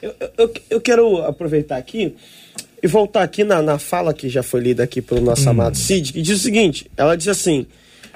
Eu, 0.01 0.15
eu, 0.37 0.53
eu 0.69 0.79
quero 0.79 1.17
aproveitar 1.23 1.75
aqui 1.75 2.15
e 2.81 2.87
voltar 2.87 3.21
aqui 3.21 3.43
na, 3.43 3.61
na 3.61 3.77
fala 3.77 4.13
que 4.13 4.29
já 4.29 4.41
foi 4.41 4.61
lida 4.61 4.81
aqui 4.81 5.01
pelo 5.01 5.19
nosso 5.19 5.45
hum. 5.45 5.49
amado 5.49 5.75
Cid, 5.75 6.13
que 6.13 6.21
diz 6.21 6.39
o 6.39 6.41
seguinte: 6.41 6.89
ela 6.95 7.17
diz 7.17 7.27
assim. 7.27 7.67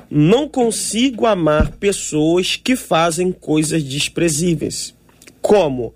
Não 0.09 0.47
consigo 0.47 1.25
amar 1.25 1.71
pessoas 1.71 2.55
que 2.55 2.75
fazem 2.75 3.31
coisas 3.31 3.83
desprezíveis. 3.83 4.93
Como 5.41 5.93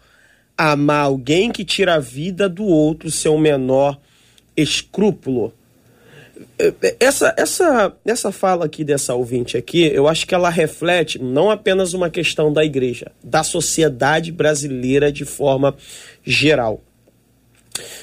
amar 0.57 1.05
alguém 1.05 1.51
que 1.51 1.63
tira 1.63 1.95
a 1.95 1.99
vida 1.99 2.49
do 2.49 2.65
outro 2.65 3.11
sem 3.11 3.31
o 3.31 3.37
menor 3.37 3.99
escrúpulo. 4.55 5.53
Essa, 6.99 7.33
essa, 7.37 7.95
essa 8.05 8.31
fala 8.31 8.65
aqui 8.65 8.83
dessa 8.83 9.13
ouvinte 9.13 9.57
aqui, 9.57 9.85
eu 9.87 10.07
acho 10.07 10.27
que 10.27 10.35
ela 10.35 10.49
reflete 10.49 11.21
não 11.21 11.49
apenas 11.49 11.93
uma 11.93 12.09
questão 12.09 12.51
da 12.51 12.63
igreja, 12.63 13.11
da 13.23 13.43
sociedade 13.43 14.31
brasileira 14.31 15.11
de 15.11 15.25
forma 15.25 15.75
geral. 16.23 16.81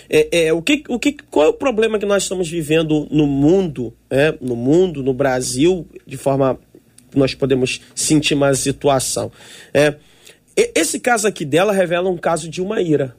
É, 0.08 0.46
é, 0.46 0.52
o 0.52 0.62
que, 0.62 0.84
o 0.88 0.98
que, 0.98 1.16
qual 1.30 1.46
é 1.46 1.48
o 1.48 1.52
problema 1.52 1.98
que 1.98 2.06
nós 2.06 2.22
estamos 2.22 2.48
vivendo 2.48 3.08
no 3.10 3.26
mundo, 3.26 3.92
é, 4.10 4.34
no 4.40 4.54
mundo, 4.54 5.02
no 5.02 5.12
Brasil, 5.12 5.86
de 6.06 6.16
forma 6.16 6.58
que 7.10 7.18
nós 7.18 7.34
podemos 7.34 7.80
sentir 7.94 8.34
mais 8.34 8.58
situação? 8.58 9.32
É, 9.72 9.94
esse 10.56 11.00
caso 11.00 11.26
aqui 11.26 11.44
dela 11.44 11.72
revela 11.72 12.08
um 12.08 12.16
caso 12.16 12.48
de 12.48 12.62
uma 12.62 12.80
ira. 12.80 13.16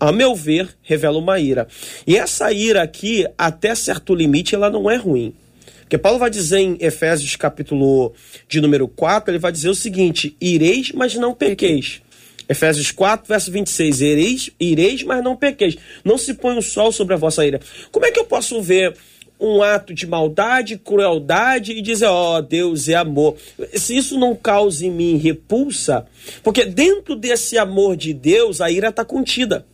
A 0.00 0.10
meu 0.10 0.34
ver, 0.34 0.68
revela 0.82 1.18
uma 1.18 1.38
ira. 1.38 1.68
E 2.06 2.16
essa 2.16 2.50
ira 2.52 2.82
aqui, 2.82 3.26
até 3.36 3.74
certo 3.74 4.14
limite, 4.14 4.54
ela 4.54 4.70
não 4.70 4.90
é 4.90 4.96
ruim. 4.96 5.34
Porque 5.80 5.98
Paulo 5.98 6.18
vai 6.18 6.30
dizer 6.30 6.58
em 6.58 6.76
Efésios 6.80 7.36
capítulo 7.36 8.12
de 8.48 8.60
número 8.60 8.88
4, 8.88 9.30
ele 9.30 9.38
vai 9.38 9.52
dizer 9.52 9.68
o 9.68 9.74
seguinte: 9.74 10.36
ireis, 10.40 10.90
mas 10.92 11.14
não 11.14 11.34
pequeis. 11.34 12.02
Efésios 12.48 12.90
4, 12.90 13.26
verso 13.28 13.50
26. 13.52 14.00
Ireis, 14.00 14.50
ireis, 14.58 15.02
mas 15.02 15.22
não 15.22 15.36
pequeis. 15.36 15.76
Não 16.04 16.16
se 16.16 16.34
põe 16.34 16.56
o 16.56 16.62
sol 16.62 16.90
sobre 16.90 17.14
a 17.14 17.16
vossa 17.16 17.46
ira. 17.46 17.60
Como 17.92 18.06
é 18.06 18.10
que 18.10 18.18
eu 18.18 18.24
posso 18.24 18.60
ver 18.62 18.94
um 19.38 19.62
ato 19.62 19.92
de 19.92 20.06
maldade, 20.06 20.78
crueldade 20.78 21.72
e 21.72 21.82
dizer, 21.82 22.06
ó, 22.06 22.38
oh, 22.38 22.42
Deus 22.42 22.88
é 22.88 22.94
amor. 22.94 23.36
Se 23.74 23.96
isso 23.96 24.18
não 24.18 24.34
causa 24.34 24.86
em 24.86 24.90
mim 24.90 25.16
repulsa, 25.16 26.06
porque 26.42 26.64
dentro 26.64 27.14
desse 27.14 27.58
amor 27.58 27.96
de 27.96 28.12
Deus 28.14 28.60
a 28.60 28.70
ira 28.70 28.88
está 28.88 29.04
contida. 29.04 29.64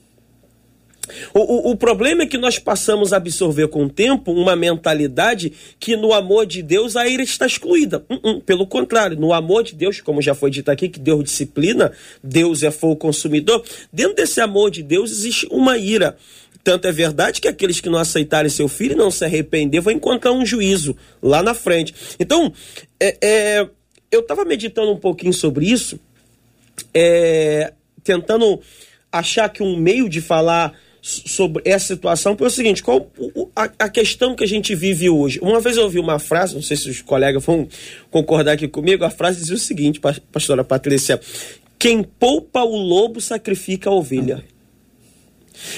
O, 1.35 1.41
o, 1.41 1.71
o, 1.73 1.77
problema 1.77 2.23
é 2.23 2.27
que 2.27 2.39
nós 2.39 2.59
passamos 2.59 3.13
a 3.13 3.17
absorver 3.17 3.67
com 3.69 3.85
o 3.85 3.91
tempo 3.91 4.33
uma 4.33 4.55
mentalidade 4.55 5.53
que 5.79 5.97
no 5.97 6.13
amor 6.13 6.47
de 6.47 6.63
Deus 6.63 6.97
a 6.97 7.09
ira 7.09 7.23
está 7.23 7.45
excluída. 7.45 8.05
Uh 8.09 8.15
-uh, 8.15 8.41
pelo 8.43 8.67
contrário, 8.67 9.19
no 9.19 9.33
amor 9.33 9.65
de 9.65 9.75
Deus, 9.75 10.01
como 10.01 10.23
já 10.23 10.35
foi 10.35 10.51
dito 10.51 10.71
aqui, 10.71 10.89
que 10.89 11.01
Deus 11.01 11.25
disciplina, 11.25 11.93
Deus 12.23 12.63
é 12.63 12.71
fogo 12.71 12.97
consumidor, 12.97 13.65
dentro 13.93 14.15
desse 14.15 14.41
amor 14.41 14.71
de 14.71 14.83
Deus 14.83 15.11
existe 15.11 15.47
uma 15.51 15.77
ira. 15.77 16.17
Tanto 16.65 16.87
é 16.87 16.93
verdade 16.93 17.41
que 17.41 17.49
aqueles 17.49 17.81
que 17.81 17.89
não 17.89 17.99
aceitarem 17.99 18.51
seu 18.51 18.69
filho 18.69 18.93
e 18.93 18.97
não 18.97 19.11
se 19.11 19.25
arrepender 19.25 19.81
vão 19.81 19.93
encontrar 19.93 20.33
um 20.33 20.47
juízo 20.47 20.97
lá 21.21 21.43
na 21.43 21.55
frente. 21.55 21.95
Então, 22.21 22.53
é, 23.01 23.17
é, 23.21 23.69
eu 24.11 24.21
estava 24.21 24.45
meditando 24.45 24.93
um 24.93 24.97
pouquinho 24.97 25.33
sobre 25.33 25.67
isso, 25.67 25.99
é, 26.95 27.73
tentando 28.05 28.61
achar 29.11 29.49
que 29.49 29.63
um 29.63 29.77
meio 29.77 30.09
de 30.09 30.21
falar 30.21 30.73
sobre 31.03 31.63
essa 31.67 31.87
situação 31.89 32.37
foi 32.37 32.47
o 32.47 32.51
seguinte: 32.51 32.83
qual 32.83 33.11
a, 33.57 33.65
a, 33.81 33.89
questão 33.89 34.37
que 34.37 34.45
a 34.45 34.49
gente 34.49 34.75
vive 34.75 35.11
hoje? 35.11 35.41
Uma 35.43 35.61
vez 35.61 35.77
eu 35.77 35.83
ouvi 35.83 35.99
uma 35.99 36.21
frase, 36.21 36.55
não 36.55 36.63
sei 36.63 36.77
se 36.77 36.89
os 36.89 37.03
colegas 37.03 37.45
vão 37.45 37.69
concordar 38.11 38.53
aqui 38.53 38.69
comigo, 38.69 39.05
a 39.05 39.11
frase 39.11 39.41
dizia 39.41 39.57
o 39.57 39.59
seguinte, 39.59 40.01
pastora 40.31 40.63
Patrícia: 40.63 41.21
quem 41.77 42.05
poupa 42.05 42.63
o 42.63 42.77
lobo 42.77 43.21
sacrifica 43.21 43.91
a 43.91 43.93
ovelha. 43.93 44.45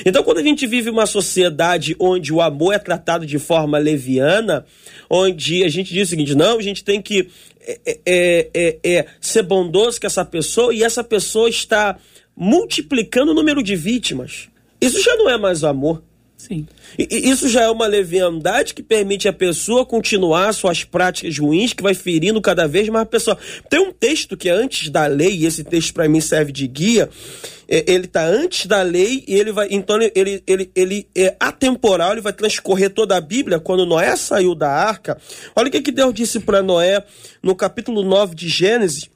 Então, 0.05 0.23
quando 0.23 0.39
a 0.39 0.43
gente 0.43 0.67
vive 0.67 0.91
uma 0.91 1.07
sociedade 1.07 1.97
onde 1.99 2.33
o 2.33 2.41
amor 2.41 2.75
é 2.75 2.79
tratado 2.79 3.27
de 3.27 3.39
forma 3.39 3.79
leviana, 3.79 4.65
onde 5.09 5.65
a 5.65 5.69
gente 5.69 5.93
diz 5.93 6.09
o 6.09 6.11
seguinte: 6.11 6.35
não, 6.35 6.59
a 6.59 6.63
gente 6.63 6.85
tem 6.85 7.01
que 7.01 7.29
é, 7.61 7.99
é, 8.07 8.51
é, 8.55 8.79
é 8.85 9.07
ser 9.21 9.43
bondoso 9.43 10.01
com 10.01 10.07
essa 10.07 10.25
pessoa 10.25 10.75
e 10.75 10.83
essa 10.83 11.03
pessoa 11.03 11.49
está 11.49 11.97
multiplicando 12.37 13.33
o 13.33 13.35
número 13.35 13.63
de 13.63 13.77
vítimas. 13.77 14.49
Isso 14.81 15.03
já 15.03 15.17
não 15.17 15.31
é 15.31 15.39
mais 15.39 15.65
amor. 15.65 16.03
Sim. 16.47 16.67
E, 16.99 17.31
isso 17.31 17.49
já 17.49 17.63
é 17.63 17.71
uma 17.71 17.87
leviandade 17.87 18.75
que 18.75 18.83
permite 18.83 19.27
a 19.27 19.33
pessoa 19.33 19.87
continuar 19.87 20.53
suas 20.53 20.85
práticas 20.85 21.39
ruins, 21.39 21.73
que 21.73 21.83
vai 21.83 21.95
ferindo 21.95 22.39
cada 22.39 22.69
vez 22.69 22.87
mais 22.91 23.05
a 23.05 23.07
pessoa. 23.07 23.39
Tem 23.71 23.81
um 23.81 23.91
texto 23.91 24.37
que 24.37 24.51
é 24.51 24.53
antes 24.53 24.91
da 24.91 25.07
lei, 25.07 25.39
e 25.39 25.47
esse 25.47 25.65
texto 25.65 25.95
para 25.95 26.07
mim 26.07 26.21
serve 26.21 26.53
de 26.53 26.67
guia. 26.67 27.09
É, 27.67 27.91
ele 27.91 28.05
está 28.05 28.27
antes 28.27 28.67
da 28.67 28.83
lei 28.83 29.25
e 29.27 29.35
ele 29.35 29.53
vai. 29.53 29.69
Então 29.71 29.97
ele, 29.97 30.13
ele, 30.15 30.43
ele, 30.47 30.71
ele 30.75 31.09
é 31.17 31.35
atemporal, 31.41 32.13
ele 32.13 32.21
vai 32.21 32.35
transcorrer 32.35 32.91
toda 32.91 33.17
a 33.17 33.23
Bíblia. 33.23 33.59
Quando 33.59 33.87
Noé 33.87 34.15
saiu 34.15 34.55
da 34.55 34.69
arca, 34.71 35.17
olha 35.57 35.69
o 35.69 35.71
que, 35.71 35.81
que 35.81 35.93
Deus 35.93 36.13
disse 36.13 36.41
para 36.41 36.63
Noé 36.63 37.03
no 37.43 37.57
capítulo 37.57 38.03
9 38.03 38.35
de 38.35 38.51
Gênesis, 38.51 39.09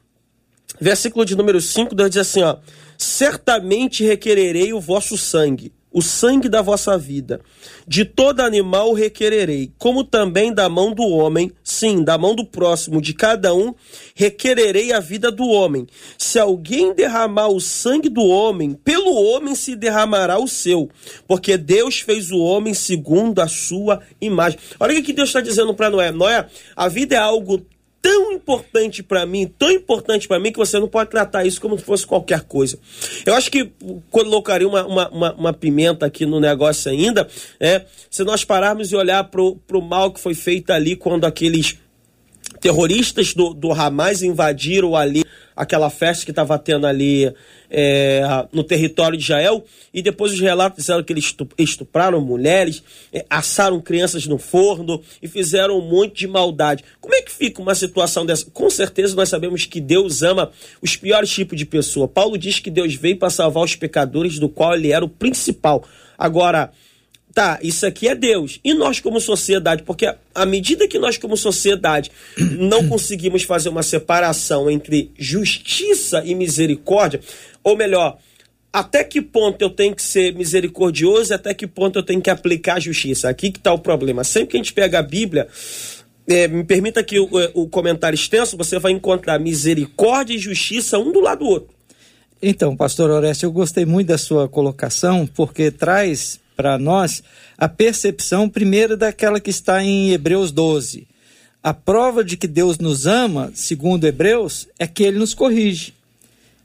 versículo 0.81 1.27
de 1.27 1.37
número 1.37 1.61
5, 1.61 1.95
Deus 1.95 2.09
diz 2.09 2.21
assim: 2.21 2.43
ó 2.43 2.57
certamente 2.99 4.05
requererei 4.05 4.73
o 4.73 4.81
vosso 4.81 5.17
sangue, 5.17 5.73
o 5.93 6.03
sangue 6.03 6.49
da 6.49 6.61
vossa 6.61 6.97
vida. 6.99 7.41
De 7.87 8.05
todo 8.05 8.41
animal 8.41 8.93
requererei, 8.93 9.73
como 9.79 10.05
também 10.05 10.53
da 10.53 10.69
mão 10.69 10.93
do 10.93 11.03
homem, 11.03 11.51
sim, 11.63 12.03
da 12.03 12.19
mão 12.19 12.35
do 12.35 12.45
próximo, 12.45 13.01
de 13.01 13.15
cada 13.15 13.55
um, 13.55 13.75
requererei 14.15 14.93
a 14.93 15.01
vida 15.01 15.31
do 15.31 15.47
homem. 15.49 15.87
Se 16.17 16.39
alguém 16.39 16.93
derramar 16.93 17.49
o 17.49 17.61
sangue 17.61 18.09
do 18.09 18.23
homem, 18.23 18.75
pelo 18.75 19.15
homem 19.15 19.55
se 19.55 19.75
derramará 19.75 20.39
o 20.39 20.49
seu, 20.49 20.91
porque 21.27 21.57
Deus 21.57 22.01
fez 22.01 22.31
o 22.31 22.39
homem 22.39 22.75
segundo 22.75 23.41
a 23.41 23.49
sua 23.49 24.01
imagem. 24.21 24.59
Olha 24.79 24.99
o 24.99 25.03
que 25.03 25.13
Deus 25.13 25.31
está 25.31 25.41
dizendo 25.41 25.75
para 25.75 25.91
Noé: 25.91 26.13
Noé, 26.13 26.47
a 26.77 26.89
vida 26.89 27.15
é 27.15 27.19
algo 27.19 27.65
tão 28.01 28.33
importante 28.33 29.03
para 29.03 29.27
mim, 29.27 29.47
tão 29.59 29.71
importante 29.71 30.29
para 30.29 30.39
mim, 30.39 30.53
que 30.53 30.59
você 30.59 30.79
não 30.79 30.89
pode 30.89 31.11
tratar 31.11 31.45
isso 31.45 31.61
como 31.61 31.79
se 31.79 31.85
fosse 31.85 32.07
qualquer 32.07 32.43
coisa. 32.43 32.79
Eu 33.27 33.35
acho 33.35 33.51
que 33.51 33.71
colocaria 34.11 34.67
uma, 34.69 34.87
uma, 34.87 35.09
uma, 35.09 35.35
uma 35.35 35.53
pimenta 35.53 36.07
aqui 36.07 36.25
no 36.25 36.41
negócio 36.41 36.91
ainda, 36.91 37.29
é, 37.59 37.85
se 38.11 38.25
nós 38.25 38.45
pararmos 38.45 38.93
e 38.93 38.97
olhar 38.97 39.25
para 39.25 39.43
o 39.43 39.83
mal 39.83 40.13
que 40.13 40.21
foi 40.21 40.35
feito 40.35 40.71
ali 40.71 40.97
quando 40.97 41.25
aqueles 41.25 41.79
terroristas 42.61 43.35
do, 43.35 43.55
do 43.55 43.73
Hamas 43.73 44.23
invadiram 44.23 44.97
ali 44.97 45.25
aquela 45.59 45.91
festa 45.91 46.25
que 46.25 46.31
estava 46.31 46.57
tendo 46.57 46.87
ali 46.87 47.33
é, 47.69 48.23
no 48.53 48.63
território 48.63 49.19
de 49.19 49.25
Israel, 49.25 49.65
e 49.93 50.01
depois 50.01 50.33
os 50.33 50.39
relatos 50.39 50.79
disseram 50.79 51.03
que 51.03 51.13
eles 51.13 51.35
estupraram 51.59 52.21
mulheres, 52.21 52.81
é, 53.13 53.27
assaram 53.29 53.81
crianças 53.81 54.25
no 54.27 54.39
forno 54.39 55.03
e 55.21 55.27
fizeram 55.27 55.77
um 55.77 55.83
monte 55.83 56.21
de 56.21 56.29
maldade. 56.29 56.85
Como 57.01 57.13
é 57.13 57.23
que 57.23 57.33
fica 57.33 57.61
uma 57.61 57.75
situação 57.75 58.25
dessa? 58.25 58.47
Com 58.53 58.71
certeza 58.71 59.17
nós 59.17 59.29
sabemos 59.29 59.67
que 59.67 59.81
Deus 59.81 60.23
ama 60.23 60.53
os 60.81 60.97
piores 60.97 61.31
tipos 61.31 61.59
de 61.59 61.67
pessoa. 61.67 62.07
Paulo 62.07 62.39
diz 62.39 62.61
que 62.61 62.71
Deus 62.71 62.95
veio 62.95 63.17
para 63.17 63.29
salvar 63.29 63.65
os 63.65 63.75
pecadores, 63.75 64.39
do 64.39 64.49
qual 64.49 64.75
ele 64.75 64.93
era 64.93 65.05
o 65.05 65.09
principal. 65.09 65.85
Agora, 66.17 66.71
tá, 67.33 67.59
isso 67.63 67.87
aqui 67.87 68.09
é 68.09 68.15
Deus. 68.15 68.61
E 68.65 68.75
nós 68.75 69.01
como 69.01 69.21
sociedade, 69.21 69.83
porque 69.83 70.13
à 70.35 70.47
medida 70.47 70.89
que 70.89 70.99
nós 70.99 71.17
como 71.17 71.37
sociedade 71.37 72.11
não 72.37 72.87
conseguimos 72.89 73.43
fazer 73.43 73.69
uma 73.69 73.83
separação 73.83 74.71
entre 74.71 75.11
justiça 75.19 76.23
e 76.25 76.35
misericórdia, 76.35 77.21
ou 77.63 77.77
melhor, 77.77 78.19
até 78.73 79.03
que 79.03 79.23
ponto 79.23 79.63
eu 79.63 79.71
tenho 79.71 79.95
que 79.95 80.03
ser 80.03 80.35
misericordioso 80.35 81.33
e 81.33 81.35
até 81.35 81.55
que 81.55 81.67
ponto 81.67 81.99
eu 81.99 82.03
tenho 82.03 82.21
que 82.21 82.31
aplicar 82.31 82.75
a 82.75 82.81
justiça? 82.81 83.29
Aqui 83.29 83.51
que 83.51 83.59
está 83.59 83.73
o 83.73 83.79
problema. 83.79 84.25
Sempre 84.25 84.51
que 84.51 84.57
a 84.57 84.61
gente 84.61 84.73
pega 84.73 84.99
a 84.99 85.03
Bíblia, 85.03 85.49
é, 86.29 86.47
me 86.47 86.63
permita 86.63 87.03
que 87.03 87.19
o, 87.19 87.29
o 87.55 87.69
comentário 87.69 88.15
extenso, 88.15 88.57
você 88.57 88.79
vai 88.79 88.93
encontrar 88.93 89.39
misericórdia 89.39 90.35
e 90.35 90.39
justiça 90.39 90.99
um 90.99 91.11
do 91.11 91.21
lado 91.21 91.41
do 91.41 91.47
outro. 91.47 91.79
Então, 92.41 92.77
pastor 92.77 93.11
Orestes, 93.11 93.43
eu 93.43 93.51
gostei 93.51 93.85
muito 93.85 94.09
da 94.09 94.19
sua 94.19 94.49
colocação, 94.49 95.27
porque 95.27 95.71
traz 95.71 96.39
para 96.59 96.77
nós 96.77 97.23
a 97.57 97.69
percepção 97.69 98.49
primeiro 98.49 98.97
daquela 98.97 99.39
que 99.39 99.49
está 99.49 99.81
em 99.81 100.11
Hebreus 100.11 100.51
12. 100.51 101.07
A 101.63 101.73
prova 101.73 102.25
de 102.25 102.37
que 102.37 102.49
Deus 102.49 102.79
nos 102.79 103.07
ama, 103.07 103.53
segundo 103.55 104.05
Hebreus, 104.05 104.67
é 104.77 104.85
que 104.85 105.05
ele 105.05 105.21
nos 105.21 105.35
corrige. 105.35 105.95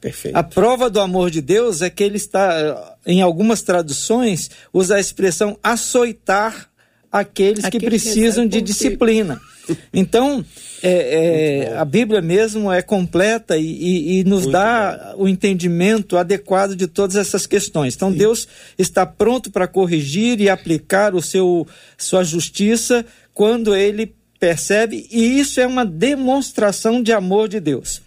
Perfeito. 0.01 0.35
A 0.35 0.41
prova 0.41 0.89
do 0.89 0.99
amor 0.99 1.29
de 1.29 1.41
Deus 1.41 1.83
é 1.83 1.91
que 1.91 2.03
ele 2.03 2.17
está, 2.17 2.97
em 3.05 3.21
algumas 3.21 3.61
traduções, 3.61 4.49
usa 4.73 4.95
a 4.95 4.99
expressão 4.99 5.59
açoitar 5.61 6.67
aqueles 7.14 7.64
Aquele 7.64 7.84
que 7.84 7.89
precisam 7.91 8.47
de 8.47 8.59
disciplina. 8.59 9.39
Então, 9.93 10.43
é, 10.82 11.70
é, 11.72 11.78
a 11.78 11.86
Bíblia 11.86 12.22
mesmo 12.22 12.72
é 12.72 12.82
completa 12.82 13.55
e, 13.55 13.64
e, 13.64 14.20
e 14.20 14.24
nos 14.24 14.41
Muito 14.41 14.51
dá 14.51 15.14
bom. 15.16 15.24
o 15.24 15.28
entendimento 15.30 16.18
adequado 16.18 16.76
de 16.76 16.88
todas 16.88 17.16
essas 17.16 17.45
questões. 17.45 17.95
Então, 17.95 18.11
Sim. 18.11 18.18
Deus 18.18 18.47
está 18.78 19.05
pronto 19.05 19.51
para 19.51 19.68
corrigir 19.68 20.41
e 20.41 20.49
aplicar 20.49 21.14
o 21.14 21.22
seu 21.22 21.68
sua 21.97 22.24
justiça 22.24 23.05
quando 23.34 23.76
ele 23.76 24.14
percebe, 24.39 25.07
e 25.09 25.39
isso 25.39 25.61
é 25.61 25.66
uma 25.66 25.86
demonstração 25.86 27.01
de 27.01 27.14
amor 27.14 27.47
de 27.47 27.61
Deus. 27.61 28.01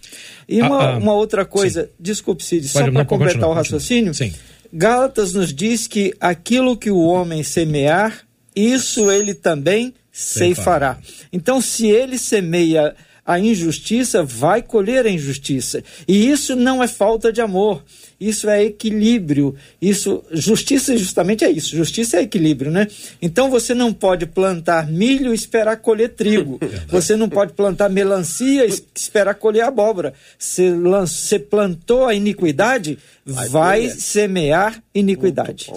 E 0.46 0.60
uma, 0.60 0.82
ah, 0.82 0.94
ah, 0.94 0.98
uma 0.98 1.14
outra 1.14 1.46
coisa, 1.46 1.84
sim. 1.84 1.88
desculpe, 1.98 2.44
Cid, 2.44 2.68
só 2.68 2.90
para 2.90 3.06
completar 3.06 3.48
o 3.48 3.54
raciocínio, 3.54 4.12
sim. 4.12 4.34
Gálatas 4.70 5.32
nos 5.32 5.54
diz 5.54 5.86
que 5.86 6.12
aquilo 6.20 6.76
que 6.76 6.90
o 6.90 6.98
homem 6.98 7.42
semear, 7.42 8.25
isso 8.56 9.10
ele 9.10 9.34
também 9.34 9.92
ceifará. 10.10 10.98
Então, 11.30 11.60
se 11.60 11.86
ele 11.86 12.16
semeia 12.16 12.94
a 13.26 13.40
injustiça, 13.40 14.22
vai 14.22 14.62
colher 14.62 15.04
a 15.04 15.10
injustiça. 15.10 15.82
E 16.06 16.30
isso 16.30 16.54
não 16.54 16.82
é 16.82 16.86
falta 16.86 17.32
de 17.32 17.40
amor. 17.40 17.84
Isso 18.18 18.48
é 18.48 18.64
equilíbrio. 18.64 19.54
Isso, 19.82 20.24
justiça 20.30 20.96
justamente 20.96 21.44
é 21.44 21.50
isso. 21.50 21.76
Justiça 21.76 22.18
é 22.18 22.22
equilíbrio, 22.22 22.70
né? 22.70 22.86
Então 23.20 23.50
você 23.50 23.74
não 23.74 23.92
pode 23.92 24.24
plantar 24.26 24.86
milho 24.86 25.32
e 25.32 25.34
esperar 25.34 25.76
colher 25.78 26.10
trigo. 26.10 26.58
Você 26.88 27.16
não 27.16 27.28
pode 27.28 27.52
plantar 27.52 27.90
melancia 27.90 28.64
e 28.64 28.72
esperar 28.94 29.34
colher 29.34 29.64
abóbora. 29.64 30.14
Você 30.38 31.38
plantou 31.38 32.06
a 32.06 32.14
iniquidade, 32.14 32.98
vai, 33.24 33.48
vai 33.48 33.90
semear 33.90 34.82
iniquidade. 34.94 35.70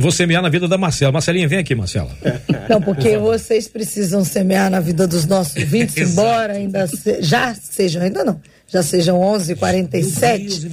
Eu 0.00 0.02
vou 0.02 0.10
semear 0.10 0.40
na 0.40 0.48
vida 0.48 0.66
da 0.66 0.78
Marcela. 0.78 1.12
Marcelinha, 1.12 1.46
vem 1.46 1.58
aqui, 1.58 1.74
Marcela. 1.74 2.10
Não, 2.70 2.80
porque 2.80 3.18
vocês 3.18 3.68
precisam 3.68 4.24
semear 4.24 4.70
na 4.70 4.80
vida 4.80 5.06
dos 5.06 5.26
nossos 5.26 5.54
ouvintes, 5.56 5.94
embora 6.00 6.54
ainda 6.54 6.86
se, 6.86 7.20
já 7.20 7.54
sejam, 7.54 8.00
ainda 8.00 8.24
não, 8.24 8.40
já 8.66 8.82
sejam 8.82 9.20
11h47. 9.20 10.70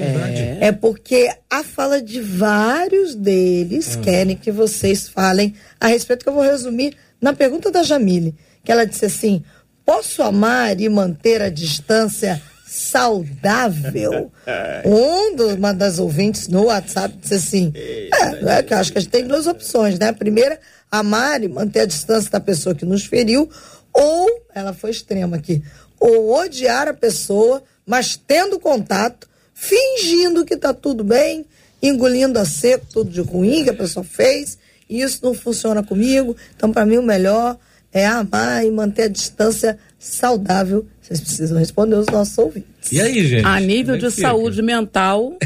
É, 0.61 0.67
é 0.67 0.71
porque 0.71 1.29
a 1.49 1.61
fala 1.61 2.01
de 2.01 2.21
vários 2.21 3.15
deles 3.15 3.97
Ah. 3.97 4.01
querem 4.01 4.37
que 4.37 4.49
vocês 4.49 5.09
falem 5.09 5.53
a 5.77 5.87
respeito, 5.87 6.23
que 6.23 6.29
eu 6.29 6.33
vou 6.33 6.43
resumir 6.43 6.95
na 7.21 7.33
pergunta 7.33 7.69
da 7.69 7.83
Jamile, 7.83 8.33
que 8.63 8.71
ela 8.71 8.85
disse 8.85 9.03
assim: 9.03 9.43
posso 9.85 10.23
amar 10.23 10.79
e 10.79 10.87
manter 10.87 11.41
a 11.41 11.49
distância 11.49 12.41
saudável? 12.77 14.31
Um 14.85 15.35
do- 15.35 15.55
uma 15.55 15.73
das 15.73 15.99
ouvintes 15.99 16.47
no 16.47 16.65
WhatsApp 16.65 17.15
disse 17.21 17.33
assim: 17.33 17.71
é, 17.75 18.57
é 18.59 18.63
que 18.63 18.73
eu 18.73 18.77
acho 18.77 18.91
que 18.91 18.97
a 18.97 19.01
gente 19.01 19.11
tem 19.11 19.27
duas 19.27 19.45
opções, 19.47 19.99
né? 19.99 20.09
A 20.09 20.13
primeira, 20.13 20.59
amar 20.89 21.43
e 21.43 21.47
manter 21.47 21.81
a 21.81 21.85
distância 21.85 22.29
da 22.31 22.39
pessoa 22.39 22.73
que 22.75 22.85
nos 22.85 23.05
feriu, 23.05 23.49
ou, 23.93 24.29
ela 24.55 24.73
foi 24.73 24.91
extrema 24.91 25.35
aqui, 25.37 25.61
ou 25.99 26.33
odiar 26.33 26.87
a 26.87 26.93
pessoa, 26.93 27.61
mas 27.85 28.15
tendo 28.15 28.59
contato, 28.59 29.27
fingindo 29.53 30.45
que 30.45 30.55
tá 30.55 30.73
tudo 30.73 31.03
bem, 31.03 31.45
engolindo 31.81 32.39
a 32.39 32.45
seco 32.45 32.85
tudo 32.91 33.09
de 33.11 33.21
ruim 33.21 33.63
que 33.63 33.69
a 33.69 33.73
pessoa 33.73 34.03
fez, 34.03 34.57
e 34.89 35.01
isso 35.01 35.19
não 35.23 35.33
funciona 35.33 35.83
comigo. 35.83 36.35
Então, 36.55 36.71
para 36.71 36.85
mim, 36.85 36.97
o 36.97 37.03
melhor 37.03 37.57
é 37.91 38.05
amar 38.05 38.65
e 38.65 38.71
manter 38.71 39.03
a 39.03 39.07
distância 39.09 39.77
saudável. 39.99 40.85
Vocês 41.07 41.21
precisam 41.21 41.57
responder 41.57 41.95
os 41.95 42.07
nossos 42.07 42.37
ouvintes. 42.37 42.91
E 42.91 42.99
aí, 43.01 43.25
gente? 43.25 43.45
A 43.45 43.59
nível 43.59 43.95
Como 43.95 44.05
é 44.05 44.09
de 44.09 44.15
fica? 44.15 44.27
saúde 44.27 44.61
mental, 44.61 45.37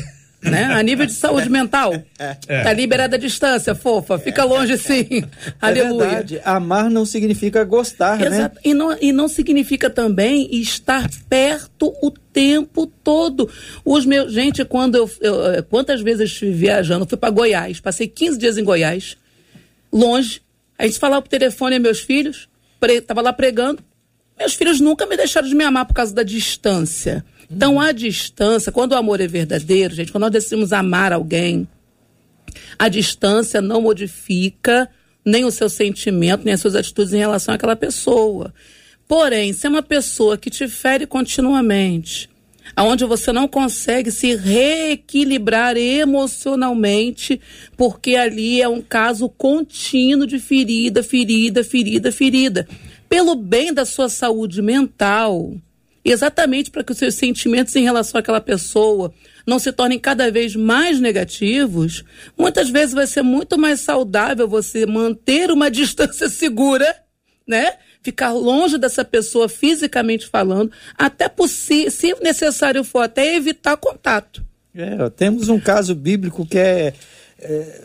né? 0.41 0.63
A 0.65 0.81
nível 0.81 1.05
de 1.05 1.13
saúde 1.13 1.47
mental, 1.51 1.93
É. 2.17 2.63
tá 2.63 2.73
liberada 2.73 3.15
a 3.15 3.19
distância, 3.19 3.75
fofa. 3.75 4.17
Fica 4.17 4.43
longe 4.43 4.75
sim. 4.77 5.05
É 5.11 5.23
Aleluia. 5.61 6.07
verdade. 6.07 6.41
Amar 6.43 6.89
não 6.89 7.05
significa 7.05 7.63
gostar, 7.63 8.17
né? 8.17 8.25
Exato. 8.27 8.59
E, 8.65 8.73
não, 8.73 8.97
e 8.99 9.11
não 9.11 9.27
significa 9.27 9.87
também 9.87 10.49
estar 10.59 11.07
perto 11.29 11.93
o 12.01 12.09
tempo 12.09 12.87
todo. 12.87 13.47
Os 13.85 14.03
meus, 14.03 14.33
gente, 14.33 14.65
quando 14.65 14.95
eu, 14.95 15.11
eu- 15.21 15.45
eh, 15.53 15.61
quantas 15.61 16.01
vezes 16.01 16.21
eu 16.21 16.25
estive 16.25 16.51
viajando, 16.53 17.03
eu 17.03 17.07
fui 17.07 17.17
para 17.19 17.29
Goiás, 17.29 17.79
passei 17.79 18.07
15 18.07 18.39
dias 18.39 18.57
em 18.57 18.63
Goiás, 18.63 19.15
longe. 19.93 20.41
A 20.77 20.87
gente 20.87 20.97
falava 20.97 21.21
por 21.21 21.29
telefone 21.29 21.75
a 21.75 21.79
meus 21.79 21.99
filhos, 21.99 22.49
pre, 22.79 22.99
tava 23.01 23.21
lá 23.21 23.31
pregando. 23.31 23.83
Meus 24.41 24.55
filhos 24.55 24.79
nunca 24.79 25.05
me 25.05 25.15
deixaram 25.15 25.47
de 25.47 25.53
me 25.53 25.63
amar 25.63 25.85
por 25.85 25.93
causa 25.93 26.15
da 26.15 26.23
distância. 26.23 27.23
Então, 27.47 27.79
a 27.79 27.91
distância, 27.91 28.71
quando 28.71 28.93
o 28.93 28.95
amor 28.95 29.21
é 29.21 29.27
verdadeiro, 29.27 29.93
gente, 29.93 30.11
quando 30.11 30.23
nós 30.23 30.31
decidimos 30.31 30.73
amar 30.73 31.13
alguém, 31.13 31.67
a 32.79 32.89
distância 32.89 33.61
não 33.61 33.83
modifica 33.83 34.89
nem 35.23 35.45
o 35.45 35.51
seu 35.51 35.69
sentimento, 35.69 36.43
nem 36.43 36.55
as 36.55 36.59
suas 36.59 36.75
atitudes 36.75 37.13
em 37.13 37.19
relação 37.19 37.53
àquela 37.53 37.75
pessoa. 37.75 38.51
Porém, 39.07 39.53
se 39.53 39.67
é 39.67 39.69
uma 39.69 39.83
pessoa 39.83 40.35
que 40.39 40.49
te 40.49 40.67
fere 40.67 41.05
continuamente, 41.05 42.27
aonde 42.75 43.05
você 43.05 43.31
não 43.31 43.47
consegue 43.47 44.09
se 44.09 44.35
reequilibrar 44.35 45.77
emocionalmente, 45.77 47.39
porque 47.77 48.15
ali 48.15 48.59
é 48.59 48.67
um 48.67 48.81
caso 48.81 49.29
contínuo 49.29 50.25
de 50.25 50.39
ferida, 50.39 51.03
ferida, 51.03 51.63
ferida, 51.63 52.11
ferida. 52.11 52.67
Pelo 53.11 53.35
bem 53.35 53.73
da 53.73 53.83
sua 53.83 54.07
saúde 54.07 54.61
mental, 54.61 55.53
exatamente 56.03 56.71
para 56.71 56.81
que 56.81 56.93
os 56.93 56.97
seus 56.97 57.13
sentimentos 57.13 57.75
em 57.75 57.83
relação 57.83 58.17
àquela 58.17 58.39
pessoa 58.39 59.13
não 59.45 59.59
se 59.59 59.69
tornem 59.73 59.99
cada 59.99 60.31
vez 60.31 60.55
mais 60.55 60.97
negativos, 60.97 62.05
muitas 62.37 62.69
vezes 62.69 62.95
vai 62.95 63.05
ser 63.05 63.21
muito 63.21 63.57
mais 63.57 63.81
saudável 63.81 64.47
você 64.47 64.85
manter 64.85 65.51
uma 65.51 65.67
distância 65.69 66.29
segura, 66.29 66.95
né? 67.45 67.73
Ficar 68.01 68.31
longe 68.31 68.77
dessa 68.77 69.03
pessoa 69.03 69.49
fisicamente 69.49 70.25
falando, 70.25 70.71
até 70.97 71.27
por 71.27 71.49
se 71.49 71.89
necessário 72.21 72.81
for, 72.81 73.01
até 73.01 73.35
evitar 73.35 73.75
contato. 73.75 74.41
É, 74.73 75.09
temos 75.09 75.49
um 75.49 75.59
caso 75.59 75.93
bíblico 75.93 76.45
que 76.45 76.57
é, 76.57 76.93
é, 77.41 77.81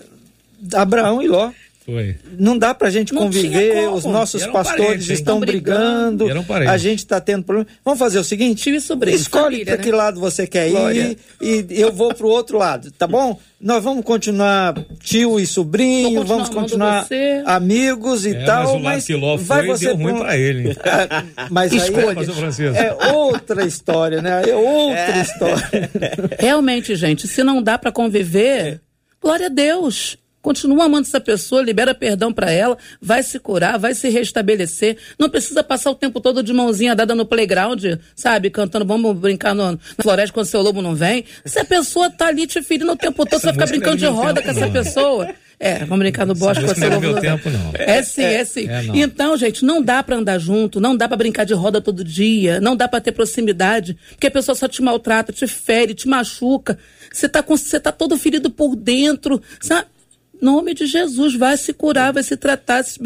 Abraão 0.72 1.20
e 1.20 1.26
Ló. 1.26 1.50
Foi. 1.86 2.16
Não 2.36 2.58
dá 2.58 2.74
pra 2.74 2.90
gente 2.90 3.14
Não 3.14 3.22
conviver, 3.22 3.88
os 3.90 4.04
nossos 4.04 4.42
eram 4.42 4.52
pastores 4.52 4.84
parentes, 4.86 5.02
estão 5.08 5.36
Estão 5.36 5.40
brigando. 5.40 6.24
brigando, 6.24 6.68
a 6.68 6.76
gente 6.76 6.98
está 6.98 7.20
tendo 7.20 7.44
problema. 7.44 7.68
Vamos 7.84 8.00
fazer 8.00 8.18
o 8.18 8.24
seguinte: 8.24 8.64
Tio 8.64 8.74
e 8.74 8.80
sobrinho, 8.80 9.14
escolhe 9.16 9.64
para 9.64 9.76
né? 9.76 9.82
que 9.84 9.92
lado 9.92 10.18
você 10.18 10.48
quer 10.48 10.68
Glória. 10.70 11.16
ir 11.40 11.66
e 11.70 11.80
eu 11.80 11.92
vou 11.92 12.12
pro 12.12 12.26
outro 12.28 12.58
lado, 12.58 12.90
tá 12.90 13.06
bom? 13.06 13.38
Nós 13.60 13.82
vamos 13.82 14.04
continuar 14.04 14.74
tio 15.00 15.40
e 15.40 15.46
sobrinho, 15.46 16.18
continuar 16.18 16.24
vamos 16.24 16.48
continuar 16.50 17.06
amigos 17.46 18.26
e 18.26 18.34
É, 18.34 18.44
tal, 18.44 18.78
mas 18.80 19.08
o 19.08 19.18
mas 19.18 19.42
vai 19.46 19.58
foi, 19.64 19.66
você 19.68 19.84
deu 19.86 19.96
ruim 19.96 20.14
pra 20.14 20.24
pra 20.24 20.36
ele. 20.36 20.76
Ah, 21.36 21.46
Mas 21.50 21.72
aí 21.72 21.78
Escolha. 21.78 22.14
Pastor 22.14 22.34
Francisco. 22.34 22.76
é 22.76 23.12
outra 23.14 23.64
história, 23.64 24.20
né? 24.20 24.42
É 24.48 24.54
outra 24.54 25.18
história. 25.20 25.90
Realmente, 26.38 26.94
gente, 26.96 27.26
se 27.28 27.42
não 27.44 27.62
dá 27.62 27.78
para 27.78 27.92
conviver, 27.92 28.80
glória 29.22 29.46
a 29.46 29.50
Deus. 29.50 30.18
Continua 30.46 30.84
amando 30.84 31.08
essa 31.08 31.20
pessoa, 31.20 31.60
libera 31.60 31.92
perdão 31.92 32.32
para 32.32 32.52
ela, 32.52 32.78
vai 33.02 33.20
se 33.24 33.36
curar, 33.36 33.80
vai 33.80 33.96
se 33.96 34.08
restabelecer. 34.08 34.96
Não 35.18 35.28
precisa 35.28 35.60
passar 35.60 35.90
o 35.90 35.94
tempo 35.96 36.20
todo 36.20 36.40
de 36.40 36.52
mãozinha 36.52 36.94
dada 36.94 37.16
no 37.16 37.26
playground, 37.26 37.82
sabe? 38.14 38.48
Cantando, 38.48 38.84
vamos 38.84 39.18
brincar 39.18 39.56
no, 39.56 39.72
na 39.72 39.78
floresta 40.00 40.32
quando 40.32 40.46
seu 40.46 40.62
lobo 40.62 40.80
não 40.80 40.94
vem. 40.94 41.24
Se 41.44 41.58
a 41.58 41.64
pessoa 41.64 42.08
tá 42.10 42.28
ali 42.28 42.46
te 42.46 42.62
ferindo 42.62 42.92
o 42.92 42.96
tempo 42.96 43.26
todo, 43.26 43.40
você 43.40 43.52
fica 43.52 43.66
brincando 43.66 43.96
de 43.96 44.04
é 44.04 44.08
meu 44.08 44.16
roda 44.16 44.34
tempo, 44.34 44.44
com 44.44 44.50
essa 44.52 44.66
não. 44.66 44.72
pessoa. 44.72 45.34
É, 45.58 45.80
vamos 45.80 45.98
brincar 45.98 46.24
no 46.24 46.34
bosque 46.36 46.64
com 46.64 46.74
seu 46.76 46.90
não 46.90 46.92
é 46.92 46.94
lobo 46.94 47.06
não 47.06 47.14
vem. 47.14 47.22
tempo, 47.22 47.50
não. 47.50 47.72
É 47.74 48.02
sim, 48.04 48.22
é 48.22 48.44
sim. 48.44 48.68
É, 48.68 48.84
então, 48.94 49.36
gente, 49.36 49.64
não 49.64 49.82
dá 49.82 50.00
pra 50.00 50.14
andar 50.14 50.38
junto, 50.38 50.80
não 50.80 50.96
dá 50.96 51.08
pra 51.08 51.16
brincar 51.16 51.42
de 51.42 51.54
roda 51.54 51.80
todo 51.80 52.04
dia, 52.04 52.60
não 52.60 52.76
dá 52.76 52.86
pra 52.86 53.00
ter 53.00 53.10
proximidade, 53.10 53.98
porque 54.10 54.28
a 54.28 54.30
pessoa 54.30 54.54
só 54.54 54.68
te 54.68 54.80
maltrata, 54.80 55.32
te 55.32 55.48
fere, 55.48 55.92
te 55.92 56.06
machuca. 56.06 56.78
Você 57.12 57.28
tá, 57.28 57.42
com, 57.42 57.56
você 57.56 57.80
tá 57.80 57.90
todo 57.90 58.16
ferido 58.16 58.48
por 58.48 58.76
dentro, 58.76 59.42
sabe? 59.60 59.88
Nome 60.40 60.74
de 60.74 60.86
Jesus, 60.86 61.34
vai 61.34 61.56
se 61.56 61.72
curar, 61.72 62.12
vai 62.12 62.22
se 62.22 62.36
tratar, 62.36 62.84
se, 62.84 62.98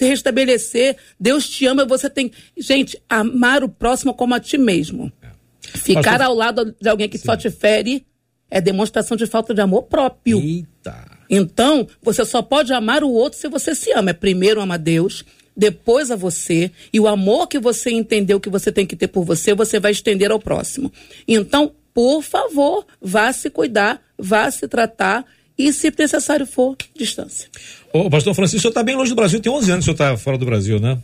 restabelecer. 0.00 0.96
Deus 1.18 1.48
te 1.48 1.66
ama, 1.66 1.84
você 1.84 2.08
tem. 2.08 2.30
Gente, 2.56 3.00
amar 3.08 3.64
o 3.64 3.68
próximo 3.68 4.14
como 4.14 4.34
a 4.34 4.40
ti 4.40 4.58
mesmo. 4.58 5.12
Ficar 5.60 6.02
Pastor- 6.02 6.22
ao 6.22 6.34
lado 6.34 6.74
de 6.80 6.88
alguém 6.88 7.08
que 7.08 7.18
só 7.18 7.36
te 7.36 7.50
fere 7.50 8.06
é 8.50 8.60
demonstração 8.60 9.16
de 9.16 9.26
falta 9.26 9.52
de 9.52 9.60
amor 9.60 9.84
próprio. 9.84 10.38
Eita. 10.38 11.04
Então, 11.28 11.88
você 12.00 12.24
só 12.24 12.40
pode 12.40 12.72
amar 12.72 13.02
o 13.02 13.10
outro 13.10 13.38
se 13.38 13.48
você 13.48 13.74
se 13.74 13.90
ama. 13.92 14.10
É 14.10 14.14
primeiro 14.14 14.60
ama 14.60 14.78
Deus, 14.78 15.24
depois 15.56 16.10
a 16.10 16.16
você, 16.16 16.70
e 16.92 17.00
o 17.00 17.08
amor 17.08 17.48
que 17.48 17.58
você 17.58 17.90
entendeu 17.90 18.38
que 18.38 18.48
você 18.48 18.70
tem 18.70 18.86
que 18.86 18.94
ter 18.94 19.08
por 19.08 19.24
você, 19.24 19.54
você 19.54 19.80
vai 19.80 19.90
estender 19.90 20.30
ao 20.30 20.38
próximo. 20.38 20.92
Então, 21.26 21.74
por 21.92 22.22
favor, 22.22 22.86
vá 23.00 23.32
se 23.32 23.48
cuidar, 23.50 24.02
vá 24.18 24.50
se 24.50 24.68
tratar 24.68 25.24
e, 25.58 25.72
se 25.72 25.92
necessário 25.96 26.46
for, 26.46 26.76
distância. 26.94 27.48
Ô, 27.92 28.10
pastor 28.10 28.34
Francisco, 28.34 28.58
o 28.58 28.60
senhor 28.62 28.70
está 28.70 28.82
bem 28.82 28.94
longe 28.96 29.10
do 29.10 29.16
Brasil, 29.16 29.40
tem 29.40 29.50
11 29.52 29.70
anos 29.70 29.84
que 29.84 29.90
o 29.90 29.96
senhor 29.96 30.10
está 30.10 30.22
fora 30.22 30.36
do 30.38 30.44
Brasil, 30.44 30.78
né? 30.78 30.98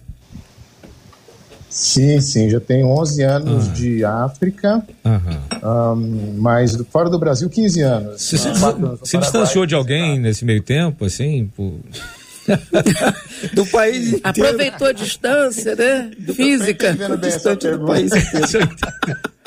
Sim, 1.70 2.20
sim, 2.20 2.50
já 2.50 2.60
tenho 2.60 2.86
11 2.86 3.22
anos 3.22 3.72
de 3.72 4.04
África, 4.04 4.86
Aham. 5.02 5.42
ahn, 5.62 6.34
mas 6.36 6.76
fora 6.90 7.08
do 7.08 7.18
Brasil 7.18 7.48
15 7.48 7.80
anos. 7.80 8.20
Você 8.20 8.36
se, 8.36 8.46
Ah, 8.48 8.50
anos 8.50 9.00
no 9.00 9.06
se 9.06 9.16
distanciou 9.16 9.64
de 9.64 9.74
alguém 9.74 10.18
nesse 10.18 10.44
meio 10.44 10.62
tempo, 10.62 11.06
assim? 11.06 11.50
Por... 11.56 11.80
Do 13.54 13.64
país 13.66 14.08
inteiro. 14.08 14.20
Aproveitou 14.24 14.86
a 14.88 14.92
distância, 14.92 15.74
né? 15.74 16.10
Física. 16.34 16.92
Bem 16.92 17.18
Distante 17.18 17.70
do 17.70 17.86
país 17.86 18.12
inteiro. 18.12 18.68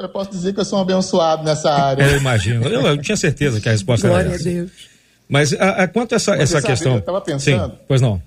Eu 0.00 0.08
posso 0.08 0.30
dizer 0.30 0.52
que 0.52 0.60
eu 0.60 0.64
sou 0.64 0.78
um 0.78 0.82
abençoado 0.82 1.42
nessa 1.44 1.70
área. 1.72 2.02
Eu 2.02 2.16
imagino. 2.18 2.66
Eu, 2.66 2.82
eu 2.86 2.98
tinha 2.98 3.16
certeza 3.16 3.60
que 3.60 3.68
a 3.68 3.72
resposta 3.72 4.06
Glória 4.08 4.24
era 4.24 4.32
a 4.32 4.34
essa. 4.36 4.44
Deus. 4.44 4.70
Mas 5.28 5.52
a, 5.54 5.70
a, 5.84 5.88
quanto 5.88 6.12
a 6.12 6.16
essa, 6.16 6.32
Mas 6.32 6.40
essa 6.42 6.52
sabe, 6.60 6.66
questão. 6.66 6.94
eu 6.96 7.00
tava 7.02 7.20
pensando- 7.20 7.70
Sim, 7.72 7.78
pois 7.88 8.00
não. 8.00 8.20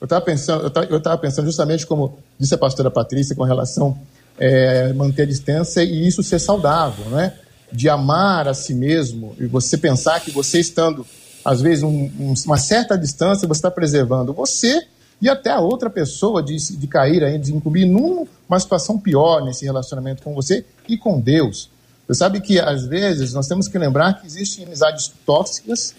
Eu 0.00 0.04
estava 0.06 0.20
pensando, 0.24 0.72
eu 0.90 0.96
estava 0.98 1.18
pensando 1.18 1.44
justamente 1.46 1.86
como 1.86 2.18
disse 2.38 2.54
a 2.54 2.58
pastora 2.58 2.90
Patrícia 2.90 3.36
com 3.36 3.44
relação 3.44 3.98
é, 4.38 4.92
manter 4.94 5.22
a 5.22 5.26
distância 5.26 5.82
e 5.84 6.06
isso 6.08 6.22
ser 6.22 6.38
saudável, 6.38 7.04
né? 7.10 7.34
De 7.70 7.88
amar 7.88 8.48
a 8.48 8.54
si 8.54 8.74
mesmo 8.74 9.36
e 9.38 9.46
você 9.46 9.76
pensar 9.76 10.18
que 10.20 10.30
você 10.30 10.58
estando 10.58 11.06
às 11.44 11.60
vezes 11.60 11.82
um- 11.82 12.10
um- 12.18 12.34
uma 12.46 12.56
certa 12.56 12.96
distância 12.98 13.46
você 13.46 13.58
está 13.58 13.70
preservando 13.70 14.32
você 14.32 14.82
e 15.20 15.28
até 15.28 15.50
a 15.50 15.60
outra 15.60 15.90
pessoa 15.90 16.42
de, 16.42 16.56
de 16.56 16.86
cair 16.86 17.22
aí, 17.22 17.38
de 17.38 17.54
incumbir 17.54 17.86
numa 17.86 18.58
situação 18.58 18.98
pior 18.98 19.44
nesse 19.44 19.64
relacionamento 19.64 20.22
com 20.22 20.34
você 20.34 20.64
e 20.88 20.96
com 20.96 21.20
Deus. 21.20 21.68
Você 22.06 22.18
sabe 22.18 22.40
que 22.40 22.58
às 22.58 22.86
vezes 22.86 23.34
nós 23.34 23.46
temos 23.46 23.68
que 23.68 23.78
lembrar 23.78 24.20
que 24.20 24.26
existem 24.26 24.64
amizades 24.64 25.12
tóxicas 25.26 25.94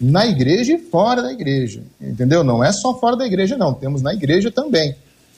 na 0.00 0.26
igreja 0.26 0.74
e 0.74 0.78
fora 0.78 1.22
da 1.22 1.32
igreja, 1.32 1.82
entendeu? 2.00 2.44
Não 2.44 2.62
é 2.62 2.70
só 2.70 2.98
fora 2.98 3.16
da 3.16 3.26
igreja, 3.26 3.56
não, 3.56 3.72
temos 3.72 4.02
na 4.02 4.12
igreja 4.12 4.50
também. 4.50 4.94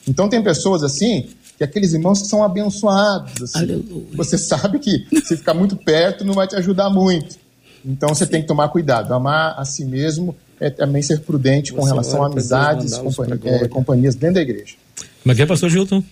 Então 0.07 0.29
tem 0.29 0.43
pessoas 0.43 0.83
assim 0.83 1.29
que 1.57 1.63
aqueles 1.63 1.93
irmãos 1.93 2.21
que 2.21 2.27
são 2.27 2.43
abençoados. 2.43 3.41
Assim. 3.41 4.07
Você 4.13 4.37
sabe 4.37 4.79
que 4.79 5.05
se 5.25 5.37
ficar 5.37 5.53
muito 5.53 5.75
perto 5.75 6.23
não 6.23 6.33
vai 6.33 6.47
te 6.47 6.55
ajudar 6.55 6.89
muito. 6.89 7.37
Então 7.85 8.09
você 8.09 8.25
tem 8.25 8.41
que 8.41 8.47
tomar 8.47 8.69
cuidado. 8.69 9.13
Amar 9.13 9.55
a 9.57 9.65
si 9.65 9.85
mesmo 9.85 10.35
é 10.59 10.69
também 10.69 11.01
ser 11.01 11.19
prudente 11.21 11.71
com 11.73 11.81
Você 11.81 11.89
relação 11.89 12.23
a 12.23 12.27
amizades, 12.27 12.97
companhia- 12.97 13.39
é, 13.45 13.67
companhias 13.67 14.15
dentro 14.15 14.35
da 14.35 14.41
igreja. 14.41 14.75
Como 15.23 15.31
é 15.33 15.35
que 15.35 15.41
é, 15.41 15.45
pastor 15.45 15.69
Gilton? 15.69 16.03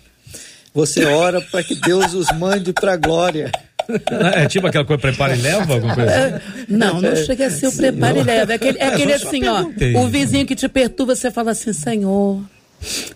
Você 0.73 1.05
ora 1.05 1.41
para 1.41 1.63
que 1.63 1.75
Deus 1.75 2.13
os 2.13 2.27
mande 2.37 2.71
para 2.71 2.93
a 2.93 2.97
glória. 2.97 3.51
É 4.35 4.45
tipo 4.47 4.67
aquela 4.67 4.83
coisa, 4.85 5.01
prepara 5.01 5.35
e 5.35 5.41
leva, 5.41 5.73
alguma 5.75 5.95
coisa 5.95 6.11
assim? 6.35 6.65
Não, 6.67 7.01
não 7.01 7.15
chega 7.15 7.47
a 7.47 7.49
ser 7.49 7.67
o 7.67 7.71
preparo 7.71 8.19
e 8.19 8.23
leva. 8.23 8.51
É 8.51 8.55
aquele, 8.55 8.77
é 8.77 8.87
aquele 8.87 9.13
eu 9.13 9.19
só 9.19 9.27
assim, 9.29 9.47
ó. 9.47 9.55
perguntei. 9.63 9.95
O 9.95 10.07
vizinho 10.07 10.45
que 10.45 10.55
te 10.55 10.67
perturba, 10.67 11.15
você 11.15 11.31
fala 11.31 11.51
assim, 11.51 11.71
Senhor. 11.73 12.41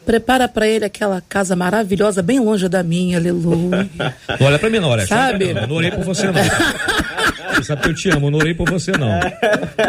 Prepara 0.05 0.47
pra 0.47 0.67
ele 0.67 0.83
aquela 0.85 1.21
casa 1.21 1.55
maravilhosa, 1.55 2.21
bem 2.21 2.39
longe 2.39 2.67
da 2.67 2.81
minha, 2.83 3.17
aleluia. 3.17 3.87
Não 4.39 4.47
olha 4.47 4.59
pra 4.59 4.69
mim, 4.69 4.79
não, 4.79 4.89
olha. 4.89 5.05
Sabe? 5.05 5.49
Eu 5.51 5.67
não 5.67 5.75
orei 5.75 5.91
por 5.91 6.03
você, 6.03 6.27
não. 6.27 6.33
Você 7.53 7.63
sabe 7.65 7.81
que 7.83 7.89
eu 7.89 7.93
te 7.93 8.09
amo, 8.09 8.27
eu 8.27 8.31
não 8.31 8.39
orei 8.39 8.53
por 8.55 8.67
você, 8.69 8.91
não. 8.93 9.19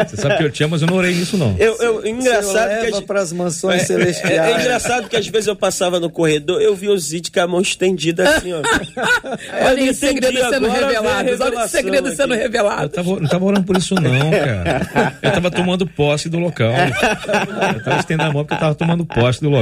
Você 0.07 0.17
sabe 0.17 0.37
que 0.37 0.45
eu 0.45 0.51
te 0.51 0.63
amo, 0.65 0.73
mas 0.73 0.83
eu 0.83 0.89
não 0.89 0.97
orei 0.97 1.15
nisso, 1.15 1.37
não. 1.39 1.57
Eu, 1.59 1.77
eu, 1.81 2.07
engraçado 2.07 2.69
Senhor, 2.69 2.79
que 2.81 2.85
leva 2.87 2.99
as- 2.99 3.05
para 3.05 3.21
as 3.23 3.33
mansões 3.33 3.83
É, 3.83 3.85
celestiais. 3.87 4.35
é, 4.39 4.53
é 4.53 4.61
engraçado 4.61 5.09
que 5.09 5.17
às 5.17 5.27
vezes 5.27 5.47
eu 5.47 5.57
passava 5.57 5.99
no 5.99 6.11
corredor, 6.11 6.61
eu 6.61 6.75
vi 6.77 6.89
o 6.89 6.99
Zid 6.99 7.31
com 7.31 7.41
a 7.41 7.47
mão 7.47 7.61
estendida 7.61 8.29
assim, 8.29 8.53
ó. 8.53 8.61
Olha 9.67 9.95
segredos 9.95 10.39
entendi, 10.41 10.55
sendo 10.55 10.69
revelados. 10.69 11.11
Olha 11.11 11.23
revelação 11.23 11.69
segredos 11.69 12.15
sendo 12.15 12.35
aqui. 12.35 12.45
Eu 12.45 12.89
tava, 12.91 13.21
não 13.21 13.29
tava 13.29 13.45
orando 13.45 13.65
por 13.65 13.77
isso, 13.77 13.95
não, 13.95 14.31
cara. 14.31 15.17
Eu 15.23 15.31
tava 15.33 15.51
tomando 15.51 15.87
posse 15.87 16.29
do 16.29 16.39
local. 16.39 16.73
Eu 16.73 17.83
tava 17.85 18.01
estendendo 18.01 18.29
a 18.31 18.33
mão 18.33 18.45
porque 18.45 18.55
eu 18.55 18.59
tava 18.61 18.75
tomando 18.75 19.05
posse 19.07 19.41
do 19.41 19.49
local. 19.49 19.62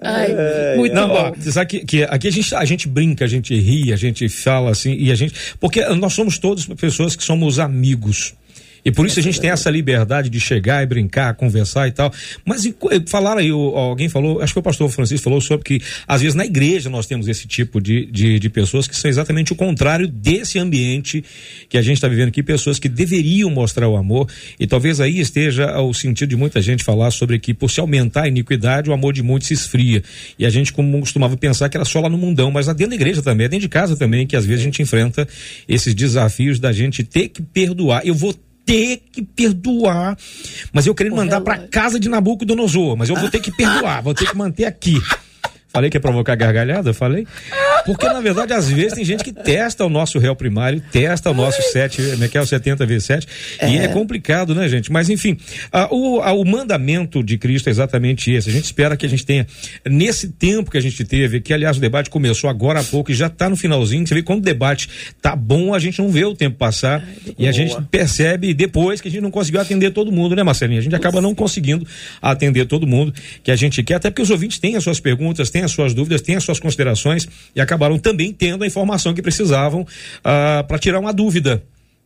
Ai, 0.00 0.76
muito 0.76 0.94
Não, 0.94 1.08
bom. 1.08 1.14
ó, 1.14 1.32
você 1.32 1.50
sabe 1.50 1.66
que, 1.66 1.84
que 1.84 2.04
aqui 2.04 2.28
a 2.28 2.30
gente, 2.30 2.54
a 2.54 2.64
gente 2.64 2.86
brinca, 2.86 3.24
a 3.24 3.28
gente 3.28 3.52
ri, 3.58 3.92
a 3.92 3.96
gente 3.96 4.28
fala 4.28 4.70
assim, 4.70 4.94
e 4.94 5.10
a 5.10 5.14
gente. 5.16 5.34
Porque 5.58 5.84
nós 5.86 6.12
somos 6.12 6.38
todos 6.38 6.66
pessoas 6.66 7.16
que 7.16 7.24
somos 7.24 7.58
amigos. 7.58 8.34
E 8.88 8.92
por 8.92 9.06
isso 9.06 9.20
a 9.20 9.22
gente 9.22 9.38
tem 9.38 9.50
essa 9.50 9.68
liberdade 9.70 10.30
de 10.30 10.40
chegar 10.40 10.82
e 10.82 10.86
brincar, 10.86 11.34
conversar 11.34 11.86
e 11.88 11.92
tal. 11.92 12.10
Mas 12.44 12.64
e 12.64 12.72
co- 12.72 12.88
falaram 13.06 13.38
aí, 13.40 13.50
alguém 13.50 14.08
falou, 14.08 14.40
acho 14.40 14.54
que 14.54 14.58
o 14.58 14.62
pastor 14.62 14.88
Francisco 14.88 15.24
falou 15.24 15.40
sobre 15.40 15.64
que 15.64 15.80
às 16.06 16.22
vezes 16.22 16.34
na 16.34 16.46
igreja 16.46 16.88
nós 16.88 17.06
temos 17.06 17.28
esse 17.28 17.46
tipo 17.46 17.80
de, 17.80 18.06
de, 18.06 18.38
de 18.38 18.48
pessoas 18.48 18.88
que 18.88 18.96
são 18.96 19.10
exatamente 19.10 19.52
o 19.52 19.56
contrário 19.56 20.08
desse 20.08 20.58
ambiente 20.58 21.22
que 21.68 21.76
a 21.76 21.82
gente 21.82 21.96
está 21.98 22.08
vivendo 22.08 22.28
aqui, 22.28 22.42
pessoas 22.42 22.78
que 22.78 22.88
deveriam 22.88 23.50
mostrar 23.50 23.86
o 23.88 23.96
amor. 23.96 24.26
E 24.58 24.66
talvez 24.66 25.00
aí 25.00 25.20
esteja 25.20 25.78
o 25.80 25.92
sentido 25.92 26.30
de 26.30 26.36
muita 26.36 26.62
gente 26.62 26.82
falar 26.82 27.10
sobre 27.10 27.38
que 27.38 27.52
por 27.52 27.70
se 27.70 27.80
aumentar 27.80 28.22
a 28.22 28.28
iniquidade, 28.28 28.88
o 28.88 28.92
amor 28.94 29.12
de 29.12 29.22
muitos 29.22 29.48
se 29.48 29.54
esfria. 29.54 30.02
E 30.38 30.46
a 30.46 30.50
gente 30.50 30.72
como 30.72 30.98
costumava 31.00 31.36
pensar 31.36 31.68
que 31.68 31.76
era 31.76 31.84
só 31.84 32.00
lá 32.00 32.08
no 32.08 32.16
mundão, 32.16 32.50
mas 32.50 32.66
lá 32.66 32.72
dentro 32.72 32.90
da 32.90 32.96
igreja 32.96 33.20
também, 33.20 33.48
dentro 33.48 33.60
de 33.60 33.68
casa 33.68 33.96
também, 33.96 34.26
que 34.26 34.34
às 34.34 34.46
vezes 34.46 34.62
a 34.62 34.64
gente 34.64 34.80
enfrenta 34.80 35.28
esses 35.68 35.94
desafios 35.94 36.58
da 36.58 36.72
gente 36.72 37.02
ter 37.02 37.28
que 37.28 37.42
perdoar. 37.42 38.00
Eu 38.06 38.14
vou 38.14 38.34
ter 38.68 39.02
que 39.10 39.22
perdoar, 39.22 40.14
mas 40.74 40.86
eu 40.86 40.94
querendo 40.94 41.16
mandar 41.16 41.40
para 41.40 41.56
casa 41.56 41.98
de 41.98 42.06
Nabucodonosor, 42.06 42.98
mas 42.98 43.08
eu 43.08 43.16
vou 43.16 43.30
ter 43.30 43.40
que 43.40 43.50
perdoar, 43.50 44.02
vou 44.02 44.12
ter 44.12 44.28
que 44.28 44.36
manter 44.36 44.66
aqui. 44.66 45.00
Falei 45.70 45.90
que 45.90 45.96
ia 45.96 46.00
provocar 46.00 46.34
gargalhada? 46.34 46.94
Falei. 46.94 47.26
Porque, 47.84 48.06
na 48.06 48.20
verdade, 48.20 48.52
às 48.52 48.68
vezes 48.70 48.94
tem 48.94 49.04
gente 49.04 49.22
que 49.22 49.32
testa 49.32 49.84
o 49.84 49.88
nosso 49.88 50.18
réu 50.18 50.34
primário, 50.34 50.82
testa 50.92 51.30
o 51.30 51.34
nosso 51.34 51.62
7, 51.72 52.02
como 52.12 52.24
é 52.24 52.28
que 52.28 52.38
é 52.38 52.40
o 52.40 52.46
70 52.46 52.86
vezes 52.86 53.04
7, 53.04 53.26
e 53.68 53.78
é 53.78 53.88
complicado, 53.88 54.54
né, 54.54 54.68
gente? 54.68 54.90
Mas, 54.90 55.08
enfim, 55.08 55.38
ah, 55.72 55.88
o, 55.90 56.20
ah, 56.20 56.32
o 56.32 56.44
mandamento 56.44 57.22
de 57.22 57.38
Cristo 57.38 57.68
é 57.68 57.70
exatamente 57.70 58.30
esse. 58.30 58.48
A 58.48 58.52
gente 58.52 58.64
espera 58.64 58.96
que 58.96 59.06
a 59.06 59.08
gente 59.08 59.24
tenha, 59.24 59.46
nesse 59.86 60.28
tempo 60.28 60.70
que 60.70 60.78
a 60.78 60.80
gente 60.80 61.04
teve, 61.04 61.40
que, 61.40 61.52
aliás, 61.52 61.76
o 61.76 61.80
debate 61.80 62.10
começou 62.10 62.48
agora 62.48 62.80
há 62.80 62.84
pouco 62.84 63.10
e 63.10 63.14
já 63.14 63.26
está 63.26 63.48
no 63.48 63.56
finalzinho, 63.56 64.06
você 64.06 64.14
vê 64.14 64.22
quando 64.22 64.40
o 64.40 64.44
debate 64.44 64.88
tá 65.20 65.36
bom, 65.36 65.74
a 65.74 65.78
gente 65.78 65.98
não 65.98 66.10
vê 66.10 66.24
o 66.24 66.34
tempo 66.34 66.56
passar 66.56 67.06
e 67.38 67.46
a 67.46 67.52
gente 67.52 67.76
percebe 67.90 68.52
depois 68.54 69.00
que 69.00 69.08
a 69.08 69.10
gente 69.10 69.22
não 69.22 69.30
conseguiu 69.30 69.60
atender 69.60 69.92
todo 69.92 70.10
mundo, 70.10 70.34
né, 70.34 70.42
Marcelinha? 70.42 70.80
A 70.80 70.82
gente 70.82 70.94
acaba 70.94 71.20
não 71.20 71.34
conseguindo 71.34 71.86
atender 72.20 72.66
todo 72.66 72.86
mundo 72.86 73.14
que 73.42 73.50
a 73.50 73.56
gente 73.56 73.82
quer, 73.82 73.94
até 73.94 74.10
porque 74.10 74.22
os 74.22 74.30
ouvintes 74.30 74.58
têm 74.58 74.76
as 74.76 74.84
suas 74.84 75.00
perguntas, 75.00 75.50
têm 75.50 75.57
as 75.62 75.72
suas 75.72 75.94
dúvidas, 75.94 76.20
têm 76.22 76.36
as 76.36 76.44
suas 76.44 76.58
considerações 76.58 77.28
e 77.54 77.60
acabaram 77.60 77.98
também 77.98 78.32
tendo 78.32 78.64
a 78.64 78.66
informação 78.66 79.14
que 79.14 79.22
precisavam 79.22 79.86
para 80.22 80.78
tirar 80.78 80.98
uma 80.98 81.12
dúvida. 81.12 81.62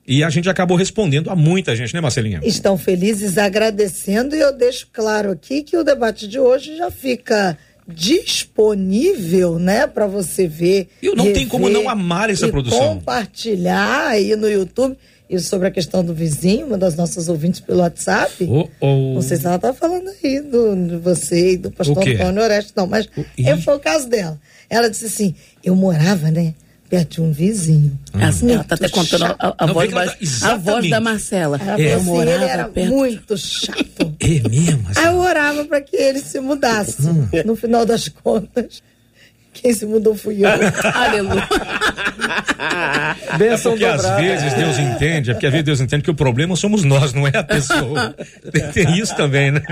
E 0.07 0.25
a 0.25 0.31
gente 0.31 0.51
acabou 0.51 0.77
respondendo 0.77 1.31
a 1.31 1.37
muita 1.37 1.77
gente, 1.77 1.95
né, 1.95 2.01
Marcelinha? 2.01 2.41
Estão 2.43 2.77
felizes 2.77 3.39
agradecendo 3.39 4.35
e 4.35 4.41
eu 4.41 4.53
deixo 4.53 4.89
claro 4.93 5.31
aqui 5.31 5.63
que 5.63 5.77
o 5.77 5.85
debate 5.85 6.27
de 6.27 6.41
hoje 6.41 6.77
já 6.77 6.91
fica 6.91 7.57
disponível, 7.87 9.59
né, 9.59 9.87
para 9.87 10.07
você 10.07 10.47
ver. 10.47 10.89
E 11.01 11.15
não 11.15 11.33
tem 11.33 11.47
como 11.47 11.67
rever 11.67 11.83
não 11.83 11.89
amar 11.89 12.31
essa 12.31 12.49
produção. 12.49 12.79
Compartilhar 12.79 14.09
aí 14.09 14.35
no 14.35 14.49
YouTube 14.49 14.97
e 15.31 15.39
sobre 15.39 15.69
a 15.69 15.71
questão 15.71 16.05
do 16.05 16.13
vizinho, 16.13 16.67
uma 16.67 16.77
das 16.79 16.95
nossas 16.95 17.29
ouvintes 17.29 17.61
pelo 17.61 17.81
WhatsApp. 17.81 18.45
Oh, 18.49 18.69
oh. 18.81 19.15
Não 19.15 19.23
sei 19.23 19.37
se 19.39 19.47
ela 19.47 19.59
tá 19.59 19.73
falando 19.73 20.11
aí 20.23 20.41
do, 20.41 20.75
de 20.89 20.97
você 20.97 21.53
e 21.53 21.57
do 21.57 21.71
pastor 21.71 21.97
O? 21.99 22.01
Antônio 22.01 22.43
Oreste, 22.43 22.73
não, 22.77 22.87
mas 22.87 23.09
Ih. 23.39 23.49
é, 23.49 23.57
foi 23.57 23.75
o 23.77 23.81
caso 23.81 24.09
dela. 24.09 24.39
Ela 24.69 24.89
disse 24.91 25.07
assim: 25.07 25.35
eu 25.65 25.75
morava, 25.75 26.31
né, 26.31 26.55
perto 26.91 27.13
de 27.15 27.21
um 27.23 27.33
vizinho. 27.33 27.99
Assim, 28.13 28.53
ela 28.53 28.65
tá 28.65 28.75
até 28.75 28.89
contando 28.91 29.25
a, 29.25 29.37
a 29.59 29.65
Hum. 29.65 29.69
Não, 29.69 29.75
voz, 29.75 29.91
da- 29.91 30.07
tá- 30.07 30.53
a 30.53 30.57
voz 30.59 30.91
da 30.91 31.01
Marcela. 31.01 31.59
Ela 31.59 31.63
É. 31.63 31.77
falou 31.77 31.81
Eu 31.91 31.97
assim, 31.97 32.05
morava 32.07 32.31
ele 32.37 32.45
era 32.45 32.69
perto. 32.69 32.91
muito 32.95 33.39
chato. 33.39 34.15
É 34.21 34.49
mesmo? 34.49 34.89
assim? 34.91 35.01
Aí 35.01 35.07
eu 35.07 35.19
orava 35.19 35.65
para 35.65 35.81
que 35.81 35.97
ele 35.97 36.19
se 36.21 36.39
mudasse. 36.41 37.03
Hum. 37.09 37.27
No 37.47 37.57
final 37.57 37.87
das 37.87 38.09
contas, 38.09 38.83
quem 39.53 39.73
se 39.75 39.85
mudou 39.87 40.15
fui 40.15 40.45
eu. 40.45 40.49
Aleluia. 40.95 41.49
É 43.35 43.39
Bênção 43.39 43.73
porque 43.73 43.85
às 43.85 44.03
dobrada. 44.03 44.23
vezes 44.23 44.55
Deus 44.55 44.79
entende, 44.79 45.31
é 45.31 45.35
porque 45.35 45.47
às 45.47 45.53
vezes 45.53 45.65
Deus 45.67 45.81
entende 45.81 46.03
que 46.03 46.11
o 46.11 46.15
problema 46.15 46.57
somos 46.57 46.85
nós, 46.85 47.13
não 47.13 47.27
é 47.27 47.37
a 47.37 47.43
pessoa. 47.43 48.15
Tem, 48.53 48.71
tem 48.73 48.99
isso 48.99 49.15
também, 49.17 49.51
né? 49.51 49.63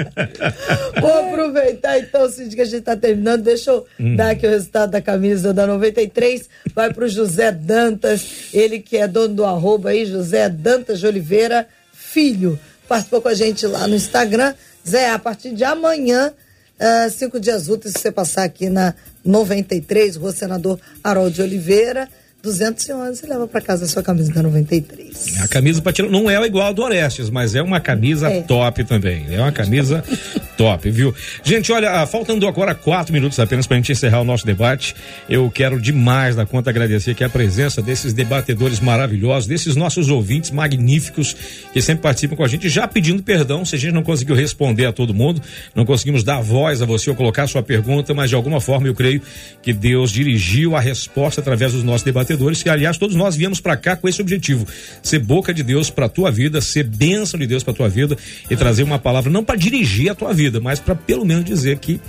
Vou 1.00 1.28
aproveitar 1.28 1.98
então, 1.98 2.28
Cid, 2.30 2.54
que 2.54 2.62
a 2.62 2.64
gente 2.64 2.78
está 2.80 2.96
terminando. 2.96 3.42
Deixa 3.42 3.70
eu 3.70 3.86
Hum. 3.98 4.16
dar 4.16 4.30
aqui 4.30 4.46
o 4.46 4.50
resultado 4.50 4.90
da 4.90 5.00
camisa 5.02 5.52
da 5.52 5.66
93. 5.66 6.48
Vai 6.74 6.92
para 6.92 7.04
o 7.04 7.08
José 7.08 7.52
Dantas, 7.52 8.24
ele 8.52 8.78
que 8.80 8.96
é 8.96 9.06
dono 9.06 9.34
do 9.34 9.44
arroba 9.44 9.90
aí, 9.90 10.06
José 10.06 10.48
Dantas 10.48 11.00
de 11.00 11.06
Oliveira 11.06 11.66
Filho. 11.92 12.58
Participou 12.88 13.20
com 13.20 13.28
a 13.28 13.34
gente 13.34 13.66
lá 13.66 13.86
no 13.86 13.94
Instagram. 13.94 14.54
Zé, 14.88 15.10
a 15.10 15.18
partir 15.18 15.50
de 15.54 15.62
amanhã, 15.64 16.32
ah, 16.78 17.08
cinco 17.10 17.38
dias 17.38 17.68
úteis, 17.68 17.92
se 17.94 18.00
você 18.00 18.10
passar 18.10 18.44
aqui 18.44 18.70
na 18.70 18.94
93, 19.24 20.16
Rua 20.16 20.32
Senador 20.32 20.78
Harold 21.02 21.34
de 21.34 21.42
Oliveira, 21.42 22.08
211, 22.42 23.20
você 23.20 23.26
leva 23.26 23.46
para 23.46 23.60
casa 23.60 23.84
a 23.84 23.88
sua 23.88 24.02
camisa 24.02 24.32
da 24.32 24.42
93. 24.42 25.40
A 25.40 25.48
camisa 25.48 25.82
para 25.82 25.92
tirar 25.92 26.08
não 26.08 26.30
é 26.30 26.46
igual 26.46 26.68
a 26.68 26.72
do 26.72 26.82
Orestes, 26.82 27.28
mas 27.28 27.54
é 27.54 27.62
uma 27.62 27.80
camisa 27.80 28.30
É. 28.30 28.42
top 28.42 28.82
também. 28.84 29.26
É 29.30 29.38
uma 29.38 29.52
camisa 29.52 30.02
top, 30.56 30.90
viu? 30.90 31.14
Gente, 31.42 31.70
olha, 31.70 31.90
ah, 31.90 32.06
faltando 32.06 32.46
agora 32.46 32.74
quatro 32.74 33.12
minutos 33.12 33.38
apenas 33.38 33.66
para 33.66 33.76
a 33.76 33.78
gente 33.80 33.92
encerrar 33.92 34.20
o 34.20 34.24
nosso 34.24 34.46
debate. 34.46 34.94
Eu 35.28 35.50
quero 35.50 35.80
demais 35.80 36.34
da 36.36 36.46
conta 36.46 36.70
agradecer 36.70 37.10
aqui 37.10 37.22
a 37.24 37.28
presença 37.28 37.82
desses 37.82 38.12
debatedores 38.12 38.80
maravilhosos, 38.80 39.46
desses 39.46 39.76
nossos 39.76 40.08
ouvintes 40.08 40.50
magníficos 40.50 41.36
que 41.72 41.82
sempre 41.82 42.02
participam 42.02 42.36
com 42.36 42.44
a 42.44 42.48
gente, 42.48 42.68
já 42.68 42.88
pedindo 42.88 43.22
perdão 43.22 43.64
se 43.64 43.74
a 43.74 43.78
gente 43.78 43.92
não 43.92 44.02
conseguiu 44.02 44.34
responder 44.34 44.86
a 44.86 44.92
todo 44.92 45.12
mundo, 45.12 45.42
não 45.74 45.84
conseguimos 45.84 46.22
dar 46.24 46.40
voz 46.40 46.80
a 46.80 46.86
você 46.86 47.10
ou 47.10 47.16
colocar 47.16 47.42
a 47.42 47.46
sua 47.46 47.62
pergunta, 47.62 48.14
mas 48.14 48.30
de 48.30 48.36
alguma 48.36 48.60
forma 48.60 48.86
eu 48.86 48.94
creio 48.94 49.20
que 49.62 49.72
Deus 49.72 50.10
dirigiu 50.10 50.74
a 50.74 50.80
resposta 50.80 51.40
através 51.40 51.72
dos 51.72 51.82
nossos 51.82 52.02
debatedores, 52.02 52.29
que 52.62 52.68
aliás 52.68 52.98
todos 52.98 53.16
nós 53.16 53.36
viemos 53.36 53.60
para 53.60 53.76
cá 53.76 53.96
com 53.96 54.08
esse 54.08 54.20
objetivo, 54.20 54.66
ser 55.02 55.18
boca 55.18 55.52
de 55.52 55.62
Deus 55.62 55.90
para 55.90 56.08
tua 56.08 56.30
vida, 56.30 56.60
ser 56.60 56.84
bênção 56.84 57.38
de 57.38 57.46
Deus 57.46 57.62
para 57.62 57.74
tua 57.74 57.88
vida 57.88 58.16
e 58.50 58.56
trazer 58.56 58.82
uma 58.82 58.98
palavra 58.98 59.30
não 59.30 59.44
para 59.44 59.56
dirigir 59.56 60.10
a 60.10 60.14
tua 60.14 60.32
vida, 60.32 60.60
mas 60.60 60.78
para 60.78 60.94
pelo 60.94 61.24
menos 61.24 61.44
dizer 61.44 61.78
que 61.78 62.00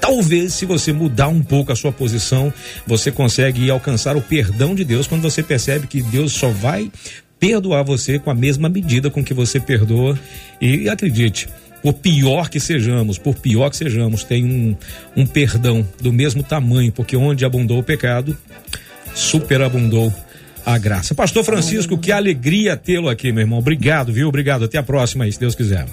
talvez 0.00 0.54
se 0.54 0.66
você 0.66 0.92
mudar 0.92 1.28
um 1.28 1.42
pouco 1.42 1.72
a 1.72 1.76
sua 1.76 1.92
posição, 1.92 2.52
você 2.86 3.10
consegue 3.10 3.70
alcançar 3.70 4.16
o 4.16 4.22
perdão 4.22 4.74
de 4.74 4.84
Deus 4.84 5.06
quando 5.06 5.22
você 5.22 5.42
percebe 5.42 5.86
que 5.86 6.02
Deus 6.02 6.32
só 6.32 6.50
vai 6.50 6.90
perdoar 7.40 7.82
você 7.82 8.18
com 8.18 8.30
a 8.30 8.34
mesma 8.34 8.68
medida 8.68 9.10
com 9.10 9.24
que 9.24 9.32
você 9.32 9.58
perdoa. 9.58 10.16
E 10.60 10.88
acredite, 10.90 11.48
por 11.82 11.94
pior 11.94 12.50
que 12.50 12.60
sejamos, 12.60 13.18
por 13.18 13.34
pior 13.34 13.70
que 13.70 13.76
sejamos, 13.78 14.22
tem 14.22 14.44
um, 14.44 14.76
um 15.16 15.26
perdão 15.26 15.86
do 16.00 16.12
mesmo 16.12 16.42
tamanho, 16.42 16.92
porque 16.92 17.16
onde 17.16 17.44
abundou 17.44 17.78
o 17.78 17.82
pecado, 17.82 18.36
superabundou 19.14 20.12
a 20.64 20.78
graça. 20.78 21.14
Pastor 21.14 21.44
Francisco, 21.44 21.98
que 21.98 22.12
alegria 22.12 22.76
tê-lo 22.76 23.08
aqui, 23.08 23.32
meu 23.32 23.42
irmão. 23.42 23.58
Obrigado, 23.58 24.12
viu? 24.12 24.28
Obrigado. 24.28 24.64
Até 24.64 24.78
a 24.78 24.82
próxima 24.82 25.24
aí, 25.24 25.32
se 25.32 25.40
Deus 25.40 25.54
quiser. 25.54 25.86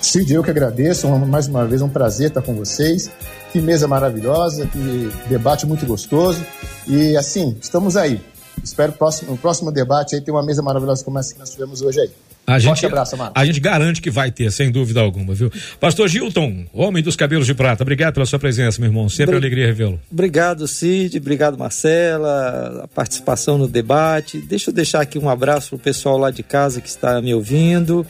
Cid, 0.00 0.32
eu 0.32 0.42
que 0.42 0.50
agradeço, 0.50 1.08
mais 1.08 1.46
uma 1.46 1.64
vez 1.64 1.80
um 1.80 1.88
prazer 1.88 2.28
estar 2.28 2.42
com 2.42 2.54
vocês. 2.54 3.10
Que 3.52 3.60
mesa 3.60 3.86
maravilhosa, 3.86 4.66
que 4.66 5.10
debate 5.28 5.66
muito 5.66 5.86
gostoso. 5.86 6.44
E 6.88 7.16
assim, 7.16 7.56
estamos 7.60 7.96
aí. 7.96 8.20
Espero 8.62 8.92
próximo, 8.92 9.32
o 9.32 9.38
próximo 9.38 9.70
debate 9.70 10.14
aí 10.14 10.20
ter 10.20 10.30
uma 10.30 10.42
mesa 10.42 10.62
maravilhosa 10.62 11.04
como 11.04 11.18
essa 11.18 11.32
que 11.32 11.38
nós 11.38 11.50
tivemos 11.50 11.82
hoje 11.82 12.00
aí. 12.00 12.10
A 12.46 12.58
gente, 12.58 12.68
Forte 12.68 12.86
abraço, 12.86 13.14
Amado. 13.14 13.32
A 13.34 13.44
gente 13.44 13.60
garante 13.60 14.00
que 14.02 14.10
vai 14.10 14.30
ter, 14.30 14.50
sem 14.50 14.70
dúvida 14.70 15.00
alguma, 15.00 15.32
viu? 15.32 15.50
Pastor 15.78 16.08
Gilton, 16.08 16.64
homem 16.72 17.02
dos 17.02 17.14
cabelos 17.14 17.46
de 17.46 17.54
prata, 17.54 17.82
obrigado 17.82 18.14
pela 18.14 18.26
sua 18.26 18.38
presença, 18.38 18.80
meu 18.80 18.90
irmão. 18.90 19.08
Sempre 19.08 19.36
Bri 19.36 19.36
alegria 19.36 19.66
revê-lo. 19.66 20.00
Obrigado, 20.10 20.66
Cid. 20.66 21.18
Obrigado, 21.18 21.56
Marcela. 21.56 22.82
A 22.84 22.88
participação 22.88 23.56
no 23.56 23.68
debate. 23.68 24.38
Deixa 24.40 24.70
eu 24.70 24.74
deixar 24.74 25.00
aqui 25.00 25.18
um 25.18 25.28
abraço 25.28 25.70
pro 25.70 25.78
pessoal 25.78 26.18
lá 26.18 26.30
de 26.30 26.42
casa 26.42 26.80
que 26.80 26.88
está 26.88 27.20
me 27.22 27.32
ouvindo 27.32 28.04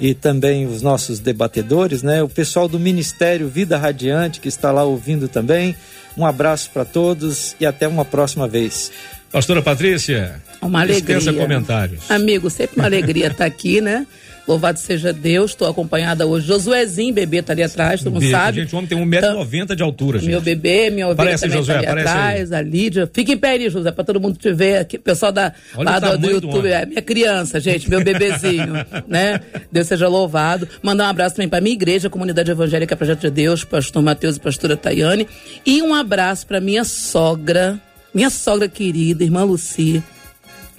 e 0.00 0.14
também 0.14 0.66
os 0.66 0.82
nossos 0.82 1.20
debatedores, 1.20 2.02
né? 2.02 2.22
O 2.22 2.28
pessoal 2.28 2.68
do 2.68 2.78
Ministério 2.78 3.48
Vida 3.48 3.78
Radiante 3.78 4.40
que 4.40 4.48
está 4.48 4.72
lá 4.72 4.84
ouvindo 4.84 5.28
também. 5.28 5.74
Um 6.16 6.24
abraço 6.24 6.70
para 6.70 6.84
todos 6.84 7.54
e 7.60 7.66
até 7.66 7.86
uma 7.86 8.04
próxima 8.04 8.48
vez. 8.48 8.90
Pastora 9.30 9.62
Patrícia. 9.62 10.40
Uma 10.60 10.80
alegria. 10.80 11.16
Dispensa 11.16 11.32
comentários. 11.32 12.10
Amigo, 12.10 12.48
sempre 12.50 12.76
uma 12.76 12.86
alegria 12.86 13.28
estar 13.28 13.44
aqui, 13.44 13.80
né? 13.80 14.06
Louvado 14.46 14.78
seja 14.78 15.12
Deus, 15.12 15.50
estou 15.50 15.68
acompanhada 15.68 16.24
hoje. 16.24 16.46
Josuezinho, 16.46 17.12
bebê, 17.12 17.42
tá 17.42 17.52
ali 17.52 17.64
atrás, 17.64 18.00
todo 18.00 18.12
mundo 18.12 18.30
sabe. 18.30 18.60
Gente, 18.60 18.72
o 18.72 18.78
homem 18.78 18.88
tem 18.88 18.96
1,90m 18.96 19.62
então, 19.64 19.76
de 19.76 19.82
altura, 19.82 20.18
gente. 20.20 20.28
Meu 20.28 20.40
bebê, 20.40 20.88
minha 20.88 21.06
ovelha 21.08 21.16
parece, 21.16 21.42
também 21.42 21.58
Josué, 21.58 21.74
tá 21.74 21.78
ali 21.80 21.86
parece 21.88 22.08
atrás, 22.08 22.52
aí. 22.52 22.58
a 22.58 22.62
Lídia. 22.62 23.10
Fica 23.12 23.32
em 23.32 23.36
pé 23.36 23.50
aí, 23.50 23.68
José, 23.68 23.90
para 23.90 24.04
todo 24.04 24.20
mundo 24.20 24.38
te 24.38 24.52
ver 24.52 24.78
aqui. 24.78 24.98
Pessoal 24.98 25.32
da, 25.32 25.52
lá 25.74 25.98
do, 25.98 26.18
do 26.18 26.30
YouTube, 26.30 26.68
é 26.68 26.86
minha 26.86 27.02
criança, 27.02 27.58
gente, 27.58 27.90
meu 27.90 28.02
bebezinho, 28.04 28.74
né? 29.08 29.40
Deus 29.72 29.88
seja 29.88 30.06
louvado. 30.06 30.68
Mandar 30.80 31.06
um 31.06 31.10
abraço 31.10 31.34
também 31.34 31.48
para 31.48 31.60
minha 31.60 31.74
igreja, 31.74 32.08
Comunidade 32.08 32.48
Evangélica 32.48 32.94
Projeto 32.96 33.22
de 33.22 33.30
Deus, 33.30 33.64
pastor 33.64 34.00
Mateus 34.00 34.36
e 34.36 34.40
pastora 34.40 34.76
Tayane. 34.76 35.26
E 35.66 35.82
um 35.82 35.92
abraço 35.92 36.46
para 36.46 36.60
minha 36.60 36.84
sogra, 36.84 37.80
minha 38.14 38.30
sogra 38.30 38.68
querida, 38.68 39.24
irmã 39.24 39.44
Lucia, 39.44 40.02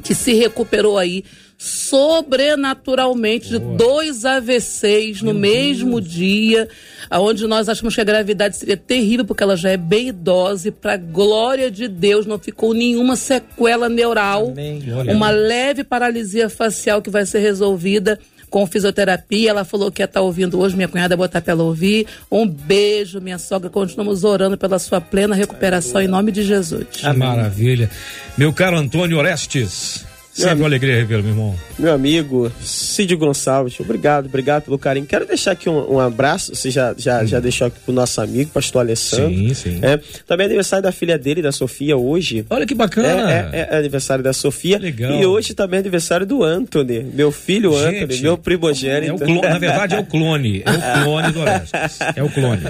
que 0.03 0.15
se 0.15 0.33
recuperou 0.33 0.97
aí 0.97 1.23
sobrenaturalmente 1.57 3.57
Boa. 3.57 3.71
de 3.71 3.77
dois 3.77 4.25
AVCs 4.25 5.23
no 5.23 5.33
mesmo 5.33 5.99
Deus. 5.99 6.13
dia, 6.13 6.69
aonde 7.09 7.47
nós 7.47 7.67
achamos 7.67 7.95
que 7.95 8.01
a 8.01 8.03
gravidade 8.03 8.57
seria 8.57 8.77
terrível 8.77 9.25
porque 9.25 9.41
ela 9.41 9.57
já 9.57 9.71
é 9.71 9.77
bem 9.77 10.09
idosa 10.09 10.67
e 10.67 10.71
para 10.71 10.97
glória 10.97 11.71
de 11.71 11.87
Deus 11.87 12.27
não 12.27 12.37
ficou 12.37 12.75
nenhuma 12.75 13.15
sequela 13.15 13.89
neural, 13.89 14.49
Amém. 14.49 14.83
uma 15.09 15.31
leve 15.31 15.83
paralisia 15.83 16.47
facial 16.47 17.01
que 17.01 17.09
vai 17.09 17.25
ser 17.25 17.39
resolvida 17.39 18.19
com 18.49 18.65
fisioterapia. 18.65 19.49
Ela 19.49 19.65
falou 19.65 19.91
que 19.91 20.01
ia 20.01 20.05
estar 20.05 20.19
tá 20.19 20.25
ouvindo 20.25 20.59
hoje, 20.59 20.75
minha 20.75 20.87
cunhada 20.87 21.17
botar 21.17 21.41
para 21.41 21.53
ela 21.53 21.63
ouvir. 21.63 22.07
Um 22.31 22.47
beijo, 22.47 23.19
minha 23.19 23.37
sogra. 23.37 23.69
Continuamos 23.69 24.23
orando 24.23 24.57
pela 24.57 24.79
sua 24.79 25.01
plena 25.01 25.35
recuperação 25.35 26.01
em 26.01 26.07
nome 26.07 26.31
de 26.31 26.43
Jesus. 26.43 26.87
Maravilha. 27.15 27.89
Meu 28.37 28.53
caro 28.53 28.77
Antônio 28.77 29.17
Orestes. 29.17 30.06
Sempre 30.41 30.59
uma 30.59 30.67
alegria 30.67 30.95
revê-lo, 30.95 31.23
meu 31.23 31.31
irmão. 31.31 31.55
Meu 31.79 31.93
amigo 31.93 32.51
Cid 32.61 33.15
Gonçalves, 33.15 33.79
obrigado, 33.79 34.27
obrigado 34.27 34.63
pelo 34.63 34.77
carinho. 34.77 35.07
Quero 35.07 35.25
deixar 35.25 35.51
aqui 35.51 35.67
um, 35.67 35.95
um 35.95 35.99
abraço, 35.99 36.53
você 36.53 36.69
já, 36.69 36.93
já, 36.95 37.23
hum. 37.23 37.27
já 37.27 37.39
deixou 37.39 37.67
aqui 37.67 37.79
pro 37.79 37.91
nosso 37.91 38.21
amigo, 38.21 38.51
pastor 38.51 38.81
Alessandro. 38.81 39.35
Sim, 39.35 39.53
sim. 39.55 39.79
É, 39.81 39.99
também 40.27 40.43
é 40.43 40.47
aniversário 40.47 40.83
da 40.83 40.91
filha 40.91 41.17
dele, 41.17 41.41
da 41.41 41.51
Sofia, 41.51 41.97
hoje. 41.97 42.45
Olha 42.51 42.67
que 42.67 42.75
bacana. 42.75 43.31
É, 43.31 43.49
é, 43.51 43.67
é 43.71 43.77
aniversário 43.77 44.23
da 44.23 44.31
Sofia. 44.31 44.77
Legal. 44.77 45.19
E 45.19 45.25
hoje 45.25 45.55
também 45.55 45.77
é 45.77 45.81
aniversário 45.81 46.25
do 46.25 46.43
Anthony, 46.43 47.03
meu 47.13 47.31
filho 47.31 47.71
Gente, 47.71 48.03
Anthony, 48.03 48.21
meu 48.21 48.37
primogênito. 48.37 49.11
É 49.11 49.15
o 49.15 49.17
clone, 49.17 49.41
na 49.41 49.57
verdade 49.57 49.95
é 49.95 49.99
o 49.99 50.05
clone, 50.05 50.63
é 50.63 50.71
o 50.71 51.01
clone 51.03 51.31
do 51.31 51.39
Orestes. 51.39 51.99
É 52.15 52.23
o 52.23 52.29
clone. 52.29 52.61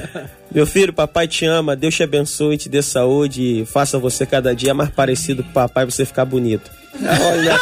Meu 0.51 0.65
filho, 0.65 0.93
papai 0.93 1.27
te 1.27 1.45
ama, 1.45 1.75
Deus 1.75 1.95
te 1.95 2.03
abençoe, 2.03 2.57
te 2.57 2.69
dê 2.69 2.81
saúde 2.81 3.61
e 3.61 3.65
faça 3.65 3.99
você 3.99 4.25
cada 4.25 4.55
dia 4.55 4.73
mais 4.73 4.89
parecido 4.89 5.43
com 5.43 5.49
o 5.49 5.53
papai, 5.53 5.85
você 5.85 6.05
ficar 6.05 6.25
bonito. 6.25 6.71
Olha, 6.99 7.59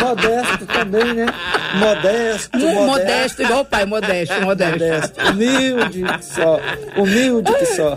modesto 0.00 0.66
também, 0.66 1.14
né? 1.14 1.26
Modesto, 1.78 2.58
modesto. 2.58 2.86
Modesto, 2.86 3.42
igual 3.42 3.60
o 3.60 3.64
pai, 3.64 3.84
modesto, 3.84 4.40
modesto. 4.40 4.72
modesto. 4.74 5.20
Humilde 5.30 6.04
só. 6.22 6.60
Humilde 6.96 7.52
que 7.52 7.66
só. 7.66 7.94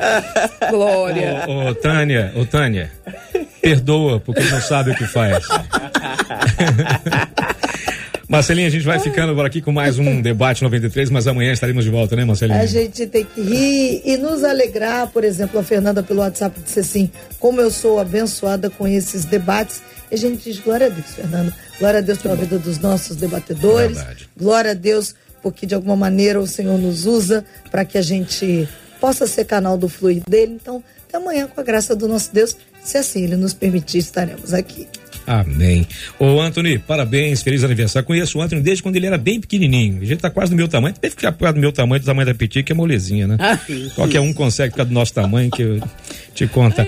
Glória. 0.70 1.45
Ô, 1.47 1.70
ô, 1.70 1.76
Tânia, 1.76 2.32
ô 2.36 2.45
Tânia, 2.45 2.91
perdoa 3.61 4.20
porque 4.20 4.43
não 4.43 4.61
sabe 4.61 4.91
o 4.91 4.95
que 4.95 5.07
faz. 5.07 5.43
Marcelinha, 8.30 8.68
a 8.68 8.70
gente 8.70 8.86
vai 8.86 9.00
ficando 9.00 9.34
por 9.34 9.44
aqui 9.44 9.60
com 9.60 9.72
mais 9.72 9.98
um 9.98 10.22
debate 10.22 10.62
93, 10.62 11.10
mas 11.10 11.26
amanhã 11.26 11.52
estaremos 11.52 11.84
de 11.84 11.90
volta, 11.90 12.16
né, 12.16 12.24
Marcelinha? 12.24 12.62
A 12.62 12.66
gente 12.68 13.08
tem 13.08 13.26
que 13.26 13.42
rir 13.42 14.04
e 14.06 14.18
nos 14.18 14.44
alegrar. 14.44 15.08
Por 15.08 15.24
exemplo, 15.24 15.60
a 15.60 15.64
Fernanda 15.64 16.04
pelo 16.04 16.20
WhatsApp 16.20 16.60
disse 16.64 16.80
assim: 16.80 17.12
como 17.40 17.60
eu 17.60 17.72
sou 17.72 18.00
abençoada 18.00 18.70
com 18.70 18.88
esses 18.88 19.26
debates. 19.26 19.82
E 20.12 20.14
a 20.14 20.18
gente 20.18 20.44
diz 20.44 20.60
glória 20.60 20.86
a 20.86 20.90
Deus, 20.90 21.08
Fernanda. 21.08 21.52
Glória 21.80 22.00
a 22.00 22.02
Deus 22.04 22.20
pela 22.20 22.36
vida 22.36 22.60
dos 22.60 22.78
nossos 22.78 23.16
debatedores. 23.16 23.98
Verdade. 23.98 24.30
Glória 24.38 24.72
a 24.72 24.76
Deus, 24.76 25.16
porque 25.42 25.66
de 25.66 25.74
alguma 25.74 25.96
maneira 25.96 26.40
o 26.40 26.46
Senhor 26.46 26.78
nos 26.78 27.08
usa 27.08 27.44
para 27.72 27.84
que 27.84 27.98
a 27.98 28.02
gente 28.04 28.70
possa 29.02 29.26
ser 29.26 29.46
canal 29.46 29.76
do 29.76 29.90
fluir 29.90 30.22
dele. 30.30 30.56
Então, 30.62 30.84
até 31.08 31.18
amanhã, 31.18 31.48
com 31.48 31.60
a 31.60 31.64
graça 31.64 31.96
do 31.96 32.08
nosso 32.08 32.32
Deus, 32.32 32.56
se 32.84 32.96
assim 32.96 33.24
ele 33.24 33.36
nos 33.36 33.56
permitir, 33.56 33.98
estaremos 33.98 34.54
aqui. 34.54 34.88
Amém. 35.30 35.86
Ô, 36.18 36.42
Anthony, 36.42 36.80
parabéns, 36.80 37.44
feliz 37.44 37.64
aniversário. 37.64 38.04
Conheço 38.08 38.40
o 38.40 38.42
Anthony 38.42 38.64
desde 38.64 38.82
quando 38.82 38.96
ele 38.96 39.06
era 39.06 39.16
bem 39.16 39.40
pequenininho. 39.40 40.04
Gente 40.04 40.22
tá 40.22 40.30
quase 40.32 40.50
do 40.50 40.56
meu 40.56 40.68
tamanho. 40.68 40.96
Que 41.00 41.08
ficar 41.08 41.32
por 41.34 41.42
causa 41.42 41.54
do 41.54 41.60
meu 41.60 41.72
tamanho, 41.72 42.02
do 42.02 42.06
tamanho 42.08 42.26
da 42.26 42.34
Petit, 42.34 42.64
que 42.64 42.72
é 42.72 42.76
molezinha, 42.76 43.28
né? 43.28 43.38
Ah, 43.40 43.60
Qualquer 43.94 44.22
um 44.22 44.34
consegue 44.34 44.72
ficar 44.72 44.86
do 44.86 44.94
nosso 44.94 45.14
tamanho, 45.14 45.52
que 45.52 45.62
eu 45.62 45.80
te 46.34 46.48
conta. 46.48 46.84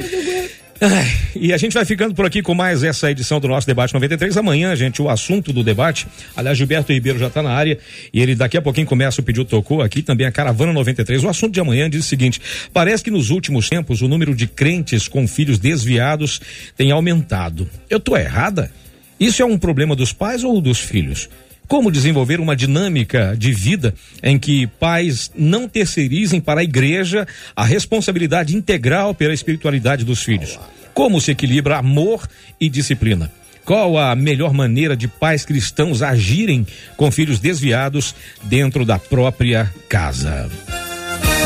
E 1.35 1.53
a 1.53 1.57
gente 1.57 1.73
vai 1.73 1.85
ficando 1.85 2.15
por 2.15 2.25
aqui 2.25 2.41
com 2.41 2.55
mais 2.55 2.83
essa 2.83 3.09
edição 3.11 3.39
do 3.39 3.47
nosso 3.47 3.67
debate 3.67 3.93
93. 3.93 4.35
Amanhã, 4.37 4.75
gente, 4.75 5.01
o 5.01 5.09
assunto 5.09 5.53
do 5.53 5.63
debate. 5.63 6.07
Aliás, 6.35 6.57
Gilberto 6.57 6.91
Ribeiro 6.91 7.19
já 7.19 7.27
está 7.27 7.43
na 7.43 7.51
área 7.51 7.77
e 8.11 8.19
ele 8.21 8.35
daqui 8.35 8.57
a 8.57 8.61
pouquinho 8.61 8.87
começa 8.87 9.21
o 9.21 9.23
pedido 9.23 9.45
tocou 9.45 9.81
aqui 9.81 10.01
também 10.01 10.25
a 10.25 10.31
caravana 10.31 10.73
93. 10.73 11.23
O 11.23 11.29
assunto 11.29 11.53
de 11.53 11.59
amanhã 11.59 11.89
diz 11.89 12.05
o 12.05 12.07
seguinte: 12.07 12.41
parece 12.73 13.03
que 13.03 13.11
nos 13.11 13.29
últimos 13.29 13.69
tempos 13.69 14.01
o 14.01 14.07
número 14.07 14.35
de 14.35 14.47
crentes 14.47 15.07
com 15.07 15.27
filhos 15.27 15.59
desviados 15.59 16.41
tem 16.75 16.91
aumentado. 16.91 17.69
Eu 17.89 17.99
tô 17.99 18.17
errada? 18.17 18.71
Isso 19.19 19.41
é 19.41 19.45
um 19.45 19.57
problema 19.57 19.95
dos 19.95 20.11
pais 20.11 20.43
ou 20.43 20.59
dos 20.59 20.79
filhos? 20.79 21.29
Como 21.71 21.89
desenvolver 21.89 22.41
uma 22.41 22.53
dinâmica 22.53 23.33
de 23.37 23.53
vida 23.53 23.95
em 24.21 24.37
que 24.37 24.67
pais 24.67 25.31
não 25.33 25.69
terceirizem 25.69 26.41
para 26.41 26.59
a 26.59 26.63
igreja 26.65 27.25
a 27.55 27.63
responsabilidade 27.63 28.57
integral 28.57 29.15
pela 29.15 29.33
espiritualidade 29.33 30.03
dos 30.03 30.21
filhos? 30.21 30.59
Como 30.93 31.21
se 31.21 31.31
equilibra 31.31 31.77
amor 31.77 32.27
e 32.59 32.67
disciplina? 32.67 33.31
Qual 33.63 33.97
a 33.97 34.13
melhor 34.17 34.53
maneira 34.53 34.97
de 34.97 35.07
pais 35.07 35.45
cristãos 35.45 36.01
agirem 36.01 36.67
com 36.97 37.09
filhos 37.09 37.39
desviados 37.39 38.13
dentro 38.43 38.83
da 38.83 38.99
própria 38.99 39.73
casa? 39.87 40.51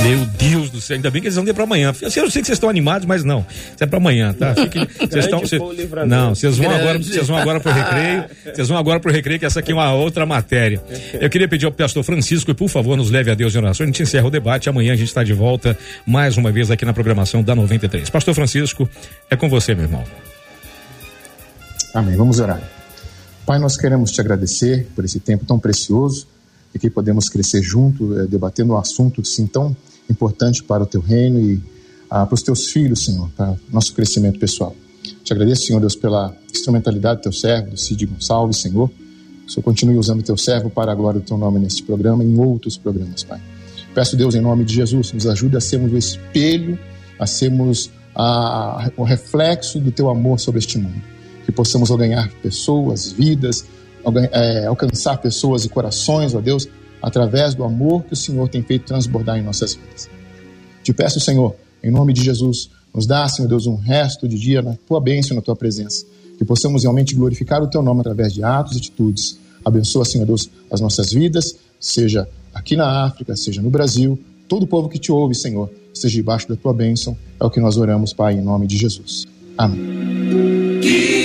Meu 0.04 0.26
Deus 0.38 0.70
do 0.70 0.82
céu, 0.82 0.96
ainda 0.96 1.10
bem 1.10 1.22
que 1.22 1.28
eles 1.28 1.36
vão 1.36 1.46
ter 1.46 1.54
para 1.54 1.64
amanhã. 1.64 1.93
Eu 2.02 2.12
sei 2.12 2.24
que 2.24 2.32
vocês 2.32 2.50
estão 2.50 2.70
animados, 2.70 3.08
mas 3.08 3.24
não. 3.24 3.46
Isso 3.50 3.84
é 3.84 3.86
para 3.86 3.98
amanhã, 3.98 4.34
tá? 4.34 4.54
Fiquem, 4.54 4.88
vocês 5.00 5.26
estão, 5.26 5.41
não, 6.06 6.36
vocês 6.36 6.58
vão 6.58 6.70
agora, 6.70 6.98
vocês 7.00 7.28
vão 7.28 7.38
agora 7.38 7.60
pro 7.60 7.72
recreio. 7.72 8.26
Vocês 8.56 8.68
vão 8.70 8.78
agora 8.78 9.00
pro 9.00 9.12
recreio, 9.12 9.39
que 9.39 9.46
essa 9.46 9.60
aqui 9.60 9.72
é 9.72 9.76
uma 9.76 9.93
outra 9.93 10.26
matéria. 10.26 10.82
Eu 11.20 11.30
queria 11.30 11.48
pedir 11.48 11.66
ao 11.66 11.72
pastor 11.72 12.04
Francisco, 12.04 12.52
e 12.52 12.54
por 12.54 12.70
favor, 12.70 12.96
nos 12.96 13.10
leve 13.10 13.30
a 13.30 13.34
Deus 13.34 13.54
em 13.54 13.58
oração. 13.58 13.84
A 13.84 13.88
gente 13.88 14.02
encerra 14.02 14.28
o 14.28 14.32
debate. 14.32 14.70
Amanhã 14.70 14.93
a 14.93 14.96
gente 14.96 15.08
está 15.08 15.24
de 15.24 15.34
volta 15.34 15.78
mais 16.06 16.38
uma 16.38 16.52
vez 16.52 16.72
aqui 16.72 16.86
na 16.86 16.93
programação 16.93 17.43
da 17.43 17.54
93. 17.54 18.10
Pastor 18.10 18.34
Francisco, 18.34 18.88
é 19.30 19.36
com 19.36 19.50
você, 19.50 19.76
meu 19.76 19.86
irmão. 19.86 20.04
Amém. 21.93 22.16
Vamos 22.16 22.39
orar. 22.39 22.62
Pai, 23.46 23.60
nós 23.60 23.76
queremos 23.76 24.12
te 24.12 24.22
agradecer 24.22 24.88
por 24.96 25.04
esse 25.04 25.20
tempo 25.20 25.46
tão 25.46 25.60
precioso 25.60 26.28
e 26.76 26.80
que 26.80 26.89
podemos 26.89 27.30
crescer 27.30 27.63
junto, 27.63 28.19
eh, 28.19 28.28
debatendo 28.28 28.73
um 28.73 28.78
assunto 28.78 29.21
assim 29.21 29.47
tão 29.47 29.76
importante 30.09 30.61
para 30.61 30.84
o 30.84 30.86
teu 30.86 30.99
reino 30.99 31.39
e 31.39 31.61
ah, 32.09 32.26
para 32.26 32.36
os 32.36 32.43
teus 32.43 32.67
filhos, 32.71 33.05
Senhor, 33.05 33.30
para 33.36 33.55
nosso 33.71 33.93
crescimento 33.93 34.38
pessoal. 34.38 34.76
Te 35.23 35.34
agradeço, 35.34 35.65
Senhor 35.65 35.80
Deus, 35.80 35.95
pela 35.95 36.36
instrumentalidade 36.53 37.19
do 37.19 37.23
teu 37.23 37.32
servo, 37.32 37.71
do 37.71 37.78
Cid 37.78 38.05
Gonçalves, 38.05 38.57
Senhor. 38.57 38.89
Que 38.89 39.47
o 39.47 39.49
Senhor 39.49 39.63
continue 39.63 39.97
usando 39.97 40.19
o 40.19 40.23
teu 40.23 40.38
servo 40.38 40.69
para 40.69 40.91
a 40.91 40.95
glória 40.95 41.19
do 41.19 41.26
teu 41.26 41.38
nome 41.38 41.59
neste 41.59 41.82
programa 41.82 42.23
e 42.23 42.28
em 42.28 42.39
outros 42.39 42.78
programas, 42.78 43.23
Pai. 43.23 43.41
Peço, 43.93 44.17
Deus, 44.17 44.36
em 44.36 44.41
nome 44.41 44.65
de 44.65 44.73
Jesus, 44.76 45.13
nos 45.13 45.26
ajude 45.26 45.55
a 45.55 45.61
sermos 45.61 45.93
o 45.93 45.97
espelho, 45.97 46.78
a 47.17 47.26
sermos 47.26 47.89
a, 48.13 48.91
o 48.97 49.03
reflexo 49.03 49.80
do 49.80 49.91
teu 49.91 50.09
amor 50.09 50.39
sobre 50.39 50.59
este 50.59 50.78
mundo. 50.78 51.01
Que 51.45 51.51
possamos 51.51 51.89
ganhar 51.91 52.30
pessoas, 52.41 53.11
vidas, 53.11 53.65
é, 54.32 54.66
alcançar 54.66 55.18
pessoas 55.18 55.66
e 55.66 55.70
corações, 55.70 56.34
ó 56.34 56.41
Deus, 56.41 56.68
através 57.01 57.53
do 57.53 57.64
amor 57.64 58.03
que 58.03 58.14
o 58.14 58.16
Senhor 58.16 58.47
tem 58.49 58.62
feito 58.62 58.86
transbordar 58.86 59.38
em 59.38 59.43
nossas 59.43 59.76
vidas. 59.76 60.10
Te 60.84 60.93
peço, 60.93 61.20
Senhor, 61.20 61.56
em 61.84 61.91
nome 61.91 62.14
de 62.14 62.24
Jesus, 62.24 62.70
nos 62.93 63.06
dá, 63.06 63.28
Senhor 63.28 63.47
Deus, 63.47 63.68
um 63.68 63.76
resto 63.76 64.28
de 64.28 64.38
dia 64.39 64.62
na 64.62 64.76
tua 64.88 64.99
bênção, 65.01 65.36
na 65.36 65.41
tua 65.41 65.56
presença. 65.56 66.06
Que 66.38 66.45
possamos 66.45 66.84
realmente 66.84 67.16
glorificar 67.16 67.62
o 67.62 67.68
teu 67.68 67.82
nome 67.82 68.01
através 68.01 68.34
de 68.34 68.43
atos 68.43 68.76
e 68.76 68.78
atitudes. 68.78 69.38
Abençoa, 69.64 70.06
Senhor 70.06 70.26
Deus, 70.26 70.49
as 70.72 70.80
nossas 70.82 71.12
vidas, 71.12 71.56
seja 71.80 72.28
aqui 72.53 72.76
na 72.76 73.06
África, 73.06 73.36
seja 73.36 73.62
no 73.62 73.70
Brasil, 73.70 74.20
todo 74.47 74.64
o 74.64 74.68
povo 74.68 74.88
que 74.88 74.99
te 74.99 75.12
ouve, 75.12 75.36
Senhor, 75.36 75.70
esteja 75.93 76.16
debaixo 76.16 76.47
da 76.47 76.56
tua 76.56 76.74
bênção. 76.74 77.18
É 77.39 77.45
o 77.45 77.49
que 77.49 77.60
nós 77.60 77.78
oramos, 77.78 78.14
Pai, 78.14 78.34
em 78.34 78.41
nome 78.41 78.68
de 78.68 78.78
Jesus. 78.78 79.26
Amém. 79.58 81.24